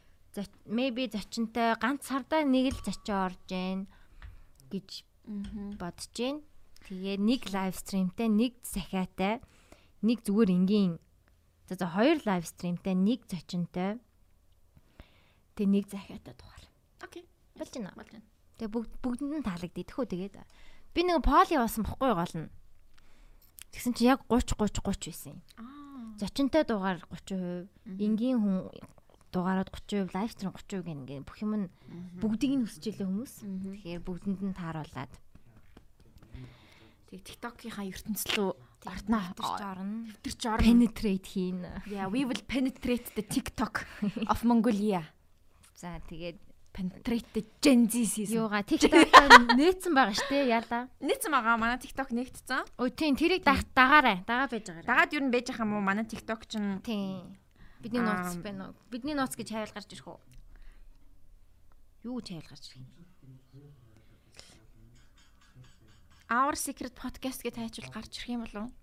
[0.67, 3.89] maybe зочинтой ганц сардаа нэг л зочио орж гэн
[4.71, 5.03] гэж
[5.81, 6.45] бодож гэн.
[6.89, 9.45] Тэгээ нэг лайв стримтэй, нэг захиатай,
[10.01, 10.97] нэг зүгээр энгийн
[11.69, 14.01] за хоёр лайв стримтэй, нэг зочинтой.
[15.59, 16.65] Тэгээ нэг захиатай дугаар.
[17.05, 17.29] Окей.
[17.59, 17.93] Болж байна.
[17.93, 18.27] Болж байна.
[18.57, 20.37] Тэгээ бүгд бүгдэнд нь таалагддээ тэгээд.
[20.97, 22.51] Би нэг поли явуулсан бохгүй гол нь.
[23.75, 25.41] Тэгсэн чи яг 30 30 30 байсан юм.
[25.61, 26.17] Аа.
[26.17, 27.69] Зочинтой дугаар 30%,
[28.01, 28.73] энгийн хүн
[29.33, 31.67] дугаарууд 30%, лайв стрим 30% гэх ингээ бүх юм нь
[32.21, 33.35] бүгдийг нь өсөж илээ хүмүүс.
[33.45, 35.13] Тэгэхээр бүгдэнд нь тааруулаад
[37.09, 38.53] Тэг TikTok-ийнхаа ертөнцийн рүү
[38.85, 40.13] ортноо тэрч орно.
[40.21, 40.61] тэрч орно.
[40.61, 41.65] Penetrate хийн.
[41.89, 43.89] Yeah, we will penetrate the TikTok
[44.33, 45.09] of Mongolia.
[45.73, 46.37] За тэгээд
[46.69, 48.45] Penetrate Gen Z season.
[48.45, 50.93] юугаа TikTok-оор нээсэн байгаа штэ яалаа.
[51.01, 52.69] Нийцсэн байгаа манай TikTok нэгтцэн.
[52.77, 54.21] Өө тийм тэрийг даг дагаарай.
[54.29, 54.85] Дагаа байж байгаа.
[54.85, 55.83] Дагаад юу н байж байгаа юм уу?
[55.89, 57.41] Манай TikTok ч нь Тийм.
[57.79, 58.75] Бидний нууц байна уу?
[58.91, 60.19] Бидний нууц гэж хайвал гарч ирэх үү?
[62.11, 62.91] Юу гэж хайвал гарч ирэх юм?
[66.29, 68.75] Our Secret Podcast гэж тайчвал гарч ирэх юм болов уу?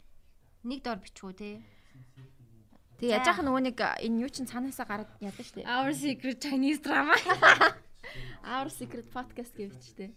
[0.64, 1.60] Нэг дор бичгүү те.
[2.96, 5.68] Тэг яаж яах нөгөө нэг энэ юу чин цаанаасаа гараад яадаг штэ.
[5.68, 7.20] Our secret Chinese drama.
[8.56, 10.16] Our Secret Podcast гэж бичтэй.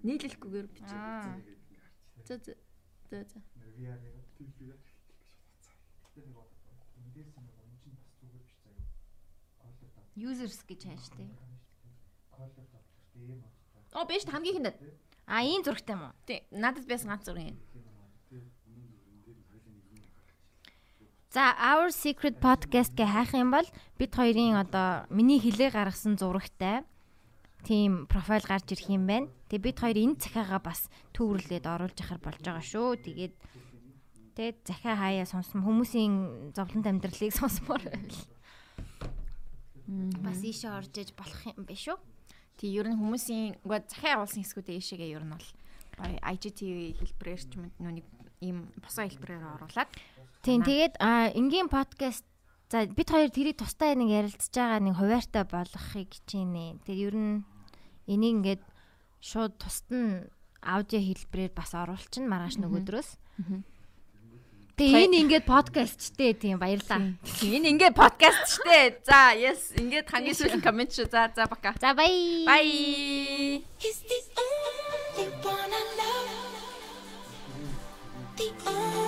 [0.00, 0.88] Нийлэлхгүйгээр бич.
[0.88, 1.36] Аа.
[2.24, 2.56] Зөө зөө.
[3.12, 3.44] Зөө
[10.18, 11.22] Users гэж хайш те.
[13.94, 14.76] Оо биш хамгийн хиндэд.
[15.30, 16.14] А ийм зурагтай юм уу?
[16.26, 16.42] Тий.
[16.50, 17.54] Надад байсан ганц юм.
[21.30, 23.68] За Our Secret Podcast гэ хайх юм бол
[24.00, 26.82] бид хоёрын одоо миний хилээ гаргасан зурагтай
[27.68, 29.28] тийм профайл гарч ирэх юм байна.
[29.52, 32.88] Тэгээ бид хоёр энэ захиагаа бас төвөрлөөд оруулж яхаар болж байгаа шүү.
[33.04, 33.34] Тэгээд
[34.34, 38.18] тэгээд захиа хаяа сонсом хүмүүсийн зовлонт амьдралыг сонсомоор байвал
[40.22, 41.98] бас ийшээ орж иж болох юм биш үү?
[42.60, 45.48] Тий, ер нь хүмүүсийн үгүй захиа явуулсан хэсгүүдээ ийшээгээ ер нь бол
[45.98, 48.06] IGTV хэлбэрээр ч юм нүг
[48.44, 49.90] ийм босоо хэлбэрээр оруулаад
[50.42, 51.02] Тийм тэгээд
[51.34, 52.22] энгийн подкаст
[52.70, 56.84] за бид хоёр тэрийг тустай нэг ярилцж байгаа нэг хуваартай болгохыг хичээнэ.
[56.86, 57.36] Тэгээд ер нь
[58.06, 58.62] энийг ингээд
[59.24, 60.28] шууд тусад нь
[60.62, 63.10] аудио хэлбэрээр бас оруулчихна маргааш нөгөөдрөөс.
[64.78, 67.18] Тэгээ энэ ингээд подкастчтэй тийм баярлаа.
[67.42, 69.02] Энэ ингээ подкаст штэ.
[69.02, 69.74] За, yes.
[69.74, 71.10] Ингээд хамгийн сүүлийн коммент шүү.
[71.10, 71.74] За, за бака.
[71.82, 72.46] За бай.
[75.98, 76.38] Love.
[78.38, 79.07] The only